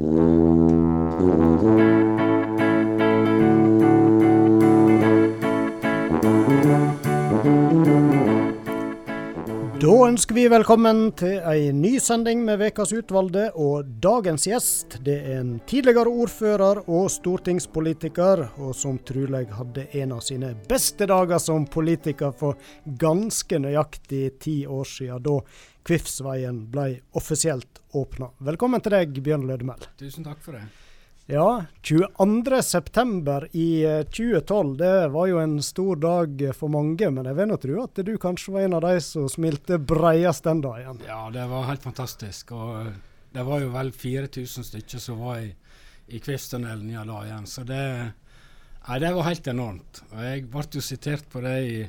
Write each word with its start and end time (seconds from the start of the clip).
thank 0.00 1.62
you 1.62 2.27
Da 9.98 10.04
ønsker 10.06 10.36
vi 10.36 10.44
velkommen 10.46 11.08
til 11.18 11.40
ei 11.50 11.72
ny 11.74 11.96
sending 11.98 12.44
med 12.46 12.60
Vekas 12.60 12.92
utvalgte. 12.94 13.48
Og 13.58 13.88
dagens 13.98 14.44
gjest 14.46 14.94
det 15.02 15.16
er 15.26 15.40
en 15.40 15.50
tidligere 15.66 16.12
ordfører 16.22 16.84
og 16.84 17.08
stortingspolitiker, 17.10 18.44
og 18.62 18.76
som 18.78 19.00
trolig 19.02 19.48
hadde 19.58 19.88
en 19.98 20.14
av 20.14 20.22
sine 20.22 20.52
beste 20.70 21.08
dager 21.10 21.42
som 21.42 21.66
politiker 21.66 22.30
for 22.30 22.62
ganske 22.86 23.58
nøyaktig 23.58 24.36
ti 24.38 24.60
år 24.70 24.86
siden, 24.86 25.24
da 25.26 25.40
Kvifsveien 25.90 26.68
ble 26.70 26.92
offisielt 27.18 27.82
åpna. 27.90 28.30
Velkommen 28.38 28.84
til 28.84 28.94
deg, 29.00 29.18
Bjørn 29.18 29.50
Lødemel. 29.50 29.90
Tusen 29.98 30.30
takk 30.30 30.46
for 30.46 30.60
det. 30.60 30.68
Ja, 31.30 31.64
22.9. 31.82 33.48
i 33.52 34.04
2012, 34.04 34.76
det 34.76 35.08
var 35.08 35.26
jo 35.26 35.38
en 35.38 35.62
stor 35.62 35.96
dag 35.96 36.54
for 36.56 36.72
mange. 36.72 37.10
Men 37.10 37.26
jeg 37.28 37.36
vil 37.36 37.50
nå 37.50 37.56
tro 37.60 37.82
at 37.82 37.98
du 38.00 38.14
kanskje 38.16 38.54
var 38.54 38.64
en 38.64 38.76
av 38.78 38.86
de 38.86 38.94
som 39.04 39.26
smilte 39.28 39.76
breiest 39.76 40.46
den 40.48 40.62
dagen? 40.64 41.02
Ja, 41.04 41.26
det 41.28 41.42
var 41.50 41.66
helt 41.68 41.82
fantastisk. 41.84 42.54
Og 42.56 42.70
eh, 42.80 42.94
det 43.36 43.44
var 43.44 43.60
jo 43.60 43.68
vel 43.74 43.92
4000 43.92 44.64
stykker 44.70 45.02
som 45.04 45.20
var 45.20 45.42
i, 45.44 45.50
i 46.16 46.20
Kvifstunnelen 46.24 46.94
ja, 46.94 47.02
da 47.04 47.18
igjen. 47.26 47.44
Så 47.44 47.66
det, 47.68 47.82
nei, 48.86 48.98
det 49.04 49.10
var 49.18 49.28
helt 49.28 49.50
enormt. 49.52 50.00
Og 50.08 50.22
jeg 50.24 50.46
ble 50.48 50.64
jo 50.78 50.84
sitert 50.86 51.28
på 51.28 51.42
det 51.44 51.58
i, 51.66 51.82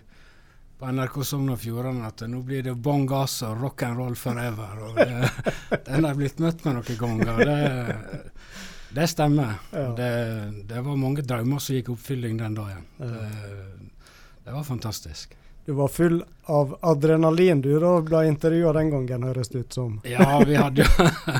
på 0.82 0.90
NRK 0.98 1.16
Sogn 1.30 1.54
og 1.56 1.62
Fjordane 1.64 2.12
at 2.12 2.26
nå 2.28 2.42
blir 2.44 2.68
det 2.68 2.76
bånn 2.76 3.08
gass 3.08 3.38
og 3.48 3.64
rock 3.64 3.88
and 3.88 4.04
roll 4.04 4.20
forever. 4.20 4.84
Og 4.90 5.00
det, 5.00 5.32
den 5.88 6.10
har 6.10 6.20
blitt 6.20 6.44
møtt 6.44 6.68
med 6.68 6.82
noen 6.82 7.00
ganger. 7.06 7.42
Det, 7.48 8.68
det 8.96 9.08
stemmer. 9.08 9.60
Ja. 9.72 9.88
Det, 9.98 10.12
det, 10.70 10.82
var 10.82 10.96
mange 10.98 11.22
drømmer 11.22 11.62
som 11.62 11.76
gikk 11.76 11.92
oppfylling 11.94 12.40
den 12.40 12.56
dagen. 12.58 12.86
Det, 12.98 13.26
det, 14.44 14.52
var 14.52 14.64
fantastisk. 14.64 15.36
Du 15.66 15.76
var 15.78 15.92
full 15.94 16.24
av 16.50 16.78
adrenalin 16.82 17.62
du 17.62 17.76
da 17.80 18.00
ble 18.02 18.24
intervjua 18.32 18.74
den 18.80 18.90
gangen, 18.96 19.28
høres 19.30 19.54
det 19.54 19.66
ut 19.68 19.78
som. 19.78 20.00
ja, 20.08 20.40
vi 20.48 20.58
hadde 20.58 20.88
jo 20.88 21.38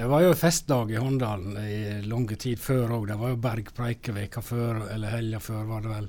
Det 0.00 0.06
var 0.08 0.22
jo 0.24 0.32
festdag 0.32 0.94
i 0.94 0.96
Håndalen 0.96 1.58
i 1.60 1.80
lang 2.08 2.24
tid 2.40 2.56
før 2.56 2.94
òg. 2.96 3.02
Det 3.10 3.18
var 3.20 3.34
jo 3.34 3.40
Berg-Preikeveka 3.44 4.40
før, 4.40 4.86
eller 4.94 5.12
helga 5.12 5.42
før, 5.44 5.66
var 5.68 5.82
det 5.84 5.90
vel. 5.92 6.06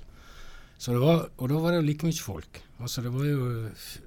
Så 0.79 0.95
det 0.95 1.01
var, 1.03 1.25
og 1.35 1.51
da 1.51 1.57
var 1.59 1.75
det 1.75 1.81
jo 1.81 1.87
like 1.89 2.07
mye 2.07 2.23
folk. 2.23 2.61
Altså 2.79 3.03
Det 3.03 3.11
var 3.11 3.25
jo 3.27 3.41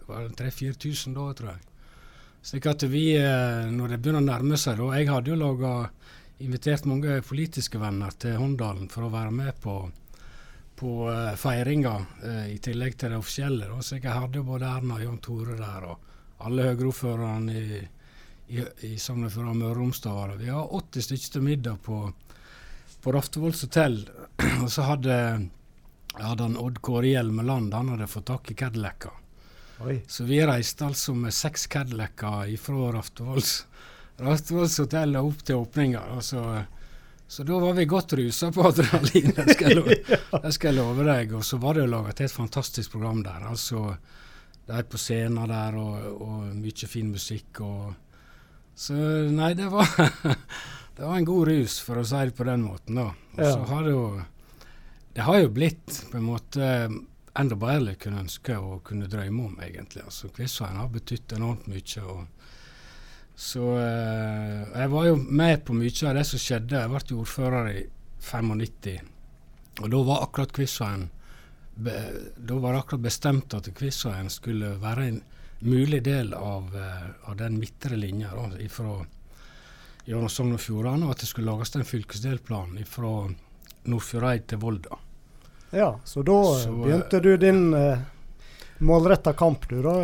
3000-4000 0.08 1.12
da, 1.18 1.26
tror 1.36 1.50
jeg. 1.52 1.60
Slik 2.48 2.70
at 2.72 2.86
vi, 2.88 3.04
eh, 3.18 3.68
når 3.76 3.92
det 3.92 4.00
begynner 4.00 4.24
å 4.24 4.30
nærme 4.30 4.56
seg 4.60 4.80
da 4.80 4.88
Jeg 4.96 5.10
hadde 5.12 5.30
jo 5.34 5.36
laga 5.38 5.74
invitert 6.44 6.84
mange 6.84 7.20
politiske 7.24 7.80
venner 7.80 8.14
til 8.20 8.36
Håndalen 8.38 8.88
for 8.92 9.06
å 9.06 9.12
være 9.12 9.32
med 9.34 9.56
på, 9.62 9.76
på 10.76 10.92
uh, 11.08 11.32
feiringa, 11.40 11.94
uh, 12.24 12.46
i 12.52 12.58
tillegg 12.62 12.98
til 13.00 13.14
det 13.14 13.20
offisielle. 13.20 13.68
Da. 13.70 13.80
Så 13.82 13.98
jeg 13.98 14.12
hadde 14.12 14.44
både 14.46 14.68
Erna 14.68 14.98
og 14.98 15.06
Jan 15.06 15.20
Tore 15.24 15.56
der, 15.58 15.88
og 15.88 16.44
alle 16.44 16.68
Høyre-ordførerne 16.68 17.56
i, 17.56 17.80
i, 18.52 18.62
i 18.90 18.92
Sogn 19.00 19.26
og 19.26 19.32
Fjordane 19.32 19.60
Møre 19.62 19.72
og 19.76 19.80
Romsdal. 19.80 20.36
Vi 20.40 20.52
har 20.52 20.72
80 20.80 21.08
stykker 21.08 21.36
til 21.36 21.46
middag 21.48 21.82
på, 21.84 22.00
på 23.00 23.16
Raftevolls 23.16 23.64
hotell. 23.64 24.00
og 24.62 24.70
så 24.72 24.88
hadde, 24.90 25.18
hadde 26.18 26.48
han 26.48 26.58
Odd 26.60 26.82
Kåre 26.84 27.14
Hjelmeland 27.14 27.74
han 27.74 27.94
hadde 27.94 28.10
fått 28.10 28.28
tak 28.32 28.52
i 28.52 28.58
Cadillacer. 28.58 29.20
Så 30.06 30.24
vi 30.24 30.38
reiste 30.46 30.86
altså 30.86 31.12
med 31.18 31.34
seks 31.34 31.66
Cadillacer 31.66 32.52
fra 32.62 32.92
Raftevolls 32.94 33.64
Rastvoldshotellet 34.16 35.22
opp 35.22 35.42
til 35.44 35.58
åpninga. 35.58 36.02
Så, 36.22 36.42
så, 37.26 37.44
da 37.44 37.58
var 37.58 37.72
vi 37.74 37.86
godt 37.90 38.12
rusa 38.12 38.52
på 38.52 38.66
adrenalin, 38.68 39.32
det 39.36 39.56
skal, 39.56 39.80
jeg, 39.80 39.98
det 40.44 40.52
skal 40.54 40.70
jeg 40.70 40.78
love 40.78 41.06
deg. 41.08 41.34
Og 41.34 41.44
så 41.44 41.58
var 41.62 41.74
det 41.74 41.86
jo 41.86 41.92
laga 41.96 42.14
et 42.14 42.32
fantastisk 42.32 42.94
program 42.94 43.24
der. 43.27 43.48
altså 43.50 43.96
De 44.66 44.83
på 44.89 45.00
scenen 45.00 45.50
der, 45.50 45.77
og, 45.80 46.22
og 46.22 46.55
mye 46.55 46.89
fin 46.90 47.11
musikk. 47.11 47.61
og 47.61 47.94
Så 48.74 48.94
nei, 49.30 49.55
det 49.58 49.70
var 49.72 49.90
Det 50.94 51.02
var 51.02 51.16
en 51.16 51.24
god 51.24 51.48
rus, 51.48 51.80
for 51.83 51.98
å 51.98 52.05
si 52.06 52.20
det 52.22 52.36
på 52.39 52.46
den 52.46 52.62
måten. 52.62 53.00
da. 53.00 53.08
Og 53.34 53.40
så 53.42 53.56
ja. 53.58 53.64
har 53.72 53.83
det 53.83 53.90
jo 53.96 54.22
Det 55.14 55.22
har 55.22 55.39
jo 55.39 55.50
blitt 55.55 55.98
på 56.10 56.18
en 56.18 56.27
måte 56.27 56.68
enda 57.34 57.56
bedre 57.58 57.96
kunne 57.98 58.22
ønske 58.22 58.56
og 58.58 58.83
kunne 58.86 59.08
drømme 59.10 59.48
om, 59.48 59.58
egentlig. 59.62 60.05
altså 60.05 60.30
Quizveien 60.34 60.78
har 60.78 60.89
betydd 60.89 61.34
enormt 61.34 61.66
mye. 61.66 62.02
og 62.02 62.27
så 63.34 63.78
eh, 63.78 64.61
jeg 64.80 64.90
var 64.92 65.06
jo 65.08 65.17
med 65.18 65.64
på 65.67 65.74
mye 65.74 66.08
av 66.08 66.14
det 66.18 66.24
som 66.28 66.40
skjedde. 66.40 66.80
Jeg 66.80 66.92
ble 66.92 67.18
ordfører 67.18 67.70
i 67.72 67.83
95. 68.22 69.11
Og 69.83 69.90
da 69.90 70.02
var 70.06 70.22
akkurat 70.22 70.52
Kvissveien 70.55 71.08
Da 71.74 72.55
var 72.55 72.72
det 72.72 72.78
akkurat 72.78 73.02
bestemt 73.02 73.55
at 73.58 73.67
Kvissveien 73.74 74.30
skulle 74.30 74.77
være 74.78 75.08
en 75.08 75.17
mulig 75.67 76.05
del 76.06 76.30
av, 76.34 76.70
uh, 76.77 77.30
av 77.30 77.36
den 77.40 77.58
midtre 77.58 77.96
linja 77.96 78.30
fra 78.70 79.00
gjennom 80.05 80.28
Sogn 80.28 80.55
og 80.55 80.61
Fjordane, 80.61 81.06
og 81.06 81.14
at 81.14 81.24
det 81.24 81.30
skulle 81.30 81.51
lages 81.51 81.74
en 81.74 81.86
fylkesdelplan 81.89 82.77
fra 82.86 83.12
Nordfjordeid 83.89 84.46
til 84.52 84.61
Volda. 84.61 84.98
Ja, 85.74 85.89
så 86.05 86.22
da 86.22 86.36
så, 86.61 86.74
begynte 86.84 87.20
du 87.24 87.33
din 87.40 87.72
uh, 87.74 87.98
målretta 88.84 89.33
kamp, 89.33 89.68
du, 89.68 89.80
da? 89.83 89.95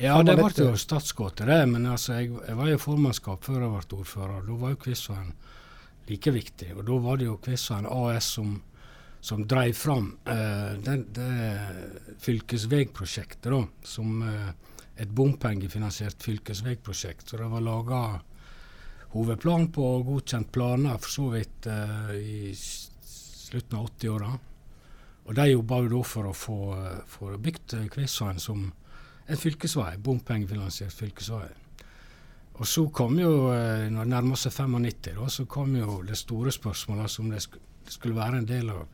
ja, 0.00 0.18
det 0.22 0.36
ble 0.38 0.50
jo 0.56 0.76
statsgåte, 0.78 1.46
det. 1.48 1.60
Men 1.70 1.86
altså, 1.92 2.18
jeg, 2.18 2.32
jeg, 2.34 2.58
var 2.58 2.70
jo 2.70 2.82
formannskap 2.82 3.46
før 3.46 3.62
jeg 3.62 3.72
ble 3.72 3.98
ordfører. 4.00 4.44
Da 4.46 4.58
var 4.60 4.74
jo 4.74 4.80
Kvissveien 4.84 5.32
like 6.08 6.34
viktig. 6.34 6.70
Og 6.76 6.84
da 6.88 7.00
var 7.06 7.20
det 7.20 7.28
jo 7.28 7.38
Kvissveien 7.44 7.88
AS 7.90 8.30
som, 8.36 8.54
som 9.24 9.44
drev 9.48 9.72
fram 9.78 10.12
eh, 10.28 10.70
det, 10.84 10.98
det 11.16 12.18
fylkesvegprosjektet, 12.24 13.50
da. 13.52 13.62
Som 13.86 14.22
eh, 14.28 14.52
et 14.96 15.10
bompengefinansiert 15.10 16.22
fylkesvegprosjekt. 16.22 17.28
Så 17.28 17.40
det 17.40 17.50
var 17.50 17.64
laga 17.64 18.02
hovedplan 19.14 19.70
på 19.72 19.90
godkjent 20.06 20.50
planer 20.52 20.98
for 20.98 21.10
så 21.10 21.28
vidt 21.34 21.70
eh, 21.70 22.16
i 22.18 22.54
slutten 22.54 23.78
av 23.78 23.88
80-åra. 23.94 24.32
Og 25.24 25.34
De 25.34 25.48
jobba 25.48 25.80
jo 25.82 25.92
da 25.96 26.00
for 26.04 26.28
å 26.28 26.36
få, 26.36 26.58
få 27.08 27.36
bygd 27.40 27.76
Kvivsveien 27.92 28.40
som 28.40 28.66
en 29.24 29.40
fylkesvei, 29.40 29.96
bompengefinansiert 30.04 30.92
fylkesvei. 30.92 31.46
Og 32.54 32.66
så 32.70 32.84
kom 32.94 33.16
jo, 33.18 33.50
eh, 33.52 33.90
når 33.90 34.04
det 34.04 34.12
nærma 34.12 34.36
seg 34.38 34.52
95, 34.52 35.14
da, 35.16 35.28
så 35.32 35.46
kom 35.50 35.74
jo 35.76 36.02
det 36.06 36.18
store 36.20 36.52
spørsmålet 36.54 37.10
som 37.10 37.26
om 37.26 37.32
det, 37.34 37.42
sk 37.42 37.58
det 37.84 37.92
skulle 37.92 38.16
være 38.16 38.38
en 38.40 38.46
del 38.48 38.70
av 38.72 38.86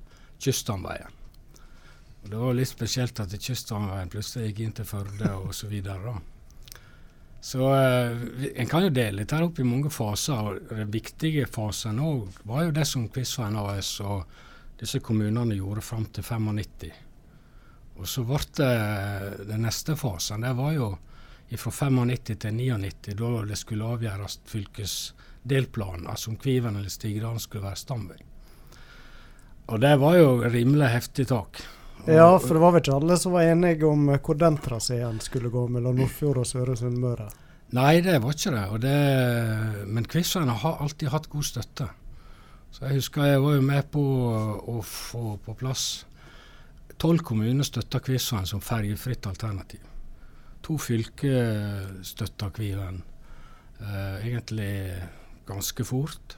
Kyststamveien. 0.43 1.19
Og 2.23 2.31
Det 2.31 2.39
var 2.41 2.55
litt 2.55 2.69
spesielt 2.69 3.21
at 3.21 3.37
Kyststamveien 3.37 4.11
plutselig 4.11 4.49
gikk 4.49 4.61
inn 4.65 4.73
til 4.73 4.89
Førde 4.89 5.31
og 5.37 5.55
så. 5.55 5.69
Så 7.41 7.69
eh, 7.75 8.25
en 8.57 8.69
kan 8.69 8.83
jo 8.83 8.91
dele 8.91 9.23
dette 9.23 9.43
opp 9.45 9.59
i 9.59 9.65
mange 9.65 9.91
faser. 9.91 10.35
og 10.35 10.75
Den 10.75 10.91
viktige 10.91 11.47
fasen 11.47 12.01
òg 12.01 12.41
var 12.45 12.65
jo 12.65 12.71
det 12.71 12.87
som 12.87 13.09
Kvissveien 13.09 13.57
AS 13.57 14.01
og 14.01 14.25
disse 14.81 15.01
kommunene 15.05 15.55
gjorde 15.59 15.85
fram 15.85 16.07
til 16.15 16.25
95. 16.25 16.91
Og 18.01 18.09
så 18.09 18.25
ble 18.25 18.41
det 18.57 19.47
den 19.51 19.67
neste 19.67 19.97
fasen. 19.97 20.47
Det 20.47 20.55
var 20.57 20.73
jo 20.73 20.95
fra 21.61 21.71
95 21.71 22.39
til 22.41 22.55
99, 22.55 23.17
da 23.19 23.31
det 23.45 23.59
skulle 23.59 23.91
avgjøres 23.97 24.39
fylkesdelplanen, 24.47 26.07
altså 26.09 26.31
om 26.31 26.39
Kviven 26.41 26.79
eller 26.79 26.93
Stigdalen 26.93 27.43
skulle 27.43 27.67
være 27.67 27.81
stamvei. 27.81 28.21
Og 29.71 29.83
det 29.83 29.93
var 30.03 30.17
jo 30.19 30.31
rimelig 30.47 30.89
heftig 30.95 31.29
tak. 31.31 31.61
Og 32.07 32.11
ja, 32.15 32.31
for 32.41 32.57
det 32.57 32.63
var 32.63 32.73
vel 32.75 32.83
ikke 32.83 32.97
alle 32.97 33.17
som 33.21 33.35
var 33.37 33.51
enige 33.51 33.87
om 33.87 34.09
hvor 34.17 34.39
den 34.39 34.57
traseen 34.63 35.21
skulle 35.23 35.53
gå 35.53 35.67
mellom 35.69 36.01
Nordfjord 36.01 36.41
og 36.43 36.49
Søre 36.49 36.77
Sunnmøre? 36.79 37.29
Nei, 37.77 38.01
det 38.03 38.17
var 38.23 38.35
ikke 38.35 38.55
det. 38.57 38.81
det 38.83 39.87
men 39.87 40.09
Kvivsveien 40.09 40.49
har 40.49 40.81
alltid 40.83 41.13
hatt 41.13 41.29
god 41.31 41.47
støtte. 41.47 41.91
Så 42.71 42.87
jeg 42.87 43.01
husker 43.01 43.27
jeg 43.27 43.43
var 43.43 43.57
jo 43.57 43.67
med 43.67 43.91
på 43.91 44.03
å 44.71 44.78
få 44.87 45.34
på 45.45 45.57
plass 45.59 45.89
Tolv 47.01 47.22
kommuner 47.25 47.65
støtta 47.65 47.97
Kvivsveien 48.05 48.45
som 48.45 48.61
ferjefritt 48.61 49.25
alternativ. 49.25 49.81
To 50.67 50.75
fylker 50.77 51.87
støtta 52.05 52.51
Kviven 52.53 52.99
eh, 53.81 54.27
egentlig 54.27 54.75
ganske 55.49 55.87
fort. 55.89 56.37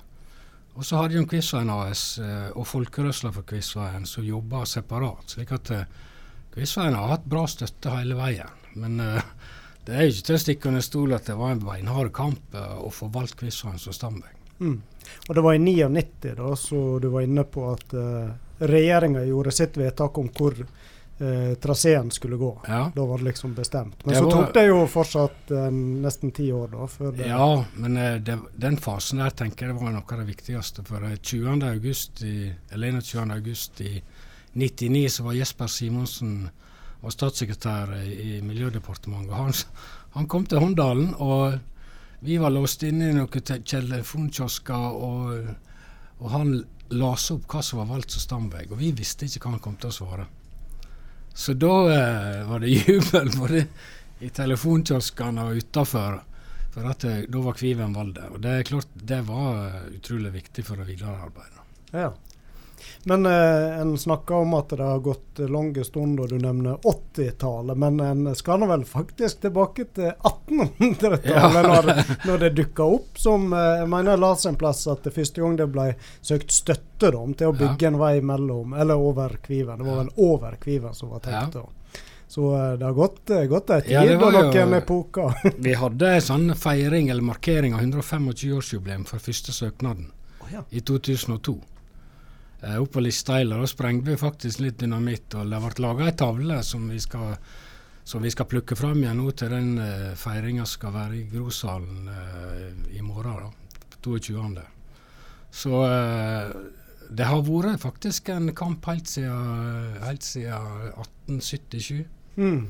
Og 0.79 0.87
så 0.87 1.01
hadde 1.01 1.19
de 1.19 1.27
Kvivsveien 1.29 1.73
AS 1.75 2.05
eh, 2.23 2.53
og 2.55 2.69
Folkerørsla 2.71 3.33
for 3.35 3.49
Kvivsveien 3.49 4.07
som 4.07 4.23
jobba 4.23 4.63
separat. 4.71 5.35
slik 5.35 5.51
at 5.53 5.73
eh, 5.75 5.99
har 6.79 7.11
hatt 7.11 7.27
bra 7.27 7.43
støtte 7.51 7.97
hele 7.97 8.15
veien. 8.17 8.55
Men 8.79 9.01
eh, 9.01 9.33
det 9.87 9.97
er 9.97 10.07
jo 10.07 10.15
ikke 10.15 10.29
til 10.29 10.39
å 10.39 10.45
stikke 10.45 10.71
under 10.71 10.87
stol 10.87 11.17
at 11.17 11.27
det 11.27 11.37
var 11.43 11.57
en 11.57 11.65
beinhard 11.67 12.13
kamp 12.15 12.55
eh, 12.55 12.79
å 12.79 12.95
få 12.95 13.11
valgt 13.11 13.41
Kvivsveien 13.43 13.83
som 13.83 13.99
stamvei. 13.99 14.31
Mm. 14.63 14.79
Og 15.29 15.35
det 15.35 15.43
var 15.45 15.55
i 15.55 15.59
99, 15.59 16.33
da, 16.39 16.53
så 16.57 16.81
du 17.03 17.09
var 17.13 17.27
inne 17.27 17.43
på 17.45 17.67
at 17.73 17.93
uh, 17.99 18.31
regjeringa 18.63 19.25
gjorde 19.27 19.53
sitt 19.55 19.77
vedtak 19.77 20.19
om 20.19 20.29
hvor 20.35 20.55
uh, 20.63 21.55
traseen 21.63 22.11
skulle 22.15 22.39
gå. 22.41 22.51
Ja. 22.69 22.85
Da 22.95 23.05
var 23.07 23.19
det 23.19 23.25
liksom 23.31 23.55
bestemt. 23.55 24.05
Men 24.07 24.15
Det 24.15 24.21
så 24.21 24.25
var- 24.25 24.33
tok 24.33 24.55
det 24.55 24.65
jo 24.69 24.81
fortsatt 24.91 25.51
uh, 25.51 25.67
nesten 26.07 26.31
ti 26.35 26.49
år, 26.55 26.73
da. 26.73 27.13
Ja, 27.27 27.49
men 27.75 27.97
uh, 27.99 28.17
det, 28.23 28.39
den 28.55 28.79
fasen 28.83 29.23
der 29.23 29.31
tenker 29.43 29.67
jeg 29.71 29.79
var 29.79 29.91
noe 29.95 30.07
av 30.07 30.23
det 30.23 30.29
viktigste. 30.31 30.87
For 30.87 31.05
eh, 31.11 31.19
20. 31.19 31.63
august 31.71 32.23
i, 32.27 32.53
eller 32.71 33.01
21. 33.01 33.35
august 33.37 33.81
i 33.81 33.97
99 34.55 35.09
så 35.19 35.27
var 35.29 35.39
Jesper 35.39 35.67
Simonsen 35.71 36.49
var 37.03 37.11
statssekretær 37.11 37.95
i, 37.99 38.39
i 38.39 38.41
Miljødepartementet. 38.47 39.35
Han, 39.35 39.53
han 40.15 40.27
kom 40.31 40.47
til 40.47 40.63
Håndalen, 40.63 41.15
og 41.19 41.59
vi 42.23 42.37
var 42.39 42.51
låst 42.55 42.83
inne 42.87 43.11
i 43.11 43.15
noen 43.17 43.43
telefonkiosker. 43.67 44.99
Og, 45.09 45.49
og 46.23 46.31
han 46.31 46.55
leste 46.93 47.37
opp 47.37 47.49
hva 47.51 47.63
som 47.67 47.81
var 47.83 47.91
valgt 47.91 48.15
som 48.15 48.23
stamvei, 48.23 48.67
og 48.71 48.79
vi 48.79 48.93
visste 48.95 49.27
ikke 49.27 49.47
hva 49.47 49.57
han 49.57 49.65
kom 49.65 49.79
til 49.81 49.91
å 49.91 49.97
svare. 49.97 50.29
Så 51.35 51.57
da 51.57 51.75
eh, 51.91 52.43
var 52.47 52.61
det 52.63 52.75
jubel 52.79 53.33
både 53.39 53.65
i 54.23 54.31
telefonkioskene 54.31 55.49
og 55.49 55.63
utafor. 55.63 56.21
For 56.73 56.89
at 56.89 57.05
eh, 57.09 57.25
da 57.29 57.43
var 57.45 57.57
Kviven 57.59 57.97
valgt. 57.97 58.21
Og 58.31 58.39
det 58.45 58.53
er 58.59 58.69
klart 58.69 58.93
det 58.95 59.23
var 59.29 59.65
eh, 59.67 59.89
utrolig 59.97 60.35
viktig 60.37 60.67
for 60.67 60.81
det 60.81 60.89
videre 60.93 61.17
arbeidet. 61.27 61.65
Ja. 61.93 62.13
Men 63.05 63.27
eh, 63.27 63.81
en 63.81 63.99
snakker 63.99 64.35
om 64.35 64.55
at 64.55 64.69
det 64.75 64.83
har 64.83 65.03
gått 65.05 65.43
lange 65.51 65.85
stunder, 65.85 66.29
du 66.29 66.39
nevner 66.39 66.79
80-tallet. 66.87 67.79
Men 67.79 68.01
en 68.01 68.35
skal 68.39 68.63
nå 68.63 68.69
vel 68.71 68.85
faktisk 68.89 69.43
tilbake 69.43 69.89
til 69.97 70.13
1800-tallet, 70.13 71.27
Ja. 71.33 71.49
når, 71.63 71.93
når 72.27 72.39
det 72.45 72.51
dukka 72.57 72.87
opp 72.97 73.19
som 73.19 73.53
eh, 73.53 73.83
Jeg 73.83 73.89
mener 73.91 74.15
jeg 74.15 74.23
las 74.23 74.47
en 74.47 74.59
plass 74.61 74.87
at 74.91 75.05
det 75.07 75.15
første 75.17 75.43
gang 75.43 75.59
det 75.59 75.69
ble 75.75 75.93
søkt 76.21 76.53
støtte 76.55 77.11
da, 77.11 77.23
til 77.39 77.51
å 77.51 77.55
bygge 77.57 77.89
en 77.91 78.01
vei 78.01 78.17
mellom, 78.23 78.75
eller 78.79 79.01
over 79.01 79.39
Kviven. 79.43 79.79
Det 79.81 79.89
var 79.89 80.03
vel 80.05 80.13
over 80.17 80.59
Kviven 80.63 80.95
som 80.95 81.11
var 81.15 81.25
tenkt 81.25 81.59
da. 81.59 81.67
Så 82.33 82.55
eh, 82.57 82.73
det 82.79 82.85
har 82.85 82.93
gått, 82.93 83.31
eh, 83.31 83.45
gått 83.45 83.71
en 83.71 83.83
tid 83.83 83.93
Ja, 83.93 84.05
og 84.17 84.33
noen 84.33 84.75
epoker. 84.79 85.35
Vi 85.67 85.75
hadde 85.77 86.15
en 86.17 86.25
sånn 86.25 86.55
feiring 86.57 87.11
eller 87.13 87.27
markering 87.27 87.75
av 87.77 87.83
125-årsjubileum 87.85 89.05
for 89.09 89.21
første 89.21 89.53
søknaden 89.53 90.07
ja. 90.49 90.63
i 90.71 90.81
2002. 90.81 91.59
Eh, 92.63 92.79
oppe 92.79 92.99
på 92.99 93.03
Listeila 93.03 93.61
sprengte 93.67 94.13
vi 94.13 94.21
faktisk 94.21 94.63
litt 94.63 94.79
dynamitt, 94.79 95.35
og 95.35 95.51
det 95.51 95.61
ble 95.65 95.85
laga 95.85 96.09
ei 96.09 96.17
tavle 96.17 96.63
som 96.67 96.89
vi 96.91 97.01
skal 97.03 97.37
som 98.05 98.23
vi 98.23 98.31
skal 98.35 98.49
plukke 98.51 98.75
fram 98.75 98.99
igjen 98.99 99.21
nå 99.23 99.31
til 99.39 99.53
den 99.53 99.77
uh, 99.79 100.15
feiringa 100.19 100.65
skal 100.67 100.91
være 100.91 101.21
i 101.21 101.27
Grosalen 101.31 102.09
eh, 102.11 102.97
i 102.99 103.03
morgen, 103.03 103.45
da, 103.45 103.77
22. 104.03 104.65
Så 105.55 105.83
eh, 105.87 106.51
det 107.13 107.29
har 107.29 107.43
vært 107.47 107.83
faktisk 107.83 108.33
en 108.33 108.51
kamp 108.57 108.87
helt 108.89 109.07
siden, 109.07 109.97
helt 110.03 110.27
siden 110.27 110.93
1877. 110.97 112.05
Mm. 112.41 112.63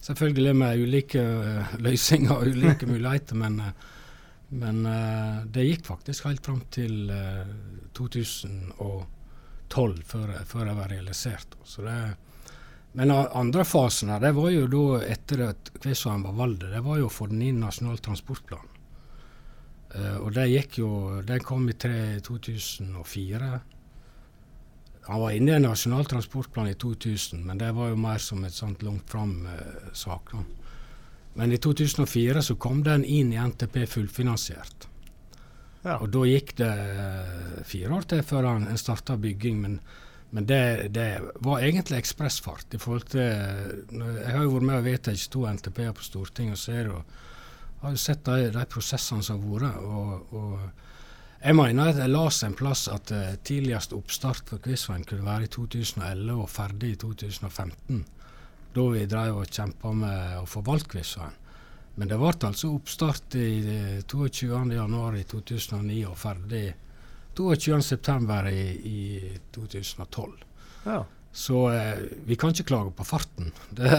Selvfølgelig 0.00 0.56
med 0.56 0.84
ulike 0.84 1.20
eh, 1.20 1.74
løsninger 1.86 2.32
og 2.36 2.48
ulike 2.48 2.88
muligheter, 2.92 3.36
men, 3.36 3.60
eh, 3.60 3.72
men 4.62 4.84
eh, 4.86 5.40
det 5.52 5.66
gikk 5.66 5.88
faktisk 5.90 6.30
helt 6.30 6.46
fram 6.46 6.62
til 6.72 7.10
eh, 7.12 7.50
2012 9.70 10.02
før, 10.06 10.34
før 10.46 10.66
det 10.68 10.76
var 10.78 10.92
realisert. 10.92 11.56
Så 11.64 11.86
det, 11.86 11.96
men 12.98 13.10
andre 13.14 13.64
fasen 13.64 14.10
her, 14.10 14.20
det 14.22 14.34
var 14.36 14.50
jo 14.50 14.66
da 14.70 15.00
etter 15.06 15.46
at 15.52 15.72
Kvesheim 15.78 16.26
var 16.26 16.36
valgt, 16.42 16.66
det 16.72 16.82
var 16.84 16.98
jo 16.98 17.08
å 17.08 17.14
få 17.14 17.30
den 17.30 17.42
inn 17.46 17.60
i 17.60 17.64
Nasjonal 17.64 18.02
transportplan. 18.02 18.66
Uh, 19.90 20.16
og 20.22 20.28
det 20.36 20.44
gikk 20.46 20.76
jo 20.78 20.88
Den 21.26 21.40
kom 21.42 21.64
i 21.66 21.74
tre, 21.74 22.20
2004. 22.22 23.48
Han 25.08 25.22
var 25.24 25.34
inne 25.34 25.56
i 25.56 25.62
nasjonal 25.64 26.06
transportplan 26.06 26.68
i 26.70 26.76
2000, 26.78 27.40
men 27.42 27.58
det 27.58 27.72
var 27.74 27.88
jo 27.90 27.96
mer 27.98 28.20
som 28.22 28.44
et 28.46 28.54
sånt 28.54 28.84
langt 28.86 29.10
fram-sak. 29.10 30.34
men 31.34 31.52
i 31.52 31.58
2004 31.58 32.42
så 32.42 32.54
kom 32.54 32.84
den 32.84 33.04
inn 33.04 33.32
i 33.32 33.40
NTP 33.40 33.86
fullfinansiert. 33.86 34.86
Ja. 35.82 35.96
Og 35.96 36.10
da 36.12 36.26
gikk 36.28 36.54
det 36.60 36.70
eh, 36.70 37.60
fire 37.64 37.94
år 37.96 38.06
til 38.10 38.22
før 38.26 38.50
han 38.50 38.68
starta 38.80 39.16
bygging, 39.20 39.62
men, 39.62 39.78
men 40.36 40.46
det, 40.46 40.90
det 40.92 41.08
var 41.40 41.64
egentlig 41.64 42.02
ekspressfart 42.02 42.76
i 42.76 42.80
forhold 42.80 43.08
til 43.14 43.24
Jeg 43.24 44.34
har 44.34 44.44
jo 44.44 44.54
vært 44.58 44.68
med 44.68 44.78
og 44.82 44.86
vedtatt 44.86 45.26
to 45.32 45.46
NTP-er 45.48 45.96
på 45.96 46.04
Stortinget 46.04 46.58
og 46.58 46.64
ser 46.64 46.92
jo 46.92 47.02
har 47.80 47.96
jo 47.96 48.00
sett 48.00 48.24
de, 48.24 48.50
de 48.52 48.64
prosessene 48.68 49.24
som 49.24 49.40
har 49.40 49.60
vært. 49.60 49.84
Og, 49.84 50.36
og 50.36 51.40
jeg 51.40 51.56
mener 51.56 51.90
at 51.90 52.00
jeg 52.02 52.12
leste 52.12 52.48
en 52.48 52.56
plass 52.56 52.86
at 52.92 53.12
uh, 53.16 53.34
tidligst 53.46 53.94
oppstart 53.96 54.50
for 54.50 54.62
Kvitsveien 54.64 55.06
kunne 55.08 55.24
være 55.24 55.48
i 55.48 55.52
2011 55.54 56.34
og 56.36 56.50
ferdig 56.52 56.94
i 56.94 57.00
2015. 57.00 58.02
Da 58.76 58.88
vi 58.92 59.06
drev 59.10 59.40
og 59.40 59.48
kjempa 59.48 59.94
med 59.96 60.42
å 60.42 60.48
få 60.48 60.62
valgt 60.66 60.90
Kvitsveien. 60.92 61.39
Men 61.98 62.10
det 62.10 62.18
ble 62.20 62.32
altså 62.48 62.70
oppstart 62.74 63.34
i 63.38 63.48
eh, 63.64 63.96
22.1 64.08 65.18
i 65.18 65.24
2009 65.32 66.04
og 66.10 66.18
ferdig 66.18 66.66
22.9. 67.36 68.50
I, 68.50 68.62
i 68.90 69.38
2012. 69.54 70.44
Ja. 70.84 71.04
Så 71.32 71.70
eh, 71.70 71.98
vi 72.26 72.36
kan 72.36 72.54
ikke 72.54 72.68
klage 72.72 72.92
på 72.96 73.06
farten. 73.06 73.52
Det, 73.76 73.90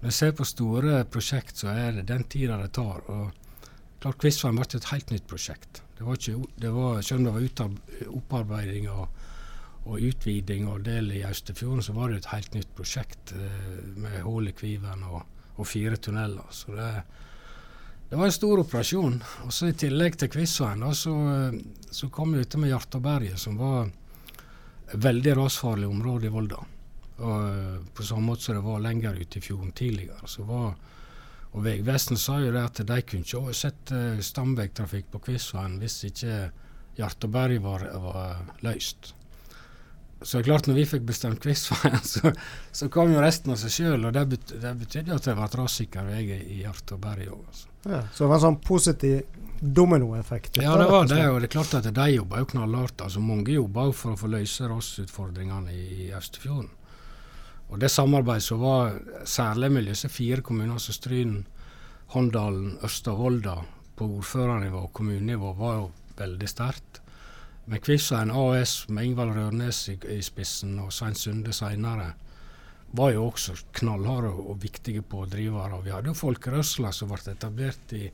når 0.00 0.10
jeg 0.10 0.14
ser 0.14 0.34
på 0.38 0.46
store 0.46 1.02
prosjekt, 1.10 1.58
så 1.58 1.72
er 1.74 1.98
det 1.98 2.08
den 2.10 2.24
tida 2.30 2.58
det 2.60 2.72
tar. 2.78 3.02
og 3.10 3.30
klart 3.98 4.20
Kvitsveien 4.22 4.58
ble 4.58 4.66
et 4.78 4.92
helt 4.92 5.10
nytt 5.10 5.26
prosjekt. 5.30 5.82
Det 5.98 6.06
var 6.06 6.18
ikke, 6.20 6.52
det 6.62 6.70
var, 6.70 7.00
selv 7.02 7.18
om 7.18 7.24
det 7.26 7.32
var 7.34 8.12
opparbeiding 8.20 8.86
og, 8.92 9.08
og 9.88 10.04
utviding 10.04 10.68
og 10.70 10.84
del 10.86 11.10
i 11.16 11.24
Austefjorden, 11.26 11.82
så 11.82 11.96
var 11.96 12.12
det 12.12 12.20
et 12.20 12.30
helt 12.30 12.54
nytt 12.54 12.70
prosjekt 12.78 13.34
eh, 13.34 13.82
med 13.98 14.22
hull 14.22 14.50
i 14.50 14.54
Kviven 14.54 15.02
og, 15.08 15.24
og 15.58 15.66
fire 15.68 15.98
tunneler. 16.00 16.46
Så 16.54 16.72
det, 16.76 16.88
det 18.08 18.16
var 18.16 18.26
en 18.26 18.32
stor 18.32 18.62
operasjon. 18.62 19.20
Og 19.44 19.52
så 19.52 19.68
I 19.68 19.76
tillegg 19.78 20.18
til 20.18 20.30
Kvitsveien 20.32 20.84
så, 20.94 21.14
så 21.90 22.10
kom 22.14 22.32
vi 22.32 22.42
dette 22.42 22.60
med 22.60 22.72
Hjartåberget, 22.72 23.38
som 23.42 23.58
var 23.60 23.90
et 24.88 25.00
veldig 25.04 25.36
rasfarlig 25.42 25.88
område 25.88 26.28
i 26.28 26.32
Volda. 26.32 26.62
Og 27.18 27.48
eh, 27.48 27.80
På 27.94 28.06
samme 28.06 28.30
måte 28.30 28.46
som 28.46 28.56
det 28.58 28.64
var 28.64 28.84
lenger 28.84 29.18
ute 29.18 29.38
i 29.38 29.44
fjorden 29.44 29.74
tidligere. 29.76 30.30
Så 30.30 30.46
var, 30.48 30.72
og 31.52 31.64
Vegvesenet 31.64 32.22
sa 32.22 32.38
jo 32.40 32.54
det 32.54 32.64
at 32.64 32.82
de 32.86 33.02
kunne 33.02 33.26
ikke 33.26 33.42
oversette 33.42 34.02
eh, 34.14 34.24
stamvegtrafikk 34.24 35.12
på 35.12 35.22
Kvitsveien 35.28 35.78
hvis 35.82 36.00
ikke 36.08 36.40
Hjartåberget 36.98 37.62
var, 37.62 37.84
var 38.02 38.44
løst. 38.66 39.12
Så 40.20 40.38
det 40.38 40.40
er 40.42 40.46
klart 40.48 40.66
når 40.66 40.78
vi 40.80 40.86
fikk 40.90 41.04
bestemt 41.06 41.40
Kvitsveien, 41.42 42.00
så, 42.12 42.32
så 42.74 42.88
kom 42.92 43.12
jo 43.14 43.22
resten 43.22 43.54
av 43.54 43.60
seg 43.60 43.74
sjøl. 43.74 44.06
Og 44.08 44.14
det, 44.16 44.24
bet, 44.32 44.54
det 44.62 44.74
betydde 44.80 45.14
at 45.14 45.28
det 45.28 45.36
ble 45.38 45.50
rassikker 45.60 46.08
vei 46.08 46.24
i 46.38 46.62
Hjartåberget 46.64 47.34
òg. 47.34 47.44
Altså. 47.46 47.68
Ja. 47.84 48.00
Så 48.12 48.24
det 48.24 48.30
var 48.32 48.40
en 48.40 48.46
sånn 48.48 48.62
positiv 48.66 49.44
dominoeffekt. 49.60 50.58
Ja, 50.62 50.74
det 50.78 50.88
var 50.90 51.06
det. 51.10 51.22
Og 51.30 51.40
det 51.40 51.48
er 51.48 51.54
klart 51.54 51.76
at 51.78 51.86
de 51.94 52.08
jobba 52.10 52.42
jo 52.42 52.50
knallhardt. 52.54 53.06
Altså, 53.06 53.22
mange 53.22 53.54
jobba 53.54 53.88
jo 53.88 53.94
for 53.96 54.14
å 54.14 54.20
få 54.20 54.30
løse 54.32 54.70
rasutfordringene 54.70 55.74
i, 55.74 55.86
i 56.06 56.10
Østfjorden. 56.18 56.74
Og 57.68 57.80
det 57.82 57.90
samarbeidet 57.92 58.46
som 58.46 58.62
var 58.62 58.94
særlig 59.28 59.68
med 59.74 59.90
disse 59.90 60.08
fire 60.08 60.40
kommunene 60.44 60.80
som 60.80 60.96
Stryn, 60.96 61.42
Håndalen, 62.14 62.78
Ørsta 62.86 63.12
og 63.12 63.20
Volda 63.20 63.58
på 63.98 64.06
ordførernivå 64.16 64.86
og 64.86 64.94
kommunenivå, 64.96 65.52
var 65.58 65.74
jo 65.82 65.90
veldig 66.16 66.48
sterkt. 66.48 67.02
Med 67.68 67.82
Kvitsveien 67.84 68.30
AS 68.32 68.88
med 68.88 69.04
Ingvald 69.04 69.34
Rørnes 69.36 69.82
i, 69.92 69.98
i 70.08 70.22
spissen 70.24 70.78
og 70.80 70.92
Svein 70.94 71.16
Sunde 71.18 71.52
seinere 71.52 72.14
var 72.96 73.10
jo 73.12 73.26
også 73.26 73.58
knallharde 73.76 74.30
og 74.32 74.62
viktige 74.62 75.02
pådrivere. 75.04 75.82
Vi 75.84 75.92
hadde 75.92 76.08
jo 76.08 76.16
folkerørsla 76.16 76.94
som 76.96 77.12
ble 77.12 77.34
etablert 77.34 77.92
i 77.92 78.06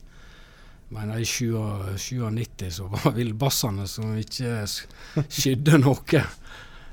mener 0.89 1.19
i 1.23 1.25
97 1.25 2.71
så 2.71 2.89
var 2.91 3.15
villbassene 3.19 3.87
som 3.87 4.17
ikke 4.19 4.65
skydde 4.67 5.79
noe. 5.81 6.25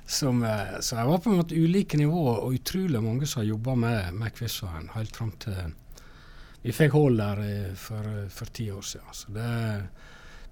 Som, 0.06 0.44
eh, 0.46 0.78
så 0.80 0.96
det 1.00 1.08
var 1.08 1.20
på 1.24 1.30
en 1.32 1.42
måte 1.42 1.58
ulike 1.58 1.98
nivåer, 1.98 2.44
og 2.44 2.54
utrolig 2.60 3.02
mange 3.02 3.26
som 3.26 3.42
har 3.42 3.50
jobba 3.50 3.74
med, 3.74 4.14
med 4.22 4.34
Kvitsveien 4.38 4.90
helt 4.94 5.16
fram 5.16 5.34
til 5.42 5.74
Vi 6.62 6.70
fikk 6.70 6.94
hull 6.94 7.18
der 7.18 7.42
eh, 7.42 7.74
for, 7.74 8.06
for 8.30 8.54
ti 8.54 8.70
år 8.70 8.86
siden. 8.86 9.14
Så 9.18 9.34
det, 9.34 9.50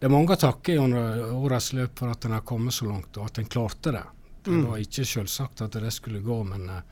det 0.00 0.06
er 0.08 0.12
mange 0.14 0.32
å 0.32 0.40
takke 0.40 0.78
under 0.80 1.20
årets 1.36 1.72
løp 1.76 1.98
for 2.00 2.10
at 2.14 2.24
en 2.24 2.32
har 2.38 2.40
kommet 2.48 2.72
så 2.74 2.86
langt, 2.88 3.16
og 3.20 3.26
at 3.28 3.38
en 3.38 3.50
klarte 3.52 3.92
det. 3.92 4.02
Det 4.42 4.50
Mm. 4.50 4.64
var 4.70 4.78
ikke 4.80 5.04
selvsagt 5.04 5.60
at 5.60 5.72
det 5.72 5.90
skulle 5.92 6.20
gå, 6.24 6.42
men, 6.44 6.68
eh, 6.70 6.82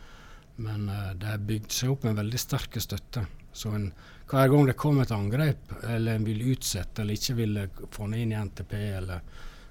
men 0.56 0.88
eh, 0.88 1.14
det 1.14 1.26
har 1.26 1.38
bygd 1.38 1.70
seg 1.72 1.90
opp 1.90 2.04
en 2.04 2.16
veldig 2.16 2.38
sterk 2.38 2.76
støtte. 2.80 3.26
Så 3.52 3.72
en, 3.74 3.92
hver 4.28 4.48
gang 4.52 4.66
det 4.66 4.76
kom 4.76 5.00
et 5.00 5.10
angrep, 5.10 5.72
eller 5.82 6.14
en 6.14 6.24
ville 6.24 6.44
utsette 6.52 7.00
eller 7.00 7.14
ikke 7.14 7.34
ville 7.34 7.68
få 7.90 8.10
det 8.10 8.18
inn 8.18 8.32
i 8.32 8.36
NTP, 8.44 8.74
eller 8.98 9.20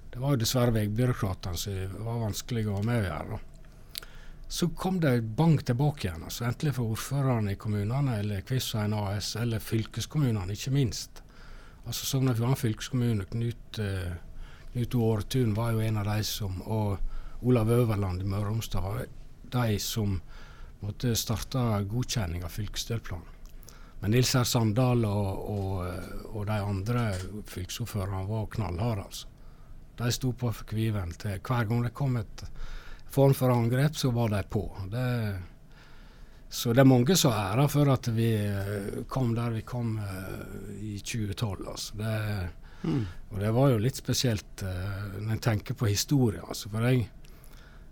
Det 0.09 0.19
var 0.19 0.31
jo 0.31 0.37
dessverre 0.37 0.71
veibyråkratene 0.71 1.57
som 1.57 2.03
var 2.05 2.19
vanskelig 2.23 2.65
å 2.67 2.75
ha 2.77 2.81
med 2.81 3.03
å 3.03 3.07
gjøre. 3.07 3.39
Så 4.49 4.69
kom 4.75 4.99
det 4.99 5.21
bank 5.35 5.63
tilbake 5.65 6.07
igjen. 6.07 6.23
altså 6.23 6.45
Enten 6.47 6.73
for 6.73 6.93
ordførerne 6.95 7.51
i 7.51 7.55
kommunene, 7.55 8.17
eller 8.19 8.41
Kvitsveien 8.41 8.93
AS, 8.93 9.35
eller 9.35 9.59
fylkeskommunene, 9.59 10.51
ikke 10.55 10.71
minst. 10.71 11.21
Altså 11.87 12.05
Sogn 12.05 12.27
og 12.27 12.35
Fjordane 12.35 12.59
fylkeskommune, 12.59 13.25
Knut, 13.31 13.79
eh, 13.79 14.17
Knut 14.73 14.95
Åretun 14.95 15.53
var 15.55 15.71
jo 15.71 15.79
en 15.79 15.97
av 16.01 16.09
de 16.09 16.23
som 16.27 16.61
Og 16.61 16.97
Olav 17.47 17.69
Øverland 17.71 18.21
i 18.21 18.25
Møre 18.25 18.41
og 18.41 18.47
Romsdal 18.51 18.83
var 18.83 19.05
de 19.53 19.79
som 19.79 20.19
måtte 20.81 21.15
starte 21.15 21.59
godkjenning 21.89 22.43
av 22.43 22.49
fylkesdelplanen. 22.49 23.37
Men 24.01 24.11
Nils 24.11 24.35
R. 24.35 24.43
Sandal 24.45 25.05
og, 25.05 25.49
og, 25.49 26.33
og, 26.33 26.41
de 26.45 26.57
andre 26.61 27.03
fylkesordførerne 27.49 28.27
var 28.29 28.49
knallharde. 28.53 29.05
altså. 29.05 29.27
De 29.97 30.11
sto 30.13 30.31
på 30.37 30.51
kviven 30.69 31.13
til 31.17 31.39
hver 31.39 31.69
gang 31.69 31.85
det 31.85 31.93
kom 31.97 32.17
et 32.17 32.43
form 33.09 33.33
for 33.33 33.53
angrep, 33.53 33.95
så 33.95 34.11
var 34.13 34.29
de 34.29 34.43
på. 34.49 34.65
Det, 34.91 35.07
så 36.49 36.73
det 36.73 36.81
er 36.81 36.87
mange 36.87 37.15
som 37.19 37.33
har 37.35 37.57
æra 37.57 37.67
for 37.67 37.89
at 37.91 38.07
vi 38.15 38.29
eh, 38.39 39.03
kom 39.11 39.33
der 39.35 39.51
vi 39.57 39.65
kom 39.67 39.97
uh, 39.99 40.75
i 40.79 40.95
2012. 40.99 41.67
Altså. 41.67 41.97
Det, 41.99 42.13
mm. 42.83 43.01
Og 43.31 43.39
det 43.41 43.51
var 43.57 43.73
jo 43.73 43.81
litt 43.83 43.99
spesielt 43.99 44.63
uh, 44.63 45.17
når 45.19 45.33
en 45.35 45.43
tenker 45.43 45.75
på 45.75 45.89
historie. 45.91 46.39
Altså. 46.47 46.71
For 46.71 46.87
jeg, 46.87 47.09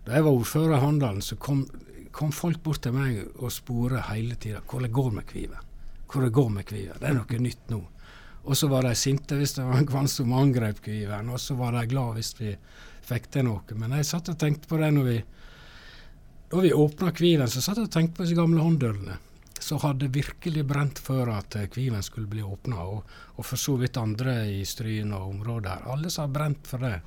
da 0.06 0.16
jeg 0.16 0.24
var 0.24 0.38
ordfører 0.40 0.78
i 0.78 0.80
Handalen, 0.86 1.20
så 1.22 1.36
kom, 1.36 1.66
kom, 2.16 2.32
folk 2.32 2.62
bort 2.64 2.80
til 2.86 2.96
meg 2.96 3.20
og 3.36 3.52
spore 3.52 4.06
hele 4.08 4.40
tida 4.40 4.64
hvordan 4.64 4.88
det 4.88 4.96
går 5.02 5.12
med 5.18 5.28
Kvive. 5.28 5.60
Hvor 6.06 6.24
det 6.24 6.32
går 6.32 6.50
med 6.56 6.68
Kvive. 6.70 6.96
Det 6.96 7.10
er 7.10 7.20
noe 7.20 7.44
nytt 7.44 7.70
nå. 7.74 7.82
Og 8.46 8.56
så 8.56 8.70
var 8.70 8.86
de 8.86 8.94
sinte 8.96 9.36
hvis 9.36 9.56
det 9.58 9.66
var 9.66 9.82
en 9.82 9.88
kvann 9.88 10.08
som 10.08 10.32
angrep 10.32 10.80
Kviven, 10.80 11.28
og 11.34 11.40
så 11.42 11.58
var 11.58 11.74
de 11.74 11.88
glad 11.90 12.16
hvis 12.16 12.32
vi 12.38 12.56
fikk 13.04 13.28
til 13.34 13.50
noe. 13.50 13.76
Men 13.76 13.98
jeg 13.98 14.08
satt 14.08 14.30
og 14.32 14.38
tenkte 14.40 14.70
på 14.70 14.78
det 14.80 14.92
når 14.94 15.10
vi 15.10 15.16
da 16.50 16.60
vi 16.60 16.72
åpna 16.72 17.12
Kviven, 17.12 17.48
så 17.50 17.62
satt 17.62 17.80
jeg 17.80 17.88
og 17.88 17.94
tenkte 17.94 18.20
på 18.20 18.26
disse 18.26 18.38
gamle 18.38 18.62
hånddørene. 18.62 19.18
Så 19.58 19.78
hadde 19.82 20.12
virkelig 20.12 20.62
brent 20.68 20.98
før 21.02 21.32
at 21.34 21.56
eh, 21.58 21.68
Kviven 21.72 22.04
skulle 22.04 22.30
bli 22.30 22.44
åpna, 22.44 22.84
og, 22.84 23.14
og, 23.34 23.46
for 23.46 23.58
så 23.58 23.74
vidt 23.80 23.98
andre 23.98 24.38
i 24.52 24.60
Stryn 24.68 25.14
og 25.16 25.30
området 25.32 25.72
her. 25.72 25.86
Alle 25.94 26.12
som 26.12 26.28
har 26.28 26.34
brent 26.36 26.68
for 26.70 26.86
det. 26.86 27.00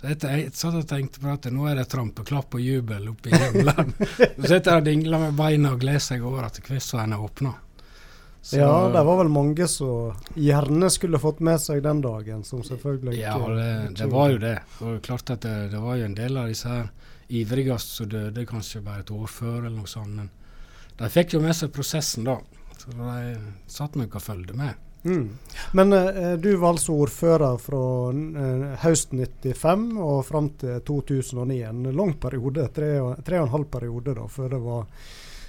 Så 0.00 0.08
jeg, 0.08 0.18
jeg 0.24 0.54
satt 0.58 0.78
og 0.80 0.88
tenkte 0.90 1.22
på 1.22 1.30
at 1.30 1.46
nå 1.54 1.68
er 1.70 1.78
det 1.78 1.86
trampeklapp 1.92 2.56
og 2.58 2.64
jubel 2.64 3.12
oppe 3.12 3.30
i 3.30 3.38
himmelen. 3.38 3.92
så 4.40 4.48
sitter 4.48 4.72
jeg 4.72 4.80
og 4.80 4.88
dingler 4.88 5.28
med 5.28 5.36
beina 5.38 5.76
og 5.76 5.84
gleder 5.84 6.02
seg 6.02 6.24
over 6.26 6.48
at 6.48 6.58
Kvistveien 6.64 7.14
er 7.14 7.22
åpna. 7.22 7.54
Så, 8.42 8.56
ja, 8.58 8.88
det 8.90 9.04
var 9.06 9.20
vel 9.20 9.28
mange 9.30 9.68
som 9.70 10.16
gjerne 10.34 10.88
skulle 10.90 11.20
fått 11.22 11.38
med 11.46 11.60
seg 11.62 11.84
den 11.84 12.00
dagen, 12.02 12.40
som 12.42 12.64
selvfølgelig 12.66 13.12
ikke 13.14 13.22
Ja, 13.22 13.36
det, 13.54 13.68
det 14.00 14.08
var 14.10 14.32
jo 14.32 14.40
det. 14.42 14.56
Og 14.82 14.96
klart 15.06 15.30
at 15.30 15.46
det, 15.46 15.54
det 15.70 15.82
var 15.84 16.00
jo 16.00 16.08
en 16.08 16.16
del 16.18 16.40
av 16.40 16.50
disse 16.50 16.72
her 16.72 16.88
ivrigst 17.40 17.96
som 17.96 18.10
døde 18.12 18.46
kanskje 18.48 18.82
bare 18.84 19.04
et 19.04 19.12
år 19.14 19.28
før, 19.30 19.58
eller 19.64 19.76
noe 19.78 19.90
sånt. 19.90 20.16
Men 20.18 20.30
de 20.98 21.10
fikk 21.12 21.36
jo 21.36 21.42
med 21.42 21.56
seg 21.56 21.72
prosessen, 21.74 22.28
da. 22.28 22.38
Så 22.78 22.92
de 22.96 23.36
satt 23.70 23.96
nok 23.98 24.18
og 24.18 24.24
fulgte 24.24 24.56
med. 24.58 24.78
Mm. 25.02 25.38
Men 25.72 25.92
eh, 25.92 26.32
du 26.38 26.56
var 26.56 26.76
altså 26.76 26.94
ordfører 26.94 27.58
fra 27.58 27.82
eh, 28.12 28.66
høsten 28.84 29.24
95 29.24 29.88
og 29.98 30.22
fram 30.26 30.52
til 30.60 30.78
2009. 30.86 31.58
En 31.68 31.82
lang 31.96 32.14
periode, 32.22 32.68
tre, 32.74 32.94
tre 33.26 33.40
og 33.40 33.48
en 33.48 33.54
halv 33.56 33.68
periode, 33.72 34.14
da, 34.18 34.28
før 34.30 34.54
det 34.54 34.62
var 34.62 34.86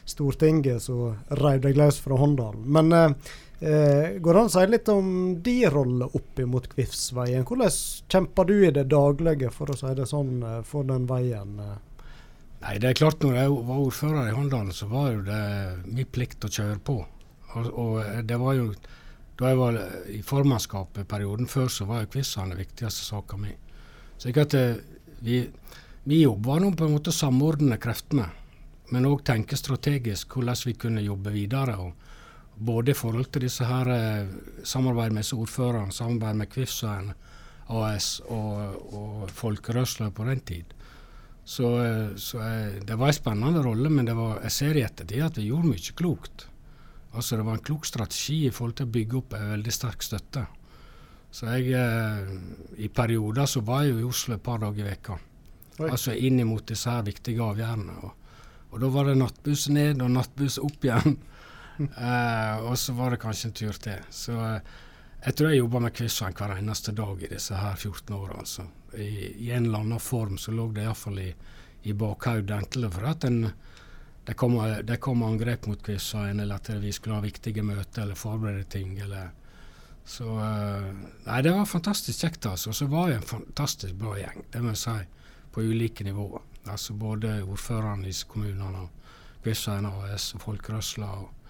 Stortinget 0.05 0.83
som 0.83 1.13
reiv 1.39 1.61
deg 1.63 1.77
løs 1.79 2.01
fra 2.03 2.17
Håndalen. 2.19 2.65
Men 2.75 2.89
uh, 2.91 3.35
Eh, 3.63 4.17
går 4.19 4.33
det 4.33 4.39
an 4.41 4.49
å 4.49 4.51
si 4.51 4.61
litt 4.67 4.89
om 4.91 5.09
din 5.39 5.69
rolle 5.71 6.09
opp 6.17 6.39
mot 6.51 6.65
Kvifsveien? 6.67 7.45
Hvordan 7.47 7.71
kjemper 8.11 8.49
du 8.49 8.57
i 8.57 8.71
det 8.75 8.89
daglige, 8.91 9.51
for 9.55 9.71
å 9.71 9.77
si 9.79 9.91
det 9.95 10.07
sånn, 10.09 10.33
eh, 10.43 10.57
for 10.67 10.83
den 10.83 11.05
veien? 11.07 11.53
Eh? 11.63 11.77
Nei, 12.65 12.73
det 12.79 12.89
er 12.89 12.99
klart 12.99 13.23
Når 13.23 13.37
jeg 13.39 13.53
var 13.69 13.79
ordfører 13.85 14.27
i 14.27 14.35
Håndalen, 14.35 14.73
så 14.75 14.89
var 14.91 15.13
jo 15.13 15.21
det 15.21 15.39
min 15.85 16.11
plikt 16.11 16.43
å 16.43 16.51
kjøre 16.51 16.81
på. 16.83 16.97
Og, 17.55 17.71
og 17.71 18.27
det 18.27 18.37
var 18.41 18.53
jo 18.59 18.73
Da 19.39 19.49
jeg 19.49 19.57
var 19.57 19.79
i 20.11 20.21
formannskapet 20.21 21.07
perioden 21.07 21.47
før, 21.47 21.67
så 21.67 21.85
var 21.85 22.03
jo 22.03 22.11
quizen 22.13 22.51
den 22.51 22.59
viktigste 22.59 23.05
saka 23.07 23.37
mi. 23.37 23.55
Så 24.17 24.29
at 24.29 24.53
vi, 25.21 25.49
Min 26.03 26.19
jobb 26.19 26.45
var 26.45 26.59
nå 26.59 26.75
på 26.75 26.85
en 26.85 26.93
måte 26.93 27.09
å 27.09 27.15
samordne 27.15 27.79
kreftene, 27.79 28.27
men 28.91 29.05
òg 29.05 29.23
tenke 29.23 29.55
strategisk 29.55 30.35
hvordan 30.35 30.65
vi 30.65 30.73
kunne 30.73 31.01
jobbe 31.01 31.31
videre. 31.31 31.77
og 31.79 31.93
både 32.55 32.91
i 32.91 32.97
forhold 32.97 33.31
til 33.33 33.47
disse 33.47 33.65
her 33.65 33.89
eh, 33.93 34.31
samarbeid 34.63 35.15
med 35.15 35.33
ordførerne, 35.33 35.91
samarbeid 35.91 36.39
med 36.39 36.51
Kvifsøen 36.53 37.11
AS 37.73 38.19
og, 38.27 38.93
og 38.93 39.29
folkerørsla 39.31 40.09
på 40.13 40.25
den 40.27 40.41
tid. 40.45 40.73
Så, 41.43 41.69
eh, 41.83 42.15
så 42.15 42.39
jeg, 42.39 42.81
det 42.87 42.97
var 42.99 43.11
en 43.11 43.19
spennende 43.19 43.63
rolle, 43.65 43.89
men 43.89 44.11
var, 44.15 44.41
jeg 44.45 44.57
ser 44.57 44.79
i 44.79 44.85
ettertid 44.85 45.25
at 45.25 45.39
vi 45.39 45.49
gjorde 45.49 45.73
mye 45.73 45.95
klokt. 45.97 46.47
Altså 47.13 47.37
Det 47.37 47.45
var 47.45 47.59
en 47.59 47.67
klok 47.67 47.85
strategi 47.85 48.45
i 48.47 48.51
forhold 48.51 48.77
til 48.79 48.87
å 48.87 48.93
bygge 48.93 49.17
opp 49.19 49.35
en 49.37 49.51
veldig 49.53 49.73
sterk 49.73 50.05
støtte. 50.05 50.47
Så 51.33 51.49
jeg 51.49 51.73
eh, 51.77 52.33
I 52.85 52.89
perioder 52.93 53.49
så 53.49 53.61
var 53.65 53.83
jeg 53.83 53.95
jo 53.95 54.01
i 54.03 54.09
Oslo 54.09 54.37
et 54.37 54.45
par 54.45 54.61
dager 54.61 54.85
i 54.85 54.89
veka. 54.91 55.17
Altså 55.89 56.13
inn 56.13 56.37
mot 56.45 56.65
disse 56.69 56.89
her 56.89 57.05
viktige 57.05 57.41
avgjørelsene. 57.41 57.95
Og, 58.05 58.11
og 58.73 58.81
da 58.81 58.89
var 58.93 59.09
det 59.09 59.19
nattbuss 59.19 59.67
ned 59.73 60.01
og 60.05 60.13
nattbuss 60.13 60.59
opp 60.61 60.85
igjen. 60.85 61.17
uh, 61.79 62.65
og 62.67 62.77
så 62.79 62.93
var 62.93 63.13
det 63.13 63.21
kanskje 63.23 63.49
en 63.49 63.55
tur 63.57 63.79
til. 63.81 64.07
Så 64.13 64.37
uh, 64.37 64.81
jeg 65.23 65.35
tror 65.35 65.49
jeg 65.49 65.61
jobba 65.61 65.79
med 65.85 65.95
quizene 65.95 66.35
hver 66.35 66.57
eneste 66.57 66.91
dag 66.95 67.21
i 67.23 67.29
disse 67.31 67.55
her 67.55 67.75
14 67.75 68.15
åra. 68.15 68.39
Altså. 68.43 68.65
I, 68.93 69.09
I, 69.45 69.51
en 69.51 69.69
eller 69.69 69.85
annen 69.85 70.01
form 70.03 70.37
så 70.37 70.51
lå 70.51 70.67
det 70.75 70.83
iallfall 70.83 71.21
i, 71.23 71.29
i 71.83 71.93
bakhodet. 71.93 72.57
Enten 72.57 72.89
for 72.91 73.07
at 73.07 73.23
en, 73.29 73.45
det, 74.25 74.35
kom, 74.39 74.57
det 74.83 74.99
kom 75.03 75.23
angrep 75.23 75.69
mot 75.71 75.85
quizene, 75.85 76.43
eller 76.43 76.59
at 76.59 76.73
vi 76.83 76.91
skulle 76.91 77.21
ha 77.21 77.23
viktige 77.23 77.63
møter 77.63 78.03
eller 78.03 78.19
forberede 78.19 78.67
ting. 78.67 78.97
eller 78.99 79.31
så 80.05 80.27
uh, 80.27 80.89
Nei, 81.23 81.41
det 81.41 81.53
var 81.55 81.69
fantastisk 81.71 82.25
kjekt, 82.25 82.45
altså. 82.45 82.73
Og 82.73 82.75
så 82.75 82.89
var 82.91 83.07
vi 83.07 83.15
en 83.15 83.29
fantastisk 83.29 83.95
bra 83.95 84.17
gjeng, 84.19 84.43
det 84.51 84.63
må 84.63 84.73
jeg 84.73 84.81
si, 84.83 84.97
på 85.55 85.63
ulike 85.63 86.03
nivåer. 86.03 86.43
Altså 86.67 86.95
både 86.95 87.41
ordførerne 87.43 88.07
i 88.07 88.15
kommunene, 88.27 88.89
Quizene 89.43 89.89
AS 90.03 90.29
og 90.35 90.43
Folkerørsla. 90.43 91.07
og 91.07 91.42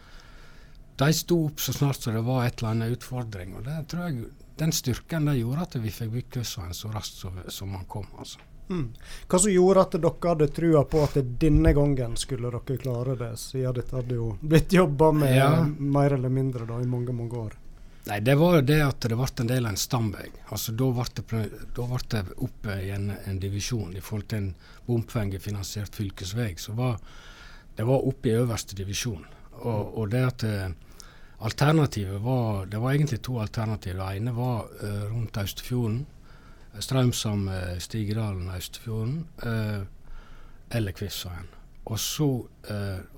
de 1.03 1.17
sto 1.17 1.39
opp 1.47 1.61
så 1.61 1.75
snart 1.75 2.01
så 2.01 2.15
det 2.15 2.23
var 2.25 2.45
et 2.45 2.57
eller 2.59 2.71
annet 2.71 2.97
utfordring. 2.97 3.55
og 3.57 3.67
det 3.67 3.77
tror 3.91 4.07
jeg, 4.07 4.31
Den 4.57 4.71
styrken 4.71 5.25
det 5.25 5.39
gjorde 5.39 5.67
at 5.67 5.75
vi 5.81 5.91
fikk 5.91 6.11
bygd 6.13 6.33
Køsveien 6.37 6.73
så 6.77 6.91
raskt 6.93 7.21
som, 7.23 7.39
som 7.47 7.71
man 7.73 7.85
kom. 7.85 8.07
altså. 8.17 8.39
Mm. 8.69 8.93
Hva 9.27 9.39
som 9.39 9.51
gjorde 9.51 9.81
at 9.81 9.95
dere 9.97 10.29
hadde 10.29 10.47
trua 10.55 10.83
på 10.87 11.01
at 11.03 11.17
denne 11.41 11.73
gangen 11.75 12.15
skulle 12.17 12.51
dere 12.53 12.77
klare 12.79 13.17
det, 13.19 13.33
siden 13.41 13.75
dette 13.75 13.97
hadde 13.97 14.15
jo 14.15 14.29
blitt 14.41 14.73
jobba 14.73 15.11
med 15.11 15.35
ja. 15.35 15.49
mer 15.65 16.15
eller 16.15 16.31
mindre 16.31 16.65
da, 16.69 16.79
i 16.81 16.87
mange 16.87 17.15
mange 17.15 17.43
år? 17.47 17.57
Nei, 18.05 18.19
Det 18.19 18.35
var 18.35 18.55
jo 18.57 18.63
det 18.67 18.79
at 18.83 19.05
det 19.07 19.15
ble 19.15 19.27
en 19.39 19.51
del 19.51 19.65
av 19.65 19.71
en 19.71 19.79
stamvei. 19.79 20.25
Altså, 20.51 20.73
da 20.75 20.89
ble 20.91 21.05
det, 21.15 21.59
da 21.75 21.85
ble 21.87 22.01
det 22.11 22.23
oppe 22.47 22.79
i 22.83 22.89
en, 22.91 23.11
en, 23.15 23.37
divisjon 23.39 23.95
i 23.95 24.01
forhold 24.03 24.27
til 24.31 24.41
en 24.41 24.49
bompengefinansiert 24.87 25.95
fylkesvei. 25.95 26.49
Så 26.59 26.75
var, 26.75 26.97
det 27.77 27.87
var 27.87 28.03
oppe 28.03 28.29
i 28.31 28.35
øverste 28.35 28.75
divisjon. 28.75 29.23
Og, 29.61 29.97
og 30.01 30.11
det 30.11 30.23
at 30.27 30.43
eh, 30.43 30.73
Alternativet 31.39 32.21
var 32.21 32.65
Det 32.65 32.77
var 32.77 32.93
egentlig 32.93 33.21
to 33.21 33.39
alternativer. 33.39 33.99
Det 33.99 34.17
ene 34.17 34.31
var 34.31 34.67
uh, 34.83 35.03
rundt 35.11 35.37
Austefjorden. 35.37 36.05
Straumsam, 36.79 37.47
uh, 37.47 37.77
Stigedalen, 37.79 38.49
Austefjorden. 38.49 39.27
Uh, 39.45 39.83
eller 40.69 40.91
Kvissveien. 40.91 41.49
Og, 41.85 41.99
så, 41.99 42.25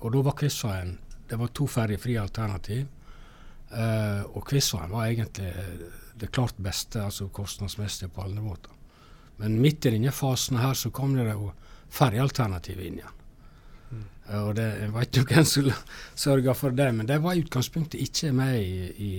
og 0.00 0.12
da 0.12 0.20
var 0.26 0.34
Kvissveien 0.34 0.96
Det 1.30 1.36
var 1.38 1.52
to 1.54 1.66
ferjefrie 1.66 2.20
alternativ. 2.20 2.86
og 4.34 4.44
Kvissveien 4.46 4.90
var 4.90 5.06
egentlig 5.06 5.52
det 6.14 6.30
klart 6.30 6.54
beste, 6.56 7.02
altså 7.02 7.28
kostnadsmessig 7.28 8.12
på 8.12 8.22
alle 8.22 8.40
måter. 8.40 8.70
Men 9.36 9.60
midt 9.60 9.86
i 9.86 9.90
denne 9.90 10.12
fasen 10.12 10.56
her 10.56 10.74
så 10.74 10.90
kom 10.90 11.14
det 11.16 11.28
jo 11.30 11.52
ferjealternativet 11.92 12.86
inn 12.86 13.00
igjen. 13.00 13.15
Og 14.34 14.54
det, 14.58 14.64
Jeg 14.80 14.92
vet 14.94 15.18
ikke 15.20 15.34
hvem 15.36 15.44
som 15.46 15.70
sørga 16.24 16.54
for 16.54 16.74
det, 16.74 16.88
men 16.94 17.06
det 17.06 17.20
var 17.22 17.36
i 17.36 17.44
utgangspunktet 17.44 18.00
ikke 18.02 18.32
med 18.34 18.58
i, 18.58 18.90
i, 18.98 19.12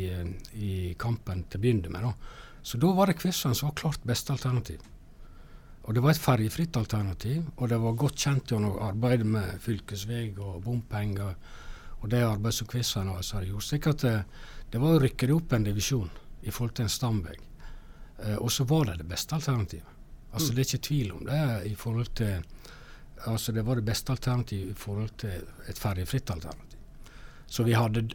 i 0.54 0.74
kampen 1.00 1.46
til 1.48 1.60
å 1.60 1.64
begynne 1.64 1.94
med. 1.94 2.04
Da. 2.04 2.14
Så 2.62 2.80
da 2.82 2.92
var 2.92 3.08
det 3.08 3.20
Kvissvann 3.22 3.56
som 3.56 3.70
var 3.70 3.78
klart 3.80 4.04
beste 4.04 4.34
alternativ. 4.36 4.82
Og 5.88 5.94
Det 5.96 6.02
var 6.04 6.12
et 6.12 6.20
ferjefritt 6.20 6.76
alternativ, 6.76 7.46
og 7.56 7.70
det 7.72 7.78
var 7.80 7.94
godt 7.96 8.20
kjent 8.20 8.52
gjennom 8.52 8.76
arbeidet 8.84 9.26
med 9.26 9.62
fylkesvei 9.64 10.34
og 10.36 10.60
bompenger 10.66 11.38
og 12.02 12.10
det 12.12 12.26
arbeidet 12.26 12.58
som 12.60 12.68
Kvissvann 12.68 13.12
hadde 13.14 13.46
gjort. 13.48 13.64
slik 13.64 13.88
at 13.88 14.04
det, 14.04 14.16
det 14.72 14.82
var 14.84 14.98
å 14.98 15.02
rykke 15.02 15.28
det 15.28 15.34
opp 15.38 15.54
en 15.54 15.64
divisjon 15.64 16.10
i 16.44 16.52
forhold 16.52 16.76
til 16.76 16.86
en 16.86 16.92
stamvei. 16.92 17.38
Eh, 18.24 18.36
og 18.36 18.52
så 18.52 18.68
var 18.68 18.86
det 18.90 18.98
det 19.02 19.08
beste 19.08 19.36
alternativet. 19.36 19.96
Altså 20.32 20.52
mm. 20.52 20.56
Det 20.56 20.62
er 20.62 20.68
ikke 20.68 20.88
tvil 20.88 21.12
om 21.16 21.24
det 21.26 21.42
i 21.72 21.76
forhold 21.76 22.12
til 22.20 22.44
altså 23.26 23.52
det 23.52 23.66
var 23.66 23.76
det 23.80 23.88
beste 23.88 24.14
alternativet 24.14 24.72
i 24.72 24.80
forhold 24.80 25.14
til 25.18 25.70
et 25.70 25.80
ferjefritt 25.80 26.32
alternativ. 26.32 26.78
Så 27.48 27.64
vi 27.64 27.74
hadde, 27.74 28.10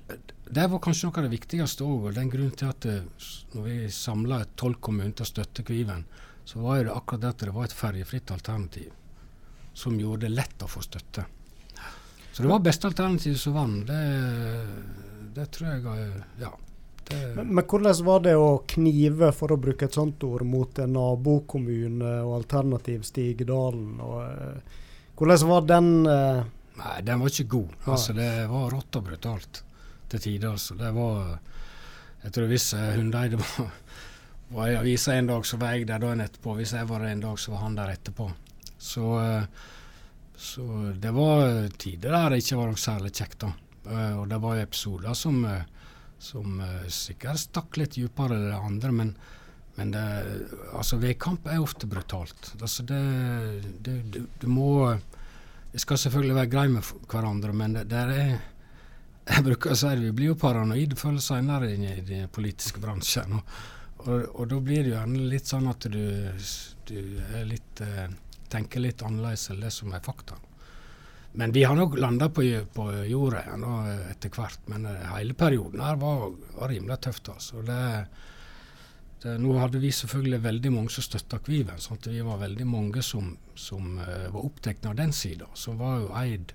Det 0.44 0.66
var 0.68 0.80
kanskje 0.84 1.08
noe 1.08 1.18
av 1.22 1.24
det 1.24 1.32
viktigste 1.32 1.84
òg. 1.88 2.10
Den 2.14 2.30
grunnen 2.30 2.56
til 2.56 2.68
at 2.68 2.84
det, 2.84 2.96
eh, 3.00 3.28
når 3.54 3.62
vi 3.64 3.76
samla 3.88 4.42
tolv 4.56 4.80
kommuner 4.80 5.14
til 5.16 5.24
å 5.24 5.30
støtte 5.30 5.64
Kviven, 5.64 6.04
så 6.44 6.60
var 6.60 6.84
det 6.84 6.92
akkurat 6.92 7.20
det 7.22 7.28
at 7.28 7.44
det 7.46 7.54
var 7.54 7.64
et 7.64 7.72
ferjefritt 7.72 8.30
alternativ 8.30 8.90
som 9.72 9.96
gjorde 9.96 10.26
det 10.26 10.34
lett 10.34 10.62
å 10.62 10.68
få 10.68 10.82
støtte. 10.84 11.24
Så 12.32 12.42
det 12.42 12.48
var 12.48 12.60
beste 12.60 12.90
alternativet 12.90 13.40
som 13.40 13.56
vant. 13.56 13.86
Det, 13.86 14.02
det, 15.34 15.48
tror 15.54 15.70
jeg 15.70 15.86
eh, 15.86 16.20
Ja. 16.42 16.52
Men, 17.12 17.48
men, 17.54 17.64
hvordan 17.64 18.04
var 18.04 18.20
det 18.24 18.36
å 18.36 18.62
knive, 18.68 19.32
for 19.36 19.52
å 19.52 19.60
bruke 19.60 19.88
et 19.88 19.96
sånt 19.96 20.22
ord, 20.24 20.44
mot 20.48 20.78
en 20.78 20.92
nabokommune 20.92 22.12
og 22.20 22.36
alternativ 22.42 23.08
Stigedalen? 23.08 23.96
og... 24.00 24.78
Eh, 25.12 25.18
hvordan 25.18 25.48
var 25.48 25.60
den, 25.60 26.06
eh, 26.06 26.44
Nei, 26.74 27.02
den 27.02 27.20
var 27.20 27.28
ikke 27.28 27.48
god. 27.48 27.68
Altså, 27.84 28.12
det 28.12 28.48
var 28.48 28.70
rått 28.70 28.96
og 28.96 29.04
brutalt 29.04 29.62
til 30.08 30.20
tider. 30.20 30.52
Altså. 30.52 30.74
Det 30.74 30.90
var 30.90 31.38
Jeg 32.22 32.32
tror 32.32 32.46
hvis 32.46 32.74
uh, 32.74 33.10
var, 33.10 33.70
var 34.48 34.68
i 34.68 34.76
avisa 34.76 35.14
en 35.14 35.26
dag, 35.26 35.44
så 35.44 35.56
var 35.56 35.72
jeg 35.72 35.86
der 35.86 35.98
dagen 35.98 36.20
etterpå. 36.20 36.54
Hvis 36.54 36.72
jeg 36.72 36.88
var 36.88 37.00
der 37.00 37.08
en 37.08 37.20
dag, 37.20 37.38
så 37.38 37.50
var 37.50 37.58
han 37.58 37.74
der 37.74 37.90
etterpå. 37.90 38.30
Så, 38.78 39.02
uh, 39.02 39.44
så 40.36 40.92
det 40.94 41.10
var 41.10 41.68
tider 41.78 42.12
der 42.12 42.30
det 42.30 42.38
ikke 42.44 42.56
var 42.56 42.70
noe 42.70 42.78
særlig 42.78 43.12
kjekt, 43.12 43.40
da. 43.40 43.52
Og 44.16 44.28
det 44.30 44.38
var 44.38 44.56
episoder 44.62 45.14
som, 45.14 45.42
som 46.18 46.62
sikkert 46.86 47.40
stakk 47.42 47.76
litt 47.76 47.96
dypere 47.98 48.36
enn 48.36 48.44
det 48.46 48.60
andre, 48.60 48.92
men 48.92 49.16
men 49.74 49.92
det, 49.94 50.04
altså 50.76 50.98
vedkamp 51.00 51.46
er 51.48 51.62
ofte 51.62 51.88
brutalt. 51.88 52.52
Altså 52.60 52.84
det, 52.84 53.00
det, 53.80 53.98
du, 54.12 54.24
du 54.40 54.48
må 54.52 54.98
Vi 55.72 55.80
skal 55.80 55.98
selvfølgelig 55.98 56.34
være 56.36 56.50
greie 56.52 56.68
med 56.68 56.88
hverandre, 57.08 57.52
men 57.56 57.78
det, 57.78 57.86
det 57.88 58.00
er 58.02 58.34
Jeg 59.30 59.44
bruker 59.46 59.72
å 59.72 59.78
si 59.78 59.88
det, 59.94 60.04
vi 60.04 60.16
blir 60.18 60.32
jo 60.32 60.40
paranoide 60.40 60.98
før 60.98 61.14
eller 61.14 61.24
senere 61.24 61.70
i, 61.72 62.00
den 62.04 62.28
politiske 62.28 62.82
bransjen. 62.82 63.38
Og, 63.38 63.52
og, 64.02 64.16
og, 64.34 64.46
da 64.50 64.58
blir 64.60 64.82
det 64.82 64.90
jo 64.90 64.96
gjerne 64.98 65.28
litt 65.30 65.48
sånn 65.48 65.70
at 65.70 65.86
du, 65.88 66.02
du 66.90 66.96
litt, 67.46 67.84
eh, 67.86 68.08
tenker 68.50 68.82
litt 68.82 69.04
annerledes 69.06 69.46
enn 69.54 69.62
det 69.62 69.70
som 69.72 69.94
er 69.94 70.02
fakta. 70.04 70.36
Men 71.38 71.54
vi 71.54 71.62
har 71.64 71.78
nok 71.78 71.94
landa 72.02 72.28
på, 72.28 72.42
på 72.74 72.88
jorda 73.08 73.44
igjen 73.46 73.64
etter 74.10 74.34
hvert. 74.34 74.66
Men 74.68 74.90
eh, 74.90 75.06
hele 75.14 75.38
perioden 75.38 75.80
her 75.80 75.96
var, 76.02 76.26
var 76.58 76.74
rimelig 76.74 76.98
tøft. 77.06 77.30
altså. 77.32 77.62
Det 77.64 77.78
det, 79.22 79.36
nå 79.38 79.52
hadde 79.58 79.78
vi 79.78 79.92
selvfølgelig 79.94 80.40
veldig 80.42 80.70
mange 80.74 80.90
som 80.90 81.04
støtta 81.06 81.38
Kviven. 81.44 81.78
sånn 81.80 81.98
at 82.00 82.08
Vi 82.10 82.22
var 82.26 82.40
veldig 82.40 82.66
mange 82.66 83.02
som, 83.06 83.36
som 83.54 83.98
uh, 84.00 84.28
var 84.34 84.40
opptatt 84.42 84.86
av 84.86 84.96
den 84.98 85.12
sida. 85.14 85.46
Så 85.54 85.76
var 85.78 86.00
jo 86.00 86.08
Eid 86.18 86.54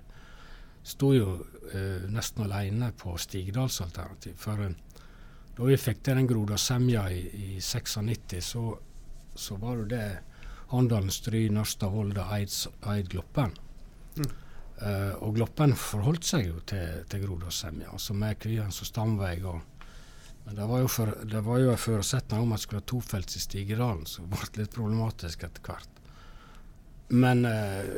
sto 0.88 1.12
jo 1.14 1.30
uh, 1.38 2.04
nesten 2.12 2.44
alene 2.44 2.90
på 2.92 3.16
Stigdals 3.20 3.80
alternativ. 3.84 4.36
For 4.40 4.60
uh, 4.60 4.74
da 5.56 5.68
vi 5.70 5.78
fikk 5.80 6.02
til 6.04 6.20
den 6.20 6.28
Grodasemja 6.28 7.06
i, 7.10 7.22
i 7.56 7.60
96, 7.60 8.42
så, 8.44 8.66
så 9.34 9.56
var 9.62 9.80
jo 9.80 9.88
det 9.88 10.04
Handalen, 10.68 11.10
Stry, 11.10 11.46
Nørstad, 11.48 11.88
Volda, 11.94 12.28
Eid, 12.36 12.52
Eid 12.92 13.08
Gloppen. 13.08 13.56
Mm. 14.18 14.28
Og 15.24 15.32
Gloppen 15.34 15.72
forholdt 15.74 16.28
seg 16.28 16.44
jo 16.44 16.60
til, 16.68 17.00
til 17.10 17.24
Grodasemja, 17.24 17.88
altså 17.96 18.14
med 18.14 18.36
Kviven 18.38 18.70
som 18.70 18.86
stamvei. 18.86 19.32
og 19.42 19.77
men 20.48 20.56
det 20.56 20.66
var 20.66 20.78
jo, 20.80 20.88
for, 20.88 21.10
det 21.28 21.40
var 21.44 21.58
jo 21.60 21.70
en 21.70 21.80
forutsetning 21.80 22.40
om 22.40 22.52
at 22.54 22.62
det 22.62 22.64
skulle 22.64 22.80
ha 22.80 22.86
tofelts 22.88 23.36
i 23.36 23.40
Stigedalen, 23.42 24.06
som 24.08 24.30
ble 24.32 24.46
litt 24.56 24.72
problematisk 24.72 25.42
etter 25.44 25.60
hvert. 25.66 25.98
Men 27.12 27.44
eh, 27.44 27.90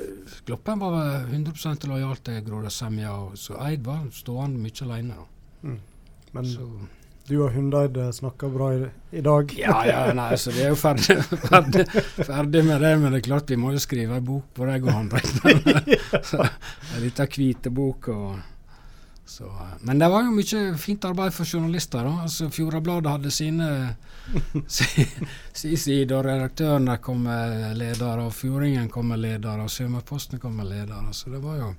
Gloppen 0.49 0.83
var 0.83 1.29
100% 1.29 1.87
lojal 1.87 2.19
til 2.27 2.41
Gråda 2.49 2.73
Semja, 2.75 3.15
så 3.39 3.55
Eid 3.69 3.87
var 3.87 4.03
stående 4.15 4.59
mye 4.59 4.83
alene. 4.83 5.21
Mm. 5.63 5.79
Men 6.35 6.51
så, 6.51 6.67
du 7.31 7.37
og 7.39 7.55
Hundeid 7.55 8.03
snakker 8.19 8.51
bra 8.51 8.75
i, 8.75 8.85
i, 9.15 9.23
dag? 9.23 9.55
ja, 9.63 9.79
ja, 9.87 10.05
nei, 10.19 10.35
så 10.35 10.51
vi 10.51 10.67
er 10.67 10.75
jo 10.75 10.83
ferdig, 10.83 11.21
ferdig, 11.47 11.87
ferdig, 12.19 12.67
med 12.67 12.83
det. 12.83 12.97
Men 12.99 13.15
det 13.15 13.23
er 13.23 13.29
klart 13.31 13.55
vi 13.55 13.63
må 13.63 13.77
jo 13.79 13.87
skrive 13.87 14.19
en 14.19 14.27
bok 14.27 14.51
på 14.59 14.67
deg 14.67 14.91
og 14.91 14.97
han. 14.99 15.13
en 16.97 17.05
liten 17.07 17.37
hvitebok 17.37 18.11
og 18.17 18.41
så, 19.31 19.45
eh, 19.45 19.75
men 19.81 19.99
det 19.99 20.09
var 20.09 20.25
jo 20.27 20.33
mye 20.35 20.79
fint 20.79 21.05
arbeid 21.05 21.35
for 21.35 21.47
journalister. 21.47 22.05
da. 22.05 22.23
Altså, 22.23 22.49
Fjordabladet 22.51 23.13
hadde 23.13 23.31
sine 23.31 23.69
si, 24.67 25.07
si 25.53 25.77
side, 25.77 26.17
og 26.17 26.25
redaktørene 26.27 26.97
kom 26.99 27.23
med 27.29 27.77
ledere, 27.79 28.27
og 28.27 28.35
Fjordingen 28.35 28.91
kom 28.91 29.13
med 29.13 29.23
ledere, 29.23 29.63
og 29.63 29.71
Sjømatposten 29.71 30.43
kom 30.43 30.59
med 30.59 30.67
ledere. 30.73 31.15
Så 31.15 31.31
det 31.31 31.45
var 31.45 31.61
jo 31.61 31.71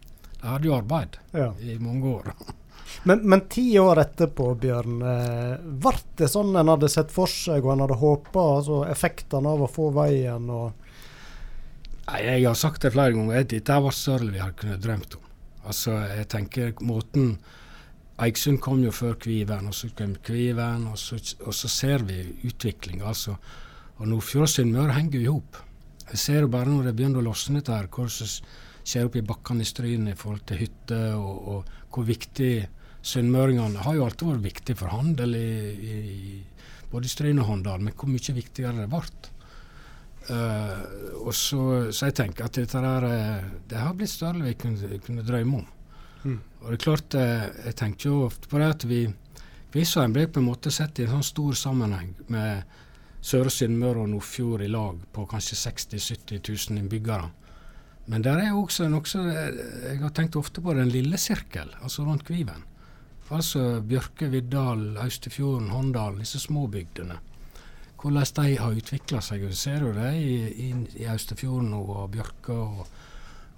De 0.42 0.48
hadde 0.48 0.70
jo 0.70 0.78
arbeid 0.78 1.20
ja. 1.36 1.52
i 1.60 1.76
mange 1.78 2.16
år. 2.16 2.32
Men, 3.04 3.22
men, 3.24 3.42
ti 3.48 3.80
år 3.80 4.02
etterpå, 4.02 4.50
Bjørn, 4.60 4.98
eh, 5.08 5.54
ble 5.64 5.94
det 6.20 6.28
sånn 6.28 6.52
en 6.60 6.72
hadde 6.74 6.90
sett 6.92 7.14
for 7.14 7.30
seg 7.32 7.64
og 7.64 7.72
en 7.72 7.84
hadde 7.86 7.98
håpa? 8.02 8.44
Altså 8.58 8.82
effektene 8.92 9.54
av 9.54 9.64
å 9.64 9.70
få 9.72 9.90
veien 9.96 10.50
og 10.52 10.74
Nei, 12.12 12.20
Jeg 12.26 12.44
har 12.50 12.58
sagt 12.60 12.84
det 12.84 12.92
flere 12.92 13.16
ganger, 13.16 13.46
dette 13.48 13.78
var 13.86 13.96
større 13.96 14.28
vi 14.28 14.42
hadde 14.42 14.58
kunnet 14.60 14.84
drømt 14.84 15.16
om. 15.16 15.31
Altså, 15.68 15.98
jeg 16.10 16.28
tenker 16.32 16.72
måten 16.82 17.36
Eiksund 18.22 18.60
kom 18.62 18.84
jo 18.84 18.92
før 18.94 19.16
Kviven, 19.18 19.70
og 19.72 19.74
så 19.74 19.90
kom 19.98 20.14
Kviven, 20.22 20.86
og 20.92 20.98
så, 21.00 21.18
og 21.42 21.56
så 21.58 21.70
ser 21.72 22.04
vi 22.06 22.20
utvikling. 22.46 23.02
Altså. 23.02 23.34
Og 23.98 24.10
Nordfjord 24.10 24.46
og 24.46 24.52
Sunnmøre 24.52 24.98
henger 24.98 25.18
jo 25.18 25.22
i 25.22 25.32
hop. 25.32 25.58
Jeg 26.12 26.20
ser 26.20 26.44
jo 26.44 26.52
bare 26.52 26.70
når 26.70 26.90
det 26.90 26.96
begynner 26.98 27.22
å 27.22 27.30
losne 27.32 27.64
der, 27.66 27.88
hva 27.90 28.06
som 28.12 28.30
skjer 28.30 29.08
oppe 29.08 29.22
i 29.22 29.26
bakkene 29.26 29.66
i 29.66 29.70
Stryn 29.70 30.10
i 30.12 30.18
forhold 30.18 30.44
til 30.50 30.62
hytter, 30.62 31.16
og, 31.18 31.50
og, 31.54 31.74
hvor 31.92 32.06
viktig 32.08 32.54
sunnmøringene 33.02 33.82
har 33.86 33.98
jo 33.98 34.06
alltid 34.06 34.30
vært 34.30 34.46
viktig 34.46 34.78
for 34.78 34.94
handel 34.94 35.34
i, 35.38 35.52
i 35.82 35.96
både 36.92 37.10
Stryn 37.10 37.42
og 37.42 37.50
Håndal, 37.50 37.82
men 37.82 37.96
hvor 37.98 38.12
mye 38.12 38.38
viktigere 38.38 38.84
det 38.84 38.90
ble. 38.92 39.31
Uh, 40.30 41.26
og 41.26 41.34
så, 41.34 41.90
så, 41.90 42.08
jeg 42.08 42.16
tenker 42.20 42.46
at 42.46 42.58
dette 42.60 42.82
der, 42.84 43.06
eh, 43.10 43.46
det 43.68 43.80
har 43.82 43.96
blitt 43.98 44.12
større 44.12 44.38
enn 44.38 44.46
vi 44.46 44.54
kunne, 44.60 45.00
kunne, 45.02 45.26
drømme 45.26 45.62
om. 45.64 45.66
Mm. 46.22 46.38
Og 46.62 46.68
det 46.68 46.78
er 46.78 46.84
klart, 46.84 47.18
uh, 47.18 47.48
jeg 47.66 47.76
tenker 47.80 48.10
jo 48.10 48.20
ofte 48.28 48.52
på 48.52 48.62
det 48.62 48.70
at 48.76 48.86
vi 48.90 49.02
Kvitsøyen 49.72 50.14
ble 50.14 50.28
på 50.28 50.42
en 50.42 50.50
måte 50.50 50.72
sett 50.74 51.00
i 51.00 51.06
en 51.06 51.14
sånn 51.16 51.26
stor 51.26 51.56
sammenheng 51.56 52.12
med 52.30 52.78
Søre 53.24 53.50
Sunnmøre 53.54 54.04
og 54.04 54.10
Nordfjord 54.12 54.66
i 54.66 54.68
lag 54.70 54.98
på 55.16 55.24
kanskje 55.32 55.58
60 55.62 55.96
000-70 55.96 56.42
000 56.74 56.82
innbyggere. 56.82 57.30
Men 58.12 58.26
der 58.26 58.42
er 58.44 58.58
også 58.58 58.90
noe 58.92 59.06
Jeg 59.06 60.02
har 60.02 60.12
tenkt 60.12 60.36
ofte 60.36 60.62
på 60.62 60.76
den 60.76 60.92
lille 60.92 61.18
sirkel, 61.22 61.72
altså 61.82 62.04
rundt 62.04 62.26
Kviven. 62.28 62.66
Altså 63.32 63.80
Bjørke, 63.80 64.28
Viddal, 64.28 64.98
Austefjorden, 65.00 65.70
Håndal, 65.72 66.18
disse 66.20 66.42
små 66.44 66.66
bygdene 66.68 67.22
hvordan 68.02 68.26
de 68.36 68.58
har 68.58 68.78
utvikla 68.78 69.22
seg. 69.22 69.46
Du 69.46 69.56
ser 69.56 69.86
jo 69.86 69.94
det 69.96 70.12
i, 70.18 70.36
i, 70.68 70.70
i 71.04 71.08
Austefjorden 71.12 71.74
og 71.78 72.10
Bjørka. 72.14 72.58
Og, 72.58 72.88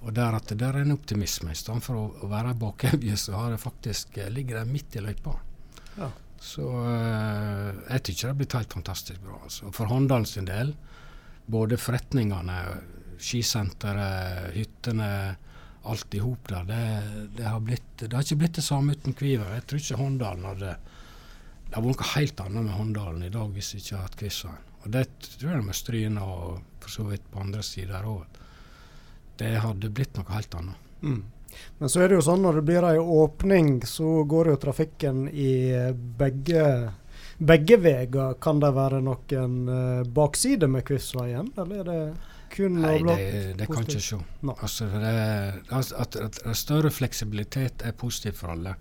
og 0.04 0.16
der 0.16 0.36
at 0.36 0.52
det 0.52 0.68
er 0.68 0.82
en 0.82 0.96
optimisme. 0.96 1.54
I 1.54 1.60
stedet 1.60 1.84
for 1.86 2.00
å, 2.00 2.06
å 2.26 2.32
være 2.32 2.58
bakevje, 2.60 3.16
så 3.20 3.38
har 3.40 3.54
det 3.54 3.62
faktisk, 3.64 4.18
eh, 4.20 4.32
ligger 4.34 4.60
det 4.60 4.72
midt 4.72 4.98
i 5.00 5.04
løypa. 5.06 5.38
Ja. 5.96 6.10
Så 6.44 6.66
uh, 6.68 7.70
jeg 7.88 8.02
syns 8.04 8.20
det 8.20 8.28
har 8.28 8.36
blitt 8.42 8.58
helt 8.58 8.76
fantastisk 8.76 9.22
bra. 9.24 9.38
Altså. 9.46 9.72
For 9.72 9.88
Håndalen 9.88 10.28
sin 10.28 10.50
del, 10.50 10.74
både 11.48 11.80
forretningene, 11.80 12.58
skisenteret, 13.24 14.52
hyttene, 14.58 15.10
alt 15.88 16.16
i 16.16 16.20
hop 16.24 16.48
der, 16.48 16.68
det, 16.68 16.84
det, 17.38 17.46
har 17.48 17.64
blitt, 17.64 17.88
det 18.00 18.12
har 18.12 18.24
ikke 18.24 18.40
blitt 18.44 18.60
det 18.60 18.64
samme 18.64 18.96
uten 18.96 19.16
Kviver. 19.16 19.56
Jeg 19.56 19.66
tror 19.68 19.82
ikke 19.82 20.00
Håndalen 20.00 20.50
hadde 20.52 20.76
det 21.74 21.80
hadde 21.80 21.90
vært 21.90 22.02
noe 22.04 22.14
helt 22.14 22.42
annet 22.44 22.66
med 22.68 22.74
Håndalen 22.78 23.22
i 23.26 23.34
dag 23.34 23.54
hvis 23.56 23.72
vi 23.74 23.80
ikke 23.82 23.96
hadde 23.96 24.06
hatt 24.06 24.18
Kvitsøyen. 24.20 24.66
Og 24.84 24.92
det 24.94 25.04
tror 25.24 25.54
jeg 25.56 25.64
med 25.66 25.78
Stryna 25.80 26.26
og 26.30 26.60
for 26.84 26.94
så 26.94 27.06
vidt 27.08 27.24
på 27.32 27.40
andre 27.42 27.64
sider 27.66 28.06
òg. 28.06 28.36
Det 29.40 29.50
hadde 29.64 29.90
blitt 29.90 30.20
noe 30.20 30.36
helt 30.36 30.58
annet. 30.60 30.92
Mm. 31.02 31.24
Men 31.80 31.90
så 31.90 32.04
er 32.04 32.12
det 32.12 32.20
jo 32.20 32.26
sånn 32.28 32.46
når 32.46 32.60
det 32.60 32.64
blir 32.68 32.86
ei 32.86 33.00
åpning, 33.02 33.72
så 33.90 34.20
går 34.30 34.52
jo 34.52 34.60
trafikken 34.62 35.26
i 35.34 35.50
begge 36.22 36.68
begge 37.42 37.80
veier. 37.82 38.38
Kan 38.38 38.62
det 38.62 38.70
være 38.78 39.02
noen 39.02 39.58
uh, 39.66 40.06
bakside 40.06 40.70
med 40.70 40.86
Kvivsveien, 40.86 41.50
eller 41.58 41.82
er 41.82 41.90
det 41.90 42.00
kun 42.54 42.82
Nei, 42.84 43.00
det, 43.02 43.58
det 43.58 43.66
kan 43.66 43.82
ikke 43.82 43.98
se. 44.12 44.22
Altså, 44.54 44.86
det, 44.94 45.14
altså, 45.74 45.96
at, 46.06 46.22
at, 46.22 46.42
at 46.46 46.58
større 46.58 46.94
fleksibilitet 46.94 47.82
er 47.82 47.98
positivt 47.98 48.38
for 48.38 48.54
alle. 48.54 48.76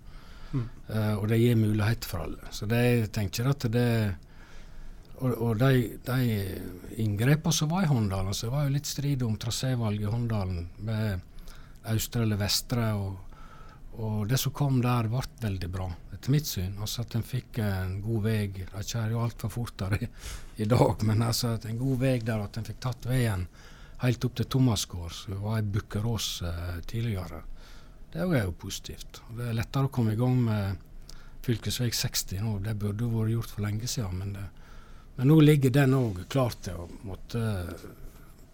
Uh, 0.53 1.15
og 1.17 1.27
det 1.31 1.39
gir 1.41 1.57
muligheter 1.57 2.09
for 2.09 2.25
alle. 2.27 2.51
Så 2.53 2.67
det, 2.69 2.81
jeg 2.83 3.11
tenker 3.15 3.49
at 3.49 3.65
det 3.73 3.89
Og, 5.23 5.31
og 5.31 5.57
de, 5.57 5.97
de 6.03 6.99
inngrepene 6.99 7.53
som 7.53 7.69
var 7.71 7.85
i 7.85 7.87
Håndalen 7.87 8.33
så 8.33 8.47
Det 8.47 8.53
var 8.53 8.63
jo 8.65 8.73
litt 8.73 8.89
strid 8.89 9.21
om 9.23 9.37
trasévalg 9.39 10.01
i 10.01 10.09
Håndalen 10.09 10.65
med 10.83 11.21
østre 11.93 12.23
eller 12.25 12.39
vestre. 12.41 12.89
Og, 12.93 13.17
og 14.03 14.27
det 14.27 14.39
som 14.41 14.55
kom 14.55 14.81
der, 14.81 15.07
ble 15.11 15.21
veldig 15.41 15.69
bra, 15.71 15.87
etter 16.13 16.33
mitt 16.33 16.49
syn. 16.49 16.73
Altså 16.79 17.05
At 17.05 17.15
en 17.15 17.25
fikk 17.27 17.61
en 17.63 17.99
god 18.03 18.25
vei. 18.25 18.39
De 18.57 18.83
kjører 18.83 19.13
jo 19.13 19.23
altfor 19.23 19.53
fort 19.53 19.77
der 19.79 19.97
i, 20.01 20.09
i, 20.57 20.65
dag, 20.65 21.05
men 21.07 21.21
altså 21.21 21.55
at 21.57 21.69
en 21.69 21.79
god 21.81 22.01
vei 22.03 22.17
der, 22.19 22.43
at 22.43 22.57
en 22.57 22.67
fikk 22.67 22.81
tatt 22.83 23.07
veien 23.09 23.47
helt 24.03 24.25
opp 24.27 24.35
til 24.35 24.49
Thomasgård, 24.51 25.13
som 25.15 25.41
var 25.45 25.61
i 25.61 25.67
Bukkerås 25.77 26.29
uh, 26.43 26.79
tidligere. 26.89 27.43
Det 28.13 28.21
er 28.21 28.43
jo 28.45 28.53
positivt. 28.53 29.21
Det 29.33 29.47
er 29.49 29.55
lettere 29.57 29.89
å 29.89 29.93
komme 29.93 30.13
i 30.13 30.19
gang 30.19 30.35
med 30.45 30.81
fv. 31.41 31.57
60 31.91 32.43
nå. 32.43 32.57
Det 32.63 32.75
burde 32.79 33.09
vært 33.09 33.33
gjort 33.33 33.53
for 33.55 33.65
lenge 33.65 33.89
siden. 33.89 34.19
Men, 34.21 34.35
det, 34.37 34.43
men 35.17 35.31
nå 35.31 35.39
ligger 35.41 35.73
den 35.73 35.95
òg 35.97 36.25
klar 36.29 36.53
til 36.61 36.83
å 36.83 36.89
måtte 37.07 37.41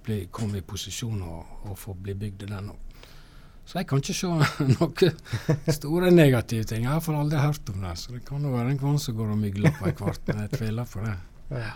bli, 0.06 0.22
komme 0.32 0.62
i 0.62 0.65
posisjon 0.65 1.19
og, 1.22 1.58
og 1.67 1.76
få 1.78 1.98
bli 2.00 2.15
bygd, 2.15 2.48
den 2.48 2.72
òg. 2.72 2.86
Så 3.69 3.78
jeg 3.78 3.89
kan 3.91 4.00
ikke 4.02 4.15
se 4.17 4.30
noen 4.72 5.76
store 5.76 6.10
negative 6.10 6.65
ting. 6.65 6.88
Jeg 6.88 6.89
har 6.89 6.98
iallfall 6.98 7.19
aldri 7.19 7.43
hørt 7.43 7.69
om 7.69 7.84
det. 7.84 7.93
Så 8.02 8.15
det 8.15 8.24
kan 8.26 8.48
jo 8.48 8.56
være 8.56 8.74
en 8.74 8.82
kvann 8.82 8.98
som 9.04 9.19
går 9.19 9.36
og 9.36 9.43
mygler 9.43 9.76
på 9.78 9.91
ei 9.91 9.93
kvart, 10.00 10.24
men 10.32 10.48
jeg 10.48 10.56
tviler 10.56 10.89
på 10.89 11.04
det. 11.04 11.19
Ja. 11.60 11.76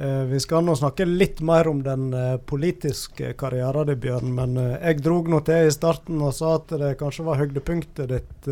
Eh, 0.00 0.22
vi 0.24 0.40
skal 0.40 0.64
nå 0.64 0.72
snakke 0.76 1.04
litt 1.04 1.42
mer 1.44 1.68
om 1.68 1.82
den 1.84 2.14
eh, 2.16 2.36
politiske 2.36 3.34
karrieren 3.36 3.84
din, 3.86 3.98
Bjørn. 4.00 4.30
Men 4.32 4.56
eh, 4.56 4.78
jeg 4.78 5.02
drog 5.04 5.28
nå 5.28 5.42
til 5.44 5.68
i 5.68 5.74
starten 5.74 6.22
og 6.24 6.32
sa 6.32 6.54
at 6.56 6.72
det 6.80 6.94
kanskje 7.02 7.26
var 7.26 7.40
høydepunktet 7.42 8.08
ditt 8.08 8.48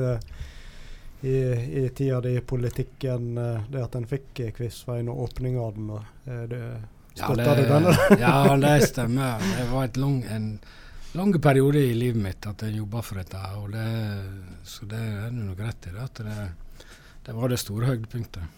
i, 1.25 1.39
i 1.81 1.87
tida 1.89 2.21
di 2.23 2.35
i 2.37 2.43
politikken, 2.45 3.33
det 3.73 3.81
at 3.81 3.97
en 3.97 4.05
fikk 4.07 4.43
Kvivsveien 4.59 5.09
og 5.09 5.25
åpninga 5.25 5.65
av 5.65 5.79
den. 5.79 5.89
Støtta 7.17 7.49
ja, 7.49 7.57
du 7.57 7.65
den? 7.73 7.89
ja, 8.27 8.37
det 8.61 8.77
stemmer. 8.93 9.49
Det 9.57 9.67
var 9.73 9.99
lang, 9.99 10.21
en 10.29 10.53
lang 11.17 11.35
periode 11.43 11.81
i 11.81 11.97
livet 11.97 12.23
mitt 12.29 12.47
at 12.47 12.63
jeg 12.69 12.77
jobba 12.77 13.03
for 13.03 13.23
dette. 13.23 13.41
Og 13.59 13.73
det, 13.73 13.89
så 14.69 14.87
det 14.93 15.01
er 15.01 15.35
nok 15.35 15.65
rett 15.65 15.91
i. 15.91 15.97
Det, 15.97 16.07
at 16.07 16.23
det, 16.29 16.87
det 17.25 17.41
var 17.41 17.51
det 17.51 17.63
store 17.65 17.95
høydepunktet. 17.95 18.58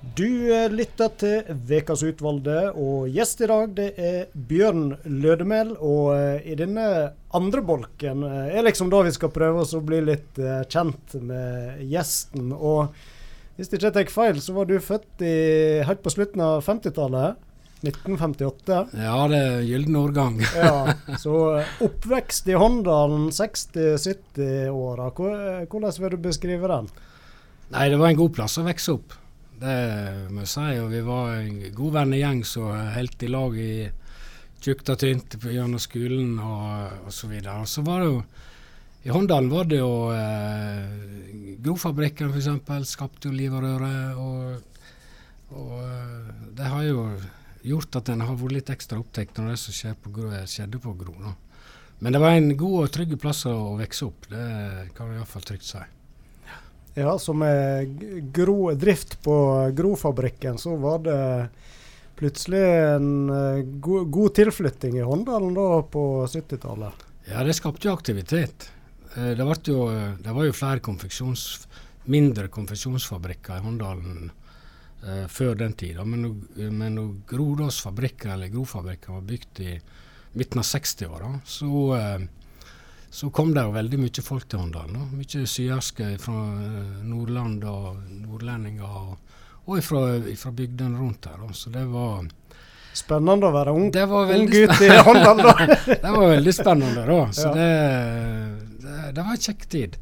Du 0.00 0.48
lytter 0.72 1.10
til 1.20 1.48
Vekas 1.68 2.00
utvalgte, 2.08 2.70
og 2.72 3.10
gjest 3.12 3.42
i 3.44 3.48
dag 3.50 3.74
det 3.76 3.88
er 4.00 4.30
Bjørn 4.32 4.94
Lødemel. 5.04 5.74
Og 5.76 6.14
uh, 6.16 6.40
i 6.40 6.56
denne 6.56 6.86
andre 7.36 7.62
bolken 7.64 8.24
uh, 8.24 8.48
er 8.48 8.64
liksom 8.64 8.88
da 8.92 9.02
vi 9.04 9.12
skal 9.12 9.32
prøve 9.34 9.60
oss 9.60 9.76
å 9.76 9.82
bli 9.84 10.00
litt 10.08 10.40
kjent 10.72 11.18
med 11.20 11.84
gjesten. 11.84 12.48
Og 12.56 12.88
hvis 13.58 13.68
jeg 13.68 13.82
ikke 13.82 13.92
tar 13.98 14.12
feil, 14.14 14.40
så 14.40 14.56
var 14.56 14.70
du 14.70 14.78
født 14.80 15.20
i, 15.20 15.36
helt 15.84 16.00
på 16.00 16.14
slutten 16.16 16.40
av 16.48 16.64
50-tallet? 16.64 17.46
1958? 17.84 18.80
Ja, 19.04 19.20
det 19.28 19.38
er 19.40 19.62
gyllen 19.68 20.00
årgang. 20.00 20.40
ja, 20.56 20.96
så 21.20 21.36
oppvekst 21.84 22.48
i 22.48 22.56
Håndalen 22.56 23.28
60-70-åra, 23.36 25.12
hvordan 25.12 25.96
vil 26.00 26.16
du 26.16 26.20
beskrive 26.24 26.72
den? 26.72 26.88
Nei, 27.70 27.88
det 27.92 28.00
var 28.00 28.10
en 28.10 28.18
god 28.24 28.32
plass 28.40 28.56
å 28.60 28.64
vokse 28.66 28.96
opp. 28.96 29.19
Det 29.60 29.78
må 30.32 30.44
jeg 30.44 30.52
si. 30.54 30.68
Og 30.80 30.92
vi 30.92 31.00
var 31.04 31.34
en 31.38 31.58
god 31.76 31.96
vennegjeng 31.98 32.44
som 32.48 32.70
holdt 32.94 33.26
i 33.26 33.32
lag 33.32 33.58
i 33.60 33.72
tjukt 34.60 34.92
og 34.92 35.00
tynt 35.00 35.36
gjennom 35.40 35.80
skolen 35.80 36.38
og, 36.40 37.04
og 37.06 37.12
så 37.14 37.28
videre. 37.30 37.60
Og 37.60 37.68
så 37.68 37.84
var 37.84 38.04
det 38.04 38.08
jo 38.12 38.22
i 39.02 39.08
Håndalen 39.08 39.48
var 39.48 39.64
det 39.64 39.78
jo 39.80 40.10
eh, 40.12 41.56
Grofabrikken 41.64 42.34
f.eks. 42.34 42.90
skapte 42.90 43.30
jo 43.30 43.36
liv 43.36 43.54
og 43.56 43.64
røre. 43.64 43.92
Og, 44.20 44.82
og, 45.56 45.76
eh, 45.80 46.34
det 46.56 46.68
har 46.68 46.84
jo 46.84 47.06
gjort 47.64 47.96
at 48.00 48.10
en 48.12 48.26
har 48.26 48.36
vært 48.40 48.58
litt 48.58 48.72
ekstra 48.72 49.00
opptatt 49.00 49.40
når 49.40 49.54
det 49.54 49.60
som 49.62 49.76
skjedde 49.76 50.82
på 50.84 50.92
Gro. 51.00 51.16
Men 52.00 52.16
det 52.16 52.20
var 52.20 52.36
en 52.36 52.52
god 52.56 52.76
og 52.82 52.92
trygg 52.92 53.16
plass 53.20 53.44
å 53.48 53.56
vokse 53.80 54.06
opp, 54.06 54.28
det 54.32 54.44
kan 54.96 55.10
vi 55.10 55.18
iallfall 55.18 55.44
trygt 55.48 55.68
si. 55.68 55.82
Ja, 56.94 57.18
så 57.18 57.32
med 57.32 58.32
gro, 58.32 58.72
drift 58.74 59.22
på 59.22 59.34
Grofabrikken, 59.74 60.58
så 60.58 60.76
var 60.76 60.98
det 60.98 61.48
plutselig 62.18 62.60
en 62.60 63.30
uh, 63.30 63.62
go 63.80 64.04
god 64.04 64.34
tilflytting 64.34 64.98
i 64.98 65.06
Håndalen 65.06 65.54
da 65.54 65.68
på 65.82 66.02
70-tallet? 66.26 67.06
Ja, 67.30 67.44
det 67.46 67.54
skapte 67.56 67.88
jo 67.88 67.94
aktivitet. 67.94 68.66
Uh, 69.14 69.30
det, 69.38 69.46
jo, 69.70 69.86
det, 70.18 70.34
var 70.34 70.48
jo 70.48 70.56
flere 70.56 70.82
konfeksjons, 70.84 71.46
mindre 72.10 72.50
konfeksjonsfabrikker 72.52 73.60
i 73.60 73.64
Håndalen 73.64 74.30
eh, 75.04 75.26
før 75.30 75.54
den 75.60 75.76
tida. 75.78 76.02
Men, 76.04 76.40
men 76.56 76.96
når 76.96 77.10
Grodås 77.28 77.78
fabrikker, 77.84 78.32
eller 78.34 78.50
Grofabrikken 78.50 79.14
var 79.14 79.26
bygd 79.28 79.60
i 79.62 79.74
midten 80.32 80.62
av 80.62 80.66
60-åra, 80.66 81.28
så 81.46 81.92
så 83.10 83.30
kom 83.34 83.54
det 83.54 83.64
jo 83.66 83.74
veldig 83.74 83.98
mye 83.98 84.22
folk 84.22 84.46
til 84.48 84.62
Håndalen. 84.62 85.08
Mye 85.18 85.46
syerske 85.50 86.12
fra 86.22 86.42
eh, 86.62 87.00
Nordland 87.10 87.64
og 87.66 87.96
nordlendinger, 88.22 88.86
og, 88.86 89.40
og 89.66 89.82
fra 89.82 90.52
bygdene 90.54 90.98
rundt 90.98 91.26
her. 91.26 91.42
Så 91.52 91.72
det 91.74 91.86
var 91.90 92.28
Spennende 92.90 93.46
å 93.46 93.54
være 93.54 93.70
ung, 93.70 93.90
ung 93.94 94.48
gutt 94.50 94.80
i 94.82 94.88
Håndal, 94.90 95.42
da. 95.44 95.52
det 95.86 96.10
var 96.10 96.24
veldig 96.32 96.54
spennende, 96.54 97.04
da. 97.06 97.18
Så 97.32 97.46
ja. 97.46 97.52
det, 97.54 97.68
det, 98.82 98.94
det, 99.14 99.22
var 99.22 99.36
en 99.36 99.44
kjekk 99.44 99.66
tid. 99.70 99.98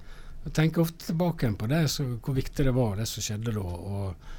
Jeg 0.47 0.55
tenker 0.57 0.85
ofte 0.87 1.11
tilbake 1.11 1.51
på 1.61 1.68
det, 1.68 1.83
så, 1.92 2.07
hvor 2.25 2.37
viktig 2.38 2.64
det 2.64 2.73
var, 2.73 2.97
det 2.97 3.05
som 3.11 3.25
skjedde 3.25 3.53
da. 3.59 3.64
Og, 3.92 4.33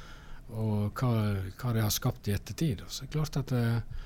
og 0.50 0.98
hva, 0.98 1.12
hva, 1.60 1.74
det 1.76 1.84
har 1.86 1.94
skapt 1.94 2.26
i 2.26 2.34
ettertid. 2.34 2.82
Så 2.88 3.04
det 3.04 3.10
er 3.10 3.14
klart 3.14 3.38
at 3.38 3.54
det, 3.54 3.64
eh, 3.70 3.98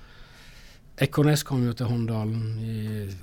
Ekornes 0.96 1.42
kom 1.42 1.64
jo 1.66 1.72
til 1.74 1.88
Håndalen 1.90 2.58
i 2.62 2.74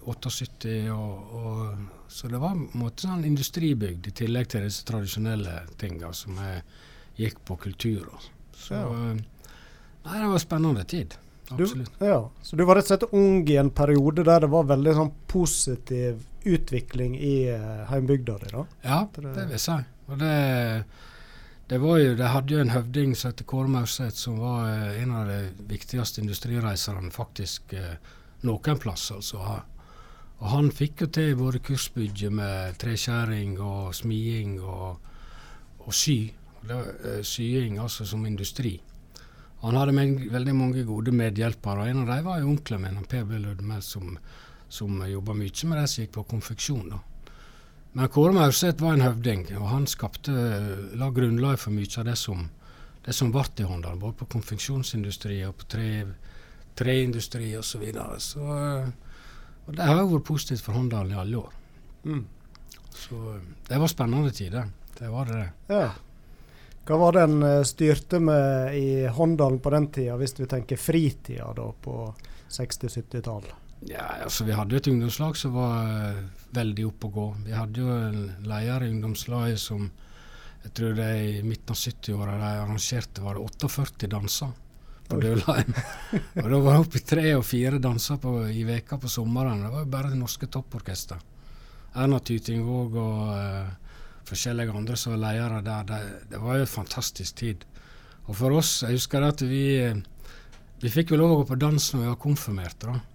78, 0.03 0.73
og, 0.91 1.35
og, 1.39 2.01
så 2.11 2.27
det 2.27 2.41
var 2.41 2.57
en 2.57 2.65
måte 2.75 3.07
sånn 3.07 3.23
industribygd 3.27 4.09
i 4.09 4.15
tillegg 4.23 4.49
til 4.51 4.65
disse 4.67 4.83
tradisjonelle 4.87 5.61
tinga 5.79 6.11
som 6.15 6.35
jeg 6.43 6.65
gikk 7.21 7.39
på 7.47 7.55
kultur. 7.67 8.09
Så 8.51 8.75
ja. 8.75 8.89
nei, 9.13 10.17
det 10.17 10.25
var 10.25 10.35
en 10.35 10.43
spennende 10.43 10.83
tid. 10.83 11.15
Absolutt. 11.51 11.93
Du, 11.99 12.05
ja, 12.05 12.19
så 12.43 12.59
du 12.59 12.65
var 12.67 12.79
rett 12.79 12.87
og 12.87 12.91
slett 12.91 13.15
ung 13.15 13.47
i 13.47 13.57
en 13.59 13.71
periode 13.75 14.23
der 14.27 14.43
det 14.43 14.51
var 14.51 14.67
veldig 14.67 14.97
sånn 14.97 15.13
positiv 15.31 16.19
utvikling 16.47 17.15
i 17.19 17.35
uh, 17.51 17.87
heimbygda 17.91 18.37
di? 18.43 18.51
Ja, 18.83 19.05
det 19.15 19.31
vil 19.31 19.55
jeg 19.55 19.63
si. 19.63 19.79
Og 20.11 20.19
det 20.19 20.35
det 21.71 21.77
jo, 21.79 22.15
De 22.15 22.27
hadde 22.27 22.51
jo 22.51 22.59
en 22.59 22.73
høvding 22.73 23.13
som 23.15 23.31
het 23.31 23.45
Kåre 23.47 23.69
Maurseth, 23.71 24.17
som 24.19 24.41
var 24.43 24.65
eh, 24.67 25.03
en 25.03 25.13
av 25.15 25.29
de 25.29 25.37
viktigste 25.69 26.19
industrireiserne 26.19 27.11
faktisk 27.15 27.71
eh, 27.79 27.93
noen 28.43 28.79
plass. 28.79 29.05
altså. 29.15 29.39
Og 30.41 30.49
han 30.51 30.67
fikk 30.75 31.05
jo 31.05 31.07
til 31.15 31.37
både 31.39 31.61
kursbygge 31.63 32.27
med 32.35 32.75
treskjæring 32.81 33.55
og 33.63 33.95
smiing 33.95 34.57
og, 34.59 34.99
og 35.79 35.95
sy. 35.95 36.33
Det 36.67 36.79
eh, 37.07 37.23
sying 37.23 37.79
altså 37.79 38.03
som 38.05 38.25
industri. 38.27 38.73
Han 39.61 39.79
hadde 39.79 39.95
med, 39.95 40.27
veldig 40.33 40.57
mange 40.57 40.83
gode 40.83 41.15
medhjelpere, 41.15 41.87
en 41.87 42.03
av 42.03 42.11
dem 42.11 42.27
var 42.27 42.41
jo 42.41 42.51
onkelen 42.51 42.83
min, 42.83 43.07
Per 43.07 43.23
B. 43.29 43.39
Lødemel, 43.39 43.79
som, 43.85 44.17
som 44.67 45.07
jobba 45.07 45.37
mye 45.39 45.71
med 45.71 45.79
det 45.79 45.87
som 45.87 46.03
gikk 46.03 46.17
på 46.19 46.27
konfeksjon. 46.35 46.91
da. 46.97 46.99
Men 47.91 48.07
Kåre 48.07 48.31
Maurseth 48.31 48.83
var 48.83 48.95
en 48.95 49.03
høvding, 49.03 49.45
og 49.59 49.67
han 49.67 49.87
skapte, 49.89 50.31
la 50.95 51.09
grunnlag 51.11 51.59
for 51.59 51.75
mye 51.75 51.91
av 51.99 52.07
det 52.07 52.15
som, 52.19 52.45
det 53.03 53.15
som 53.15 53.33
ble 53.33 53.43
i 53.59 53.67
Håndalen. 53.67 53.99
både 53.99 54.21
på 54.21 54.29
konfeksjonsindustri 54.37 55.41
og 55.47 55.57
på 55.59 55.67
tre, 55.75 55.89
treindustri 56.79 57.51
osv. 57.57 57.67
Så 57.71 57.81
videre. 57.83 58.19
så, 58.19 58.45
og 59.67 59.75
det 59.75 59.87
har 59.89 59.99
jo 59.99 60.13
vært 60.13 60.29
positivt 60.29 60.63
for 60.63 60.79
Håndalen 60.79 61.11
i 61.11 61.19
alle 61.19 61.41
år. 61.41 61.57
Mm. 62.05 62.23
Så 62.95 63.19
det 63.67 63.79
var 63.79 63.91
spennende 63.91 64.31
tider. 64.31 64.71
Det 64.97 65.09
var 65.09 65.25
det. 65.25 65.43
Ja. 65.67 65.89
Hva 66.85 66.97
var 66.97 67.13
det 67.15 67.23
en 67.27 67.43
eh, 67.43 67.63
styrte 67.67 68.19
med 68.19 68.75
i 68.77 69.07
Håndalen 69.07 69.59
på 69.59 69.69
den 69.69 69.87
tida, 69.93 70.15
hvis 70.17 70.39
vi 70.39 70.47
tenker 70.49 70.79
fritida 70.79 71.51
da 71.53 71.67
på 71.83 72.07
60-70-tallet? 72.49 73.60
Ja, 73.89 74.05
altså 74.23 74.45
Vi 74.45 74.53
hadde 74.53 74.77
et 74.77 74.87
ungdomslag 74.87 75.37
som 75.39 75.55
var 75.55 75.87
uh, 75.89 76.23
veldig 76.53 76.85
oppe 76.91 77.09
å 77.09 77.13
gå. 77.15 77.27
Vi 77.47 77.55
hadde 77.55 77.81
jo 77.81 77.89
en 77.95 78.19
leder 78.45 78.85
i 78.85 78.91
ungdomslaget 78.93 79.61
som 79.61 79.87
jeg 80.61 80.73
tror 80.77 80.93
det 80.93 81.05
er 81.09 81.21
i 81.39 81.45
midten 81.45 81.73
av 81.73 81.79
70-åra 81.79 82.35
de 82.37 82.49
arrangerte 82.59 83.23
var 83.23 83.37
det 83.37 83.45
48 83.65 84.09
danser 84.11 84.51
på 85.09 85.17
Dølheim. 85.23 85.73
og 86.43 86.45
da 86.53 86.59
var 86.61 86.75
det 86.75 86.83
oppi 86.83 87.01
tre 87.01 87.25
og 87.33 87.45
fire 87.47 87.81
danser 87.81 88.19
på, 88.21 88.35
i 88.53 88.61
veka 88.67 88.99
på 89.01 89.09
sommeren. 89.09 89.65
Det 89.65 89.71
var 89.73 89.85
jo 89.85 89.91
bare 89.95 90.11
det 90.13 90.21
norske 90.21 90.49
topporkester. 90.53 91.17
Erna 91.97 92.21
Tytingvåg 92.23 92.95
og 93.01 93.33
uh, 93.33 93.97
forskjellige 94.29 94.77
andre 94.77 94.99
som 94.99 95.15
var 95.15 95.23
ledere 95.25 95.65
der. 95.65 95.89
Det, 95.89 96.01
det, 96.31 96.41
var 96.45 96.59
jo 96.59 96.67
en 96.67 96.75
fantastisk 96.77 97.41
tid. 97.41 97.65
Og 98.29 98.37
for 98.37 98.61
oss, 98.61 98.83
jeg 98.85 98.99
husker 98.99 99.25
at 99.25 99.41
vi, 99.41 99.65
vi 100.83 100.93
fikk 100.93 101.15
jo 101.15 101.23
lov 101.23 101.33
å 101.33 101.41
gå 101.41 101.49
på 101.49 101.61
dans 101.65 101.89
når 101.95 102.05
vi 102.05 102.11
var 102.13 102.21
konfirmerte. 102.21 102.93
da. 102.93 103.10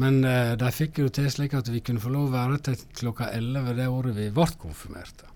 Men 0.00 0.24
uh, 0.26 0.54
de 0.58 0.72
fikk 0.74 0.98
jo 1.04 1.10
til 1.14 1.30
slik 1.30 1.54
at 1.54 1.70
vi 1.70 1.82
kunne 1.84 2.02
få 2.02 2.10
lov 2.12 2.28
å 2.28 2.34
være 2.34 2.58
til 2.66 2.80
klokka 2.98 3.30
11 3.36 3.76
det 3.78 3.86
året 3.90 4.16
vi 4.16 4.28
ble 4.34 4.48
konfirmerte. 4.58 5.30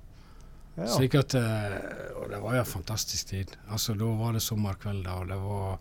Ja. 0.78 0.90
Slik 0.94 1.14
at, 1.18 1.34
uh, 1.34 1.78
Og 2.20 2.28
det 2.30 2.42
var 2.42 2.58
jo 2.58 2.64
en 2.64 2.70
fantastisk 2.72 3.32
tid. 3.32 3.54
Altså 3.70 3.94
Da 3.98 4.10
var 4.18 4.36
det 4.36 4.44
sommerkvelder, 4.44 5.24
og 5.24 5.32
det 5.32 5.40
var 5.42 5.80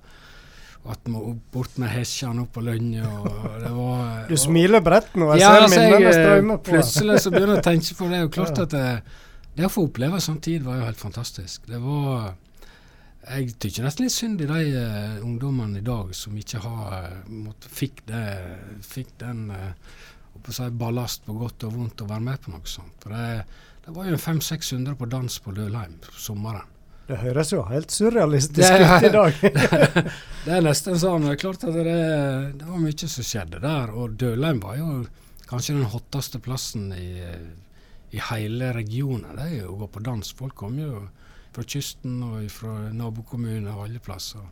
at 0.87 0.99
vi 1.03 1.33
bort 1.51 1.77
med 1.81 1.91
hesjene 1.91 2.45
opp 2.45 2.53
på 2.55 2.63
Lønje. 2.63 3.03
Du 4.31 4.35
smiler 4.39 4.83
bredt 4.83 5.15
nå, 5.19 5.29
jeg 5.35 5.43
ja, 5.43 5.51
ser 5.51 5.65
altså, 5.65 5.81
minnene 5.83 6.09
eh, 6.09 6.17
strømme 6.17 6.57
på. 6.57 6.71
Plutselig 6.71 7.21
så 7.23 7.31
begynner 7.33 7.57
jeg 7.57 7.63
å 7.63 7.67
tenke 7.67 7.97
på 7.97 8.07
det. 8.07 8.11
Det 8.11 8.17
er 8.17 8.25
jo 8.25 8.33
klart 8.37 8.57
ja. 8.61 8.65
at 8.67 8.75
det, 8.75 9.23
det, 9.57 9.65
å 9.67 9.71
få 9.73 9.87
oppleve 9.89 10.21
sånn 10.23 10.39
tid 10.43 10.63
var 10.67 10.79
jo 10.79 10.87
helt 10.87 11.01
fantastisk. 11.01 11.67
Det 11.67 11.81
var 11.83 12.35
jeg 13.27 13.55
tykker 13.59 13.85
nesten 13.85 14.05
litt 14.05 14.15
synd 14.15 14.43
i 14.43 14.47
de 14.49 14.61
uh, 14.77 15.25
ungdommene 15.25 15.81
i 15.81 15.85
dag 15.85 16.13
som 16.15 16.35
ikke 16.37 16.61
har, 16.63 16.93
uh, 17.11 17.31
måtte, 17.31 17.69
fikk, 17.71 18.05
det, 18.07 18.23
fikk, 18.85 19.13
den 19.21 19.49
uh, 19.51 19.97
si, 20.47 20.69
ballast 20.71 21.25
på 21.27 21.35
godt 21.37 21.67
og 21.67 21.75
vondt 21.75 22.05
å 22.05 22.09
være 22.09 22.25
med 22.29 22.41
på 22.43 22.53
noe 22.53 22.71
sånt. 22.71 22.95
For 23.03 23.15
det, 23.15 23.43
det 23.85 23.95
var 23.95 24.09
jo 24.09 24.21
500-600 24.21 24.97
på 24.99 25.09
dans 25.11 25.39
på 25.43 25.55
Dølheim 25.57 25.99
på 26.03 26.15
sommeren. 26.19 26.73
Det 27.07 27.21
høres 27.21 27.53
jo 27.53 27.61
helt 27.69 27.93
surrealistisk 27.95 28.67
ut 28.67 29.05
i 29.07 29.11
dag. 29.13 29.37
det, 30.45 30.57
er 30.57 30.65
nesten 30.65 30.97
sånn. 30.99 31.23
Det 31.23 31.37
er 31.37 31.39
klart 31.39 31.63
at 31.63 31.77
det, 31.77 31.85
det 32.59 32.67
var 32.67 32.81
mye 32.83 33.07
som 33.07 33.27
skjedde 33.29 33.61
der. 33.63 33.93
Og 33.95 34.17
Dølheim 34.19 34.59
var 34.63 34.75
jo 34.75 34.89
kanskje 35.47 35.77
den 35.77 35.87
hotteste 35.93 36.41
plassen 36.43 36.89
i, 36.91 37.21
i 38.11 38.25
hele 38.31 38.73
regionen. 38.75 39.37
Det 39.39 39.45
er 39.45 39.55
jo 39.61 39.77
å 39.77 39.79
gå 39.85 39.89
på 39.95 40.03
dans. 40.03 40.33
Folk 40.35 40.57
kom 40.59 40.75
jo 40.83 41.05
fra 41.57 41.65
kysten 41.65 42.19
og 42.21 42.43
fra 42.53 42.75
nabokommuner 42.93 43.73
og 43.73 43.87
alle 43.87 44.01
plasser. 44.03 44.45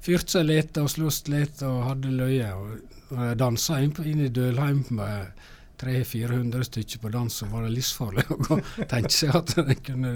fyrte 0.00 0.38
seg 0.38 0.46
litt 0.46 0.78
og 0.80 0.88
sloss 0.88 1.26
litt 1.28 1.60
og 1.66 1.82
hadde 1.90 2.14
løye. 2.14 2.52
Og, 2.54 2.94
og 3.12 3.34
dansa 3.36 3.82
inn, 3.82 3.92
inn, 4.06 4.22
i 4.24 4.32
Dølheim 4.32 4.84
med 4.96 5.42
300-400 5.82 6.64
stykker 6.70 7.02
på 7.02 7.12
dans, 7.12 7.34
så 7.34 7.48
var 7.50 7.66
det 7.66 7.74
livsfarlig 7.74 8.24
å 8.32 8.60
tenke 8.88 9.12
seg 9.12 9.34
at 9.36 9.52
en 9.60 9.74
kunne 9.84 10.14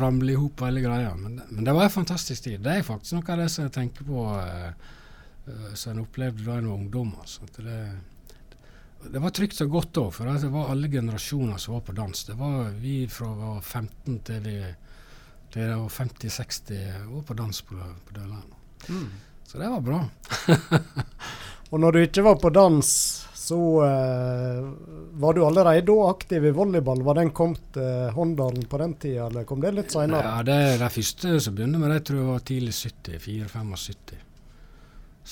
ramle 0.00 0.32
i 0.32 0.38
hop 0.40 0.64
hele 0.64 0.80
greia. 0.80 1.12
Men, 1.18 1.42
men, 1.50 1.64
det 1.66 1.74
var 1.76 1.84
en 1.84 1.96
fantastisk 1.98 2.46
tid. 2.46 2.62
Det 2.64 2.78
er 2.78 2.86
faktisk 2.86 3.18
noe 3.18 3.34
av 3.34 3.44
det 3.44 3.50
som 3.52 3.66
jeg 3.66 3.74
tenker 3.74 4.08
på 4.08 4.24
uh, 4.24 4.70
uh, 5.50 5.70
som 5.74 5.92
en 5.92 6.04
opplevde 6.06 6.46
da 6.46 6.56
en 6.56 6.70
var 6.70 6.80
ungdom. 6.80 7.12
Altså. 7.20 7.44
Det, 7.58 7.82
det, 9.10 9.20
var 9.20 9.36
trygt 9.36 9.60
og 9.66 9.76
godt 9.76 10.00
òg, 10.06 10.10
for 10.16 10.32
det 10.32 10.54
var 10.54 10.72
alle 10.72 10.88
generasjoner 10.88 11.60
som 11.60 11.76
var 11.76 11.84
på 11.84 11.98
dans. 12.00 12.24
Det 12.30 12.38
var 12.40 12.72
vi 12.80 13.02
fra 13.12 13.28
vi 13.34 13.44
var 13.44 13.60
15 13.60 14.18
til 14.30 14.48
vi 14.48 14.58
til 15.54 15.74
50-60 15.96 17.10
år 17.14 17.22
på 17.26 17.36
dans 17.38 17.60
på, 17.62 17.78
på. 18.08 18.24
Mm. 18.88 19.06
Så 19.46 19.60
det 19.60 19.70
var 19.70 19.84
bra. 19.84 20.00
og 21.70 21.80
når 21.80 21.94
du 21.94 22.02
ikke 22.04 22.26
var 22.26 22.40
på 22.42 22.50
dans 22.50 22.90
så 23.44 23.84
uh, 23.84 24.72
var 25.12 25.34
du 25.34 25.44
allerede 25.46 25.86
da 25.86 26.08
aktiv 26.08 26.44
i 26.44 26.50
volleyball. 26.50 27.02
Var 27.02 27.14
den 27.14 27.30
kommet 27.36 27.60
til 27.74 27.82
uh, 27.84 28.12
Håndalen 28.16 28.64
på 28.64 28.78
den 28.80 28.94
tida, 28.96 29.26
eller 29.26 29.44
kom 29.44 29.60
det 29.60 29.74
litt 29.76 29.92
seinere? 29.92 30.30
Ja, 30.30 30.44
det 30.48 30.54
er 30.68 30.78
de 30.80 30.88
første 30.94 31.34
som 31.44 31.58
begynte 31.58 31.82
med 31.82 31.92
det, 31.92 31.98
tror 32.08 32.22
jeg 32.22 32.30
var 32.30 32.46
tidlig 32.48 32.72
70. 32.78 33.18
4-75. 33.26 34.22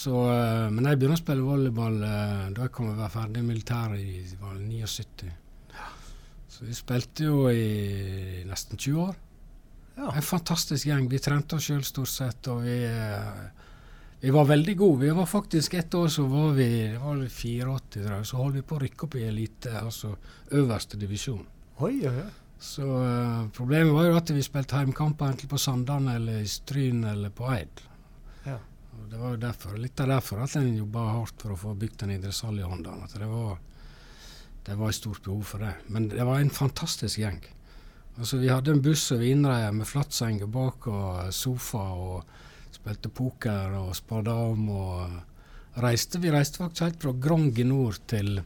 Så, 0.02 0.12
uh, 0.12 0.68
men 0.68 0.90
jeg 0.90 1.00
begynte 1.00 1.16
å 1.16 1.22
spille 1.22 1.46
volleyball 1.46 1.98
da 2.02 2.66
jeg 2.66 2.74
kom 2.76 2.92
å 2.92 2.98
være 2.98 3.14
ferdig 3.16 3.40
i 3.40 3.48
militæret 3.48 4.04
i 4.04 4.36
var 4.42 4.60
79. 4.60 5.32
Så 6.52 6.68
vi 6.68 6.76
spilte 6.76 7.30
jo 7.30 7.46
i 7.48 8.44
nesten 8.44 8.76
20 8.76 9.06
år. 9.06 9.16
Ja. 9.96 10.12
En 10.16 10.24
fantastisk 10.24 10.88
gjeng. 10.88 11.08
Vi 11.12 11.20
trente 11.22 11.58
oss 11.58 11.68
sjøl 11.68 11.84
stort 11.84 12.10
sett, 12.10 12.48
og 12.48 12.64
vi 12.64 12.78
vi 14.22 14.30
var 14.30 14.44
veldig 14.46 14.76
gode. 14.78 15.00
Vi 15.02 15.10
var 15.10 15.26
faktisk 15.26 15.74
ett 15.74 15.94
år 15.94 16.08
så 16.08 16.22
var 16.30 16.52
vi 16.54 16.96
var 16.96 17.24
84, 17.26 17.64
tror 17.92 18.22
så 18.24 18.36
holdt 18.38 18.54
vi 18.54 18.60
på 18.62 18.76
å 18.76 18.82
rykke 18.84 19.06
opp 19.08 19.16
i 19.18 19.24
elite, 19.26 19.72
altså 19.80 20.12
øverste 20.54 20.96
divisjon. 20.96 21.42
Oi, 21.82 21.96
oi, 22.06 22.12
oi. 22.20 22.28
Så 22.62 22.86
uh, 22.86 23.48
problemet 23.50 23.90
var 23.90 24.06
jo 24.06 24.20
at 24.20 24.30
vi 24.30 24.44
spilte 24.46 24.78
heimkamper 24.78 25.32
enten 25.32 25.50
på 25.50 25.58
Sandane 25.58 26.14
eller 26.20 26.38
i 26.38 26.46
Stryn 26.46 27.02
eller 27.10 27.34
på 27.34 27.48
Eid. 27.50 27.82
Ja. 28.44 28.60
Og 29.00 29.08
det 29.10 29.18
var 29.24 29.34
jo 29.34 29.42
derfor, 29.42 29.74
litt 29.82 30.04
av 30.04 30.12
derfor 30.12 30.44
at 30.44 30.54
en 30.60 30.70
jobba 30.70 31.08
hardt 31.16 31.42
for 31.42 31.56
å 31.56 31.58
få 31.58 31.74
bygd 31.82 32.06
en 32.06 32.14
idrettshall 32.14 32.62
i. 32.62 32.68
At 32.92 33.18
det 33.18 33.26
var, 33.32 33.58
det 34.68 34.78
var 34.78 34.94
et 34.94 35.00
stort 35.00 35.24
behov 35.26 35.42
for 35.50 35.66
det. 35.66 35.74
Men 35.90 36.06
det 36.14 36.30
var 36.30 36.38
en 36.38 36.54
fantastisk 36.62 37.24
gjeng. 37.24 37.42
Altså 38.18 38.38
Vi 38.42 38.50
hadde 38.52 38.74
en 38.74 38.82
buss 38.84 39.06
og 39.14 39.22
vinreie 39.22 39.72
med 39.72 39.88
flatsenger 39.88 40.50
bak 40.52 40.88
og 40.90 41.32
sofa. 41.34 41.82
og 41.92 42.40
Spilte 42.72 43.12
poker 43.12 43.76
og 43.78 43.92
spadam 43.96 44.68
og 44.72 45.80
reiste. 45.84 46.20
Vi 46.20 46.32
reiste 46.32 46.62
faktisk 46.62 46.86
helt 46.86 47.02
fra 47.04 47.12
Grong 47.12 47.52
i 47.58 47.66
nord 47.68 48.00
til 48.10 48.40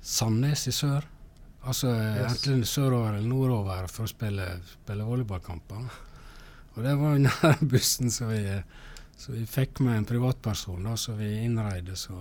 Sandnes 0.00 0.68
i 0.70 0.74
sør. 0.74 1.04
Altså 1.64 1.88
yes. 1.88 2.32
enten 2.44 2.64
sørover 2.68 3.14
eller 3.16 3.28
nordover 3.28 3.86
for 3.88 4.04
å 4.04 4.10
spille, 4.10 4.46
spille 4.68 5.06
volleyballkamper. 5.08 6.00
Og 6.74 6.80
det 6.84 6.94
var 7.00 7.16
den 7.16 7.68
bussen 7.72 8.12
som 8.12 8.32
vi, 8.32 8.42
som 9.16 9.36
vi 9.36 9.44
fikk 9.48 9.80
med 9.84 10.02
en 10.02 10.08
privatperson, 10.08 10.82
da, 10.84 10.96
som 11.00 11.18
vi 11.20 11.30
innreide. 11.44 11.96
så... 11.96 12.18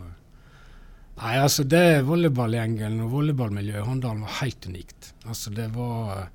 Nei, 1.13 1.35
altså 1.37 1.65
det 1.69 2.05
volleyballgjengen 2.07 3.01
og 3.03 3.11
volleyballmiljøet 3.13 3.83
i 3.83 3.89
Håndalen 3.89 4.23
var 4.25 4.39
helt 4.39 4.65
unikt. 4.65 5.11
Altså 5.27 5.51
det 5.53 5.67
var 5.75 6.31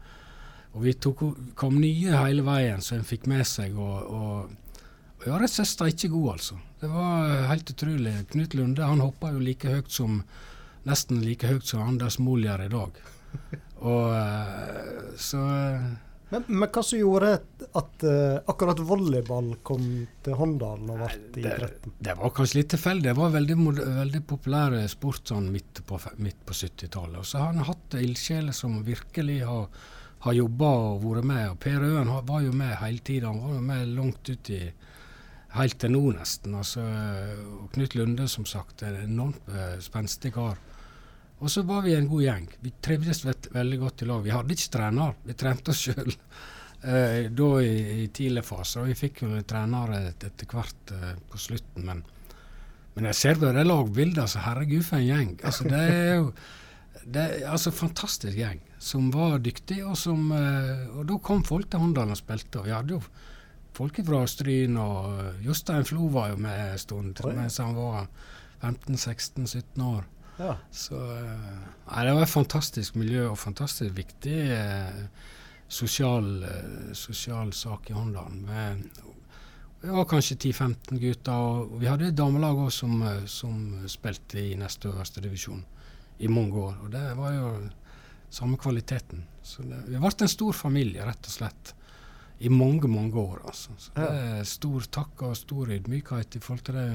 Og 0.78 0.84
vi 0.86 0.94
tok, 0.94 1.24
kom 1.58 1.80
nye 1.82 2.14
hele 2.14 2.44
veien, 2.46 2.82
som 2.84 3.00
en 3.00 3.06
fikk 3.06 3.26
med 3.26 3.42
seg. 3.50 3.74
og, 3.74 4.06
og 4.14 5.26
ja, 5.26 5.34
rett 5.34 5.50
og 5.50 5.56
slett 5.56 5.72
steike 5.72 6.10
god, 6.12 6.28
altså. 6.36 6.58
Det 6.78 6.88
var 6.92 7.24
eh, 7.26 7.46
helt 7.50 7.70
utrolig. 7.74 8.14
Knut 8.30 8.54
Lunde 8.54 8.86
han 8.86 9.02
hoppa 9.02 9.32
jo 9.34 9.42
like 9.42 9.70
høyt 9.72 9.90
som 9.90 10.20
nesten 10.86 11.24
like 11.24 11.48
høyt 11.50 11.66
som 11.66 11.82
Anders 11.82 12.20
Mohl 12.22 12.46
gjør 12.46 12.68
i 12.68 12.68
dag. 12.72 13.00
Og 13.84 14.12
uh, 14.14 15.08
så 15.20 15.40
uh, 15.42 15.88
men, 16.28 16.44
men, 16.46 16.68
hva 16.68 16.82
som 16.84 17.00
gjorde 17.00 17.28
at 17.78 18.04
uh, 18.04 18.38
akkurat 18.52 18.80
volleyball 18.84 19.54
kom 19.64 19.84
til 20.24 20.36
Håndalen 20.36 20.90
og 20.92 21.02
ble 21.02 21.42
idretten? 21.42 21.94
Det, 21.94 22.06
det 22.08 22.16
var 22.20 22.32
kanskje 22.36 22.60
litt 22.60 22.70
tilfeldig. 22.74 23.06
Det 23.10 23.16
var 23.18 23.36
veldig, 23.36 23.56
veldig 24.00 24.22
populær 24.28 24.76
sport 24.92 25.32
sånn 25.32 25.48
midt 25.52 25.82
på, 25.88 25.98
på 25.98 26.58
70-tallet. 26.58 27.20
Og 27.22 27.28
så 27.28 27.40
har 27.42 27.54
han 27.54 27.68
hatt 27.68 27.96
ildsjeler 28.00 28.56
som 28.56 28.76
virkelig 28.86 29.40
har, 29.48 29.70
har 30.24 30.34
jobba 30.34 30.70
og 30.82 31.02
vært 31.04 31.28
med. 31.30 31.44
Og 31.52 31.58
Per 31.62 31.84
Øen 31.86 32.12
var 32.26 32.42
jo 32.42 32.52
med 32.52 32.76
hele 32.82 33.04
tida. 33.04 33.30
Han 33.30 33.42
var 33.42 33.54
jo 33.58 33.64
med 33.68 33.92
langt 33.94 34.30
ut 34.32 34.50
i 34.54 34.62
helt 35.56 35.78
til 35.80 35.94
nå, 35.94 36.02
nesten. 36.16 36.56
Altså, 36.58 36.84
og 37.62 37.70
Knut 37.74 37.96
Lunde, 37.96 38.28
som 38.30 38.46
sagt, 38.48 38.82
en 38.82 38.98
enormt 39.04 39.48
uh, 39.52 39.78
spenstig 39.82 40.34
kar. 40.34 40.58
Og 41.38 41.50
så 41.52 41.62
var 41.62 41.84
vi 41.86 41.94
en 41.94 42.08
god 42.10 42.24
gjeng. 42.24 42.46
Vi 42.64 42.74
trivdes 42.82 43.22
veldig 43.54 43.80
godt 43.80 44.02
i 44.02 44.08
lag. 44.10 44.22
Vi 44.24 44.34
hadde 44.34 44.56
ikke 44.56 44.72
trener, 44.74 45.18
vi 45.24 45.36
trente 45.38 45.72
oss 45.72 45.84
sjøl 45.86 46.10
uh, 46.10 47.24
da 47.40 47.50
i, 47.62 47.74
i 48.04 48.06
tidlig 48.14 48.44
fase. 48.46 48.82
Og 48.82 48.90
vi 48.90 48.98
fikk 48.98 49.24
jo 49.24 49.42
trenere 49.48 50.04
etter 50.10 50.48
hvert 50.50 50.94
uh, 50.94 51.12
på 51.30 51.42
slutten. 51.48 51.86
Men, 51.86 52.04
men 52.96 53.12
jeg 53.12 53.20
ser 53.22 53.40
bare 53.40 53.60
det 53.60 53.68
lagbildet, 53.68 54.24
altså 54.26 54.42
herregud 54.44 54.86
for 54.86 55.00
en 55.00 55.10
gjeng. 55.12 55.36
Altså, 55.46 55.68
det 55.70 55.84
er 55.86 56.16
jo 56.18 56.32
det 57.14 57.24
er 57.24 57.48
altså 57.50 57.72
fantastisk 57.74 58.36
gjeng 58.36 58.60
som 58.78 59.08
var 59.14 59.40
dyktig, 59.42 59.80
og 59.86 59.96
som 59.98 60.30
uh, 60.30 60.98
Og 60.98 61.06
da 61.08 61.18
kom 61.24 61.42
folk 61.46 61.70
til 61.70 61.82
Håndalen 61.82 62.14
og 62.14 62.20
spilte. 62.20 62.60
Og 62.60 62.68
vi 62.68 62.74
hadde 62.74 62.94
jo 62.94 63.02
folk 63.78 63.98
fra 64.06 64.24
Stryn, 64.26 64.76
og 64.80 65.08
eh, 65.22 65.42
Jostein 65.46 65.86
Flo 65.86 66.08
var 66.10 66.32
jo 66.32 66.38
med 66.42 66.72
en 66.72 66.80
stund 66.82 67.20
Oi. 67.22 67.34
mens 67.36 67.60
han 67.62 67.76
var 67.76 68.08
15-16-17 68.62 69.84
år. 69.86 70.06
Ja. 70.38 70.56
Så 70.74 70.98
eh, 71.14 71.60
nei, 71.86 72.06
det 72.06 72.14
var 72.16 72.24
et 72.24 72.32
fantastisk 72.32 72.98
miljø 72.98 73.28
og 73.28 73.38
fantastisk 73.38 73.94
viktig 73.94 74.38
eh, 74.56 75.04
sosial, 75.68 76.32
eh, 76.48 76.90
sosial, 76.98 77.52
sak 77.54 77.90
i 77.90 77.94
Håndalen. 77.94 78.42
Vi 79.78 79.94
var 79.94 80.08
kanskje 80.10 80.40
10-15 80.40 80.98
gutter, 80.98 81.32
og 81.32 81.78
vi 81.78 81.86
hadde 81.86 82.10
et 82.10 82.18
damelag 82.18 82.58
òg 82.64 82.72
som, 82.74 82.98
eh, 83.06 83.26
som, 83.30 83.60
spilte 83.86 84.42
i 84.42 84.58
neste 84.58 84.90
øverste 84.90 85.22
divisjon 85.22 85.62
i 86.18 86.28
mange 86.28 86.58
år. 86.58 86.78
Og 86.84 86.92
det 86.92 87.04
var 87.18 87.34
jo 87.36 87.50
samme 88.30 88.58
kvaliteten. 88.60 89.24
Så 89.42 89.64
det, 89.64 89.84
vi 89.88 90.00
ble 90.00 90.12
en 90.12 90.32
stor 90.32 90.56
familie, 90.56 91.06
rett 91.06 91.30
og 91.30 91.34
slett 91.38 91.74
i 92.38 92.50
mange, 92.52 92.88
mange 92.90 93.18
år. 93.18 93.40
Altså. 93.46 93.74
Så 93.78 93.94
det 93.96 94.08
er 94.08 94.44
stor 94.46 94.90
takk 94.94 95.24
og 95.26 95.38
stor 95.38 95.72
ydmykhet 95.74 96.38
i 96.38 96.42
forhold 96.42 96.66
til 96.68 96.78
det 96.78 96.90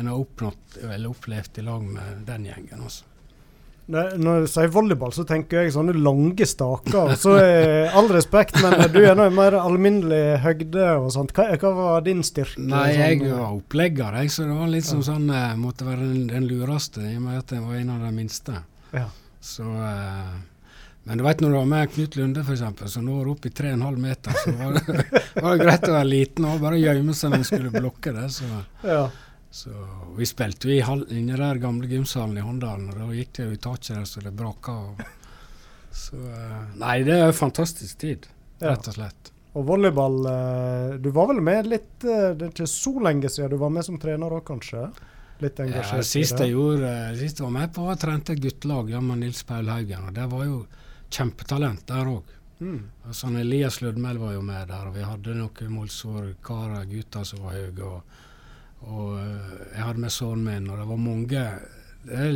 en 0.00 0.08
har 0.08 0.20
oppnådd 0.20 0.78
eller 0.88 1.12
opplevd 1.12 1.58
i 1.60 1.64
lag 1.66 1.84
med 1.84 2.22
den 2.28 2.46
gjengen. 2.48 2.84
Altså. 2.84 3.08
Når 3.90 4.44
du 4.44 4.46
sier 4.48 4.70
volleyball, 4.72 5.10
så 5.12 5.24
tenker 5.26 5.64
jeg 5.64 5.72
sånne 5.74 5.96
lange 5.98 6.46
staker. 6.46 7.16
Så 7.18 7.34
er 7.40 7.90
all 7.98 8.06
respekt, 8.14 8.54
men 8.62 8.78
du 8.94 9.00
er 9.02 9.16
nå 9.18 9.26
i 9.26 9.34
mer 9.34 9.56
alminnelig 9.58 10.38
høgde 10.44 10.86
og 11.00 11.10
sånt. 11.14 11.34
Hva, 11.36 11.48
hva 11.58 11.72
var 11.76 12.06
din 12.06 12.22
styrke? 12.26 12.62
Nei, 12.62 12.92
jeg 12.94 13.18
sånn, 13.24 13.34
var 13.40 13.58
opplegger, 13.58 14.20
jeg, 14.22 14.30
så 14.32 14.46
det 14.46 14.60
var 14.60 14.70
litt 14.70 14.86
som 14.86 15.02
sånn 15.04 15.26
uh, 15.34 15.50
Måtte 15.58 15.88
være 15.88 16.06
den, 16.06 16.22
den, 16.30 16.46
lureste, 16.48 17.02
i 17.10 17.18
og 17.18 17.26
med 17.26 17.42
at 17.42 17.52
jeg 17.56 17.66
var 17.66 17.80
en 17.80 17.92
av 17.96 18.06
de 18.06 18.14
minste. 18.14 18.62
Ja. 18.94 19.08
Så 19.42 19.66
uh, 19.66 20.32
men 21.02 21.18
du 21.18 21.24
vet 21.26 21.40
når 21.42 21.50
du 21.50 21.56
har 21.58 21.66
med 21.66 21.90
Knut 21.90 22.16
Lunde 22.16 22.44
f.eks., 22.46 22.92
som 22.92 23.06
når 23.06 23.32
opp 23.32 23.46
i 23.48 23.50
3,5 23.50 23.96
meter, 23.98 24.36
så 24.38 24.52
var 24.54 24.76
det, 24.76 24.82
var 25.42 25.56
det, 25.56 25.64
greit 25.64 25.88
å 25.88 25.96
være 25.96 26.10
liten 26.12 26.46
og 26.46 26.62
bare 26.62 26.78
gjemme 26.78 27.16
seg 27.18 27.32
når 27.32 27.42
en 27.42 27.48
skulle 27.48 27.72
blokke 27.74 28.14
det. 28.14 28.28
Så, 28.36 28.46
ja. 28.86 29.02
Så 29.52 29.70
Vi 30.16 30.26
spilte 30.26 30.70
i 30.72 30.80
den 30.80 31.26
der 31.36 31.58
gamle 31.60 31.86
gymsalen 31.86 32.38
i 32.40 32.44
Håndalen, 32.44 32.88
og 32.88 32.96
da 32.96 33.08
gikk 33.12 33.34
det 33.36 33.44
jo 33.44 33.52
i 33.52 33.60
taket 33.60 33.98
der 33.98 34.06
så 34.08 34.22
det 34.24 34.32
braka. 34.36 34.78
Så 35.92 36.16
eh, 36.16 36.60
Nei, 36.80 37.02
det 37.04 37.18
er 37.18 37.26
en 37.28 37.36
fantastisk 37.36 37.98
tid, 38.00 38.24
rett 38.64 38.86
og 38.88 38.94
slett. 38.96 39.28
Og 39.52 39.66
volleyball, 39.68 40.14
eh, 40.24 40.94
du 41.04 41.10
var 41.12 41.28
vel 41.28 41.42
med 41.44 41.68
litt 41.68 42.06
eh, 42.08 42.30
Det 42.32 42.46
er 42.46 42.54
ikke 42.54 42.68
så 42.72 42.94
lenge 43.04 43.28
siden 43.28 43.52
du 43.52 43.58
var 43.60 43.74
med 43.74 43.84
som 43.84 43.98
trener 44.00 44.32
òg, 44.32 44.40
kanskje? 44.48 44.86
Litt 45.44 45.60
engasjert? 45.60 46.00
Ja, 46.00 46.06
sist 46.14 46.40
jeg 46.40 46.54
gjorde, 46.54 46.94
sist 47.20 47.42
jeg 47.42 47.44
var 47.44 47.54
med 47.58 47.74
på, 47.76 47.84
var 47.90 48.00
trente 48.00 48.32
et 48.32 48.40
guttelag 48.40 48.88
sammen 48.94 49.12
med 49.12 49.26
Nils 49.26 49.44
Paul 49.44 49.68
Haugen. 49.68 50.08
og 50.08 50.16
det 50.16 50.26
var 50.32 50.46
jo 50.48 50.62
kjempetalent 51.12 51.84
der 51.92 52.08
òg. 52.08 52.32
Mm. 52.62 52.82
Sånn 53.12 53.36
Elias 53.36 53.82
Ludmel 53.82 54.20
var 54.22 54.32
jo 54.36 54.42
med 54.48 54.68
der, 54.70 54.88
og 54.88 54.96
vi 54.96 55.04
hadde 55.04 55.36
noen 55.36 55.76
Molsår-karer, 55.76 56.86
gutter 56.88 57.28
som 57.28 57.44
var 57.44 57.58
høye. 57.58 57.74
Og, 57.84 58.20
og, 58.86 59.18
eh, 59.20 59.52
jeg 59.74 59.84
hadde 59.86 60.02
med 60.04 60.12
sønnen 60.12 60.44
min, 60.46 60.70
og 60.70 60.76
det 60.80 60.86
var 60.90 60.98
mange 61.00 61.42
det 62.02 62.14
er, 62.18 62.32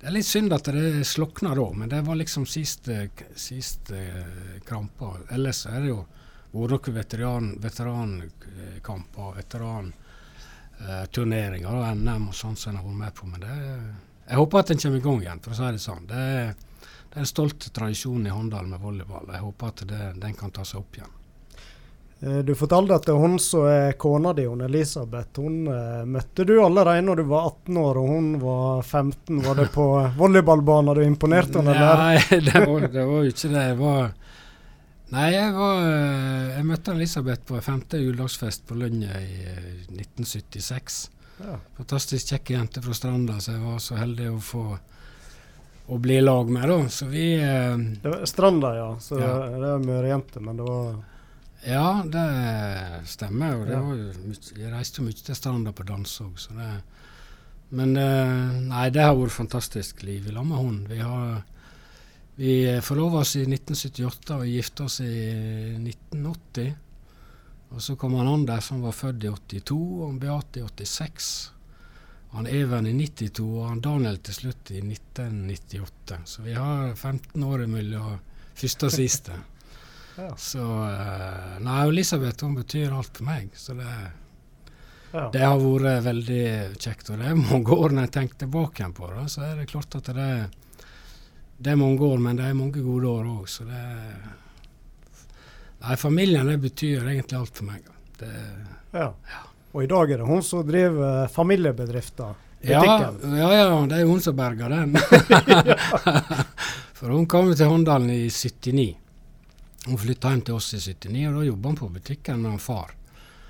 det 0.00 0.06
er, 0.08 0.16
litt 0.16 0.28
synd 0.28 0.52
at 0.56 0.66
det 0.72 1.08
slokna 1.08 1.50
da, 1.56 1.66
men 1.76 1.88
det 1.92 2.06
var 2.06 2.16
liksom 2.16 2.44
siste, 2.48 2.94
siste 3.36 3.94
uh, 3.94 4.60
krampa. 4.64 5.08
Ellers 5.36 5.66
er 5.68 5.78
det 5.82 5.88
jo 5.90 6.00
vært 6.54 6.86
noen 6.86 6.96
veteran, 6.96 7.46
veterankamper, 7.60 9.28
veteranturneringer 9.40 11.72
og 11.72 11.84
NM 12.00 12.24
og 12.30 12.36
sånn 12.36 12.56
som 12.56 12.70
en 12.72 12.78
har 12.80 12.86
vært 12.88 13.02
med 13.02 13.12
på. 13.18 13.24
Men 13.28 13.38
det, 13.44 13.56
jeg 14.28 14.36
håper 14.40 14.56
at 14.60 14.68
den 14.72 14.80
kommer 14.84 15.00
i 15.00 15.06
gang 15.08 15.20
igjen, 15.24 15.42
for 15.44 15.50
å 15.52 15.58
si 15.58 15.66
det 15.76 15.84
sånn. 15.84 16.04
Det 16.08 16.24
det 17.14 17.20
er 17.20 17.22
en 17.22 17.30
stolt 17.30 17.64
tradisjon 17.70 18.24
i 18.26 18.30
Håndal 18.34 18.66
med 18.66 18.80
volleyball. 18.82 19.28
Jeg 19.30 19.44
håper 19.44 19.68
at 19.70 19.82
det, 19.86 19.98
den 20.18 20.32
kan 20.34 20.50
ta 20.50 20.64
seg 20.66 20.80
opp 20.80 20.96
igjen. 20.98 21.12
Eh, 22.20 22.38
du 22.38 22.54
fortalte 22.54 22.94
at 22.94 23.08
hun 23.08 23.38
som 23.42 23.66
er 23.68 23.92
kona 24.00 24.32
di, 24.32 24.46
hun 24.46 24.64
Elisabeth, 24.64 25.40
hun 25.40 25.66
uh, 25.68 26.04
møtte 26.06 26.46
du 26.46 26.56
allerede 26.62 27.02
når 27.04 27.22
du 27.22 27.24
var 27.30 27.48
18 27.50 27.80
år 27.82 28.00
og 28.00 28.08
hun 28.08 28.28
var 28.42 28.82
15. 28.82 29.40
Var 29.44 29.58
det 29.60 29.70
på 29.74 29.86
volleyballbanen 30.18 30.94
du 30.94 31.02
imponerte 31.04 31.60
henne? 31.60 31.74
Nei, 31.74 32.40
det 32.48 32.66
var, 32.66 32.86
det 32.88 33.08
var 33.10 33.32
ikke 33.32 33.50
det. 33.50 33.64
Jeg 33.70 33.80
var 33.80 34.12
Nei, 35.14 35.28
jeg, 35.30 35.50
var, 35.54 35.82
eh, 35.84 36.46
jeg 36.56 36.66
møtte 36.66 36.94
Elisabeth 36.94 37.44
på 37.46 37.60
femte 37.62 38.00
juledagsfest 38.00 38.64
på 38.66 38.74
Lønja 38.80 39.20
i 39.20 39.36
1976. 39.92 40.96
Ja. 41.44 41.58
Fantastisk 41.76 42.32
kjekk 42.32 42.54
jente 42.54 42.82
fra 42.82 42.96
Stranda, 42.96 43.36
så 43.42 43.52
jeg 43.52 43.62
var 43.62 43.82
så 43.84 43.98
heldig 44.00 44.32
å 44.32 44.40
få 44.42 44.64
å 45.84 45.98
bli 46.00 46.16
i 46.16 46.24
lag 46.24 46.50
med. 46.50 46.66
da. 46.68 46.78
Så 46.88 47.06
vi 47.12 47.34
eh, 47.36 48.24
Stranda, 48.26 48.72
ja. 48.78 48.88
Så 49.00 49.20
ja. 49.20 49.34
det 49.52 49.74
er 49.74 49.84
Møre-jente, 49.84 50.40
men 50.40 50.58
det 50.58 50.66
var 50.66 50.94
ja, 51.66 51.88
det 52.04 52.26
stemmer. 53.10 53.56
Og 53.58 53.66
det 53.68 53.80
var 53.80 53.98
jo, 53.98 54.36
jeg 54.58 54.72
reiste 54.72 55.00
jo 55.00 55.08
mye 55.08 55.18
til 55.18 55.38
stranda 55.38 55.72
på 55.74 55.86
dans 55.88 56.20
òg, 56.24 56.36
så 56.40 56.56
det 56.58 56.70
Men 57.74 57.96
eh, 57.96 58.60
nei, 58.68 58.90
det 58.94 59.02
har 59.02 59.16
vært 59.18 59.34
fantastisk 59.34 60.04
liv 60.06 60.28
i 60.28 60.32
lag 60.32 60.44
med 60.46 60.60
hun. 60.60 60.76
Vi 60.86 61.00
har 61.00 61.42
vi 62.36 62.80
forlova 62.82 63.20
oss 63.22 63.36
i 63.36 63.44
1978 63.46 64.36
og 64.36 64.46
gifta 64.46 64.84
oss 64.88 65.00
i 65.00 65.14
1980. 65.78 66.72
Og 67.74 67.82
så 67.82 67.94
kom 67.98 68.14
han 68.18 68.30
Anders 68.30 68.70
som 68.70 68.82
var 68.82 68.94
født 68.94 69.24
i 69.26 69.30
82, 69.30 69.78
og 70.06 70.18
Beate 70.22 70.60
i 70.60 70.66
86. 70.66 71.30
Han 72.34 72.48
Even 72.50 72.86
i 72.90 72.94
92 72.98 73.46
og 73.46 73.68
han 73.68 73.82
Daniel 73.82 74.18
til 74.18 74.34
slutt 74.34 74.70
i 74.74 74.82
1998. 74.82 76.20
Så 76.26 76.42
vi 76.42 76.56
har 76.58 76.94
15 76.94 77.42
år 77.46 77.66
imellom 77.68 78.18
første 78.54 78.90
og 78.90 78.96
siste. 78.98 79.38
Så 80.36 80.62
uh, 80.62 81.56
Nei, 81.60 81.80
Elisabeth 81.88 82.44
hun 82.44 82.54
betyr 82.54 82.92
alt 82.94 83.16
for 83.16 83.26
meg. 83.26 83.50
Så 83.58 83.74
det, 83.78 83.88
ja. 85.12 85.24
det 85.32 85.42
har 85.42 85.58
vært 85.62 86.04
veldig 86.04 86.44
kjekt. 86.78 87.10
Og 87.10 87.18
det 87.18 87.30
er 87.30 87.40
mange 87.40 87.74
år 87.74 87.94
når 87.94 88.06
jeg 88.06 88.14
tenker 88.18 88.44
tilbake 88.44 88.90
på 88.94 89.10
det, 89.14 89.26
så 89.32 89.48
er 89.48 89.58
det 89.58 89.70
klart 89.72 89.98
at 89.98 90.12
det, 90.14 90.30
det 91.58 91.74
er 91.74 91.80
mange 91.80 92.06
år, 92.06 92.22
men 92.22 92.38
det 92.38 92.46
er 92.46 92.56
mange 92.58 92.84
gode 92.84 93.10
år 93.10 93.28
òg. 93.40 93.50
Så 93.50 93.66
det 93.68 93.84
Nei, 95.84 95.98
familien 96.00 96.48
det 96.48 96.56
betyr 96.62 97.02
egentlig 97.04 97.36
alt 97.36 97.58
for 97.58 97.68
meg. 97.68 97.90
Det, 98.16 98.30
ja. 98.96 99.10
ja. 99.12 99.42
Og 99.74 99.82
i 99.84 99.88
dag 99.90 100.14
er 100.14 100.22
det 100.22 100.28
hun 100.30 100.40
som 100.46 100.62
driver 100.64 101.26
familiebedrifter? 101.28 102.40
Ja, 102.64 102.80
ja, 102.80 103.48
ja, 103.52 103.66
det 103.90 103.98
er 103.98 104.08
hun 104.08 104.22
som 104.24 104.36
berger 104.38 104.72
den. 104.72 104.94
For 106.96 107.12
hun 107.12 107.26
kom 107.28 107.50
til 107.52 107.68
Håndalen 107.68 108.08
i 108.14 108.30
79. 108.32 109.03
Hun 109.84 110.00
flytta 110.00 110.32
hjem 110.32 110.44
til 110.48 110.56
oss 110.56 110.72
i 110.74 110.80
79, 110.80 111.26
og 111.28 111.38
da 111.38 111.46
jobba 111.48 111.70
han 111.70 111.80
på 111.80 111.90
butikken 111.92 112.40
med 112.40 112.54
han 112.54 112.62
far. 112.62 112.94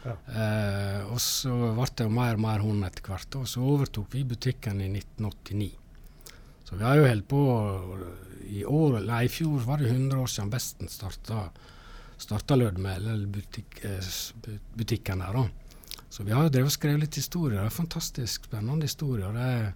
Ja. 0.05 0.15
Eh, 0.37 1.01
og 1.09 1.21
så 1.23 1.55
ble 1.77 1.87
det 2.01 2.09
mer 2.13 2.37
og 2.37 2.43
mer 2.45 2.65
hun 2.65 2.83
etter 2.87 3.07
hvert. 3.07 3.39
Og 3.41 3.49
så 3.49 3.63
overtok 3.63 4.17
vi 4.17 4.25
butikken 4.35 4.83
i 4.83 4.91
1989. 4.91 5.71
Så 6.65 6.79
vi 6.81 6.85
har 6.85 6.99
jo 6.99 7.07
holdt 7.07 7.29
på 7.31 7.43
i 8.51 8.65
år, 8.65 8.99
nei, 9.05 9.25
I 9.25 9.33
fjor 9.33 9.63
var 9.65 9.81
det 9.81 9.93
100 9.93 10.21
år 10.21 10.31
siden 10.31 10.51
Besten 10.53 10.91
starta, 10.93 11.47
starta 12.21 12.57
Lødmel, 12.59 13.07
eller 13.15 13.31
butikk, 13.31 13.79
eh, 13.85 14.59
butikken 14.77 15.23
her. 15.25 15.33
da. 15.33 15.49
Så 16.11 16.23
vi 16.23 16.33
har 16.33 16.45
jo 16.45 16.53
drevet 16.53 16.71
og 16.71 16.77
skrevet 16.77 17.01
litt 17.01 17.17
historier. 17.19 17.61
Det 17.61 17.71
er 17.71 17.79
fantastisk 17.79 18.45
spennende 18.51 18.87
historier. 18.87 19.33
det 19.33 19.41
er 19.41 19.73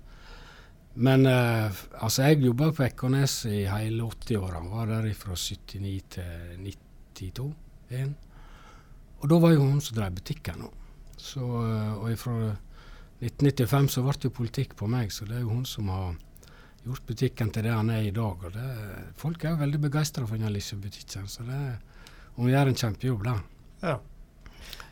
men 0.95 1.27
uh, 1.27 1.71
altså, 2.03 2.23
jeg 2.27 2.43
jobba 2.43 2.71
på 2.75 2.85
Ekornes 2.87 3.45
i 3.47 3.67
hele 3.69 4.09
80-åra. 4.09 4.63
Var 4.73 4.87
der 4.91 5.11
fra 5.15 5.37
79 5.37 6.01
til 6.11 6.73
92. 7.15 7.53
En. 7.99 8.17
Og 9.19 9.31
da 9.31 9.39
var 9.43 9.55
jo 9.55 9.67
hun 9.67 9.81
som 9.83 9.97
drev 9.99 10.17
butikken. 10.19 10.67
Så, 11.17 11.43
uh, 11.43 12.01
og 12.03 12.19
fra 12.19 12.39
1995 13.21 13.93
så 13.95 14.03
ble 14.07 14.17
det 14.17 14.31
jo 14.31 14.35
politikk 14.35 14.75
på 14.79 14.89
meg, 14.91 15.13
så 15.13 15.27
det 15.27 15.39
er 15.39 15.45
jo 15.45 15.55
hun 15.55 15.65
som 15.67 15.89
har 15.91 16.17
gjort 16.85 17.07
butikken 17.07 17.51
til 17.55 17.67
det 17.67 17.75
han 17.75 17.91
er 17.91 18.07
i 18.07 18.15
dag. 18.15 18.45
Og 18.45 18.55
det, 18.55 18.69
folk 19.19 19.45
er 19.45 19.55
jo 19.55 19.63
veldig 19.65 19.81
begeistra 19.89 20.27
for 20.27 20.39
denne 20.39 20.55
lille 20.55 20.83
butikken, 20.83 21.27
så 21.31 21.47
det, 21.47 21.63
hun 22.39 22.51
gjør 22.51 22.71
en 22.71 22.79
kjempejobb 22.79 23.27
da. 23.27 23.35
Ja. 23.83 23.99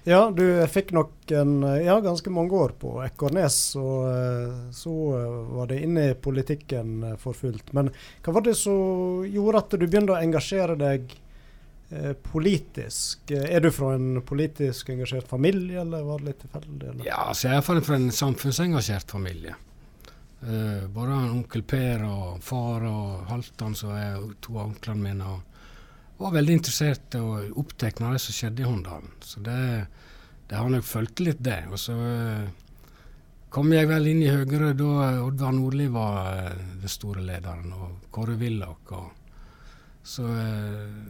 Ja, 0.08 0.30
du 0.30 0.66
fikk 0.70 0.92
nok 0.94 1.32
en, 1.34 1.62
ja, 1.62 2.00
ganske 2.00 2.30
mange 2.30 2.54
år 2.54 2.76
på 2.78 2.92
Ekornes, 3.02 3.56
og 3.74 4.04
eh, 4.06 4.52
så 4.70 4.92
eh, 5.18 5.32
var 5.56 5.66
det 5.66 5.80
inne 5.82 6.04
i 6.12 6.14
politikken 6.14 6.92
eh, 7.08 7.16
for 7.18 7.34
fullt. 7.34 7.72
Men 7.74 7.90
hva 8.22 8.36
var 8.36 8.44
det 8.46 8.54
som 8.54 9.24
gjorde 9.26 9.64
at 9.64 9.74
du 9.74 9.82
begynte 9.82 10.14
å 10.14 10.20
engasjere 10.20 10.78
deg 10.78 11.16
politisk? 12.26 13.30
Er 13.30 13.60
du 13.62 13.68
fra 13.74 13.92
en 13.94 14.20
politisk 14.26 14.88
engasjert 14.94 15.26
familie, 15.30 15.80
eller 15.82 16.06
var 16.06 16.22
det 16.22 16.30
litt 16.30 16.40
tilfeldig? 16.42 16.94
Ja, 17.06 17.26
altså 17.32 17.50
jeg 17.50 17.58
er 17.58 17.66
fra 17.66 17.98
en 17.98 18.08
samfunnsengasjert 18.14 19.10
familie. 19.14 19.54
Både 20.94 21.18
onkel 21.28 21.62
Per 21.62 22.02
og 22.06 22.40
far 22.42 22.82
og 22.90 23.30
Halvdan, 23.30 23.78
som 23.78 23.94
er 23.94 24.18
to 24.42 24.58
av 24.58 24.72
onklene 24.72 25.02
mine. 25.02 25.30
og 25.30 25.45
var 26.18 26.36
veldig 26.36 26.58
interessert 26.58 27.16
og 27.20 27.58
opptatt 27.60 28.00
av 28.00 28.14
det 28.16 28.22
som 28.24 28.36
skjedde 28.36 28.62
i 28.62 28.68
Håndalen. 28.68 29.12
Så 29.20 29.42
det, 29.44 29.58
det 30.48 30.56
har 30.56 30.70
nok 30.72 30.86
fulgt 30.86 31.20
litt, 31.24 31.42
det. 31.44 31.60
Og 31.70 31.80
så 31.80 31.96
uh, 31.96 32.46
kom 33.52 33.72
jeg 33.74 33.90
vel 33.90 34.08
inn 34.12 34.24
i 34.24 34.32
Høyre 34.32 34.72
da 34.76 35.10
Oddvar 35.26 35.54
Nordli 35.56 35.90
var 35.92 36.18
uh, 36.32 36.66
den 36.80 36.92
store 36.92 37.24
lederen, 37.26 37.74
og 37.76 38.10
Kåre 38.14 38.38
Willoch. 38.40 38.94
Så 40.06 40.24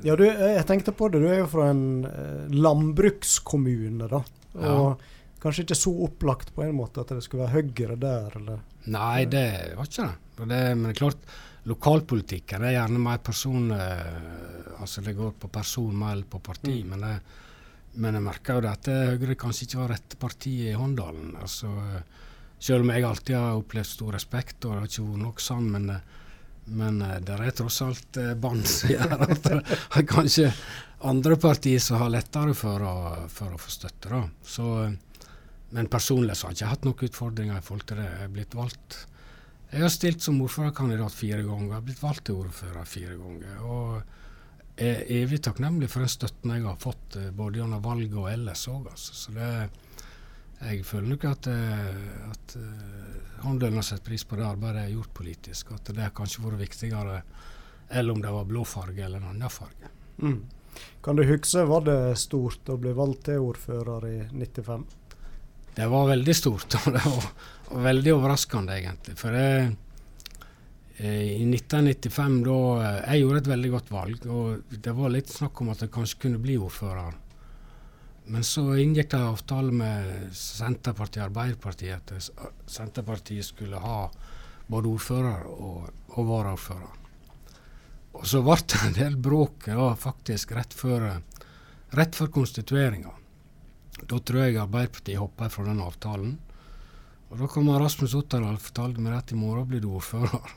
Ja, 0.07 0.17
du, 0.17 0.25
jeg 0.25 0.65
tenkte 0.67 0.95
på 0.97 1.11
det. 1.13 1.21
Du 1.23 1.29
er 1.31 1.43
jo 1.43 1.51
fra 1.53 1.69
en 1.71 2.07
landbrukskommune, 2.51 4.09
da. 4.11 4.23
Og 4.57 4.87
ja. 4.89 4.95
kanskje 5.43 5.67
ikke 5.67 5.79
så 5.79 5.93
opplagt 6.07 6.55
på 6.57 6.65
en 6.65 6.79
måte 6.79 7.05
at 7.05 7.13
det 7.13 7.23
skulle 7.27 7.45
være 7.45 7.61
Høyre 7.61 7.99
der, 8.01 8.39
eller? 8.41 8.65
Nei, 8.91 9.27
det 9.31 9.51
var 9.77 9.91
ikke 9.91 10.09
det. 10.09 10.49
det 10.49 10.63
men 10.79 10.89
det 10.89 10.95
er 10.95 11.03
klart, 11.03 11.37
lokalpolitikken 11.67 12.65
er 12.65 12.77
gjerne 12.77 13.03
mer 13.03 13.19
person... 13.25 13.73
altså 14.77 15.03
det 15.03 15.17
går 15.19 15.33
på 15.41 15.49
person 15.51 15.97
mer 15.99 16.23
på 16.31 16.39
parti. 16.39 16.83
Mm. 16.83 16.93
men 16.93 17.09
jeg, 17.09 17.21
men 18.03 18.19
jeg 18.19 18.27
merker 18.27 18.59
jo 18.59 18.65
det 18.67 18.73
at 18.75 18.91
Høyre 18.93 19.37
kanskje 19.41 19.67
ikke 19.67 19.81
var 19.81 19.93
rette 19.95 20.19
partiet 20.21 20.71
i 20.71 20.77
Håndalen. 20.79 21.33
Altså, 21.41 21.71
selv 22.59 22.85
om 22.85 22.93
jeg 22.93 23.05
alltid 23.05 23.37
har 23.37 23.59
opplevd 23.59 23.89
stor 23.89 24.17
respekt, 24.17 24.65
og 24.65 24.73
det 24.73 24.79
har 24.79 24.91
ikke 24.91 25.07
vært 25.07 25.23
nok 25.23 25.43
sånn, 25.45 25.67
men, 25.73 25.91
men 26.81 27.01
eh, 27.05 27.19
det 27.25 27.37
er 27.37 27.57
tross 27.57 27.81
alt 27.85 28.21
eh, 28.21 28.35
bånd 28.41 28.69
som 28.69 28.93
gjør 28.95 29.17
at 29.29 29.43
det 29.49 29.59
er 30.01 30.07
kanskje 30.09 30.53
andre 31.07 31.37
partier 31.41 31.83
som 31.83 32.01
har 32.01 32.15
lettere 32.15 32.55
for 32.57 32.85
å, 32.85 32.95
for 33.33 33.53
å 33.53 33.61
få 33.61 33.73
støtte. 33.73 34.13
Da. 34.13 34.23
Så, 34.43 34.71
men 35.77 35.93
personlig 35.93 36.39
så 36.39 36.49
har 36.49 36.55
jeg 36.55 36.63
ikke 36.63 36.73
hatt 36.73 36.89
noen 36.89 37.11
utfordringer 37.11 37.61
i 37.61 37.67
forhold 37.67 37.87
til 37.91 38.01
det. 38.01 38.09
Jeg 38.09 38.25
er 38.29 38.35
blitt 38.39 38.57
valgt 38.57 38.99
Jeg 39.71 39.83
har 39.83 39.91
stilt 39.93 40.23
som 40.23 40.39
ordførerkandidat 40.45 41.15
fire 41.15 41.43
ganger, 41.43 41.67
jeg 41.67 41.75
har 41.75 41.87
blitt 41.89 42.03
valgt 42.03 42.25
til 42.29 42.39
ordfører 42.45 42.87
fire 42.89 43.17
ganger. 43.19 43.59
og 43.67 44.03
er 44.77 45.07
evig 45.09 45.41
takknemlig 45.45 45.89
for 45.89 46.05
den 46.05 46.13
støtten 46.13 46.53
jeg 46.53 46.65
har 46.67 46.77
fått 46.81 47.17
eh, 47.17 47.31
både 47.33 47.63
gjennom 47.63 47.83
valget 47.85 48.17
og 48.21 48.29
ellers 48.29 48.67
òg. 48.69 48.91
Altså. 48.93 49.15
Så 49.17 49.33
jeg 50.61 50.85
føler 50.89 51.09
nok 51.13 51.25
at, 51.29 51.49
eh, 51.53 52.29
at 52.31 52.57
uh, 52.61 53.41
Håndølen 53.45 53.81
har 53.81 53.87
sett 53.89 54.05
pris 54.05 54.25
på 54.25 54.39
det 54.39 54.47
arbeidet 54.47 54.83
jeg 54.83 54.91
har 54.91 54.99
gjort 54.99 55.15
politisk. 55.17 55.73
At 55.77 55.89
det 55.93 56.03
har 56.03 56.15
kanskje 56.17 56.45
vært 56.45 56.63
viktigere 56.65 57.23
eller 57.89 58.13
om 58.13 58.23
det 58.23 58.33
var 58.35 58.49
blå 58.49 58.65
farge 58.67 59.05
eller 59.05 59.23
en 59.23 59.33
annen 59.33 59.53
farge. 59.53 59.91
Mm. 60.19 60.41
Kan 61.05 61.17
du 61.17 61.25
huske, 61.25 61.65
var 61.69 61.85
det 61.87 62.17
stort 62.21 62.69
å 62.73 62.79
bli 62.81 62.93
valgt 62.97 63.29
til 63.29 63.45
ordfører 63.45 64.09
i 64.11 64.17
95? 64.33 64.87
Det 65.77 65.87
var 65.93 66.09
veldig 66.09 66.37
stort, 66.37 66.77
og 66.83 66.95
det 66.97 67.05
var, 67.05 67.27
veldig 67.91 68.15
overraskende 68.15 68.79
egentlig. 68.79 69.17
For 69.21 69.35
det 69.35 69.49
Eh, 70.97 71.43
I 71.43 71.45
1995 71.55 72.45
da 72.45 72.59
eh, 72.81 73.01
Jeg 73.13 73.21
gjorde 73.21 73.41
et 73.43 73.51
veldig 73.53 73.71
godt 73.75 73.91
valg, 73.93 74.27
og 74.33 74.77
det 74.81 74.95
var 74.97 75.13
litt 75.13 75.29
snakk 75.33 75.61
om 75.61 75.73
at 75.75 75.83
jeg 75.85 75.93
kanskje 75.93 76.21
kunne 76.25 76.41
bli 76.41 76.57
ordfører. 76.57 77.19
Men 78.33 78.47
så 78.47 78.65
inngikk 78.81 79.11
det 79.13 79.21
avtale 79.21 79.75
med 79.77 80.33
Senterpartiet 80.35 81.21
og 81.21 81.29
Arbeiderpartiet 81.29 82.13
at 82.17 82.31
Senterpartiet 82.67 83.45
skulle 83.47 83.79
ha 83.79 84.07
både 84.67 84.91
ordfører 84.91 85.45
og, 85.53 85.85
og 86.17 86.31
varaordfører. 86.33 87.05
Og 88.17 88.25
så 88.27 88.41
ble 88.43 88.57
det 88.65 88.81
en 88.83 88.97
del 88.97 89.21
bråk 89.21 89.69
ja, 89.69 89.93
faktisk 90.01 90.57
rett 90.57 90.75
før, 90.75 91.11
rett 91.95 92.17
før 92.17 92.33
konstitueringa. 92.41 93.13
Da 94.05 94.19
tror 94.21 94.45
jeg 94.45 94.61
Arbeiderpartiet 94.61 95.21
hopper 95.21 95.49
fra 95.53 95.65
den 95.65 95.81
avtalen. 95.81 96.37
Og 97.31 97.41
da 97.41 97.49
kom 97.51 97.71
Rasmus 97.73 98.15
Otterdal 98.15 98.59
og 98.59 98.63
fortalte 98.63 99.03
meg 99.03 99.17
at 99.17 99.33
i 99.33 99.39
morgen 99.39 99.67
blir 99.71 99.83
du 99.83 99.91
ordfører. 99.97 100.55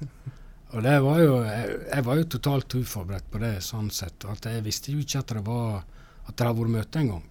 Og 0.70 0.84
det 0.84 0.92
var 1.02 1.18
jo, 1.18 1.32
jeg, 1.42 1.78
jeg, 1.88 2.02
var 2.06 2.18
jo 2.18 2.26
totalt 2.30 2.74
uforberedt 2.78 3.30
på 3.32 3.40
det, 3.42 3.56
sånn 3.66 3.88
sett. 3.90 4.22
At 4.30 4.44
jeg 4.46 4.62
visste 4.62 4.92
jo 4.94 5.00
ikke 5.02 5.18
at 5.24 5.32
det 5.34 5.42
var 5.42 5.80
at 6.30 6.36
det 6.36 6.46
hadde 6.46 6.60
vært 6.60 6.74
møte 6.76 7.00
engang. 7.00 7.24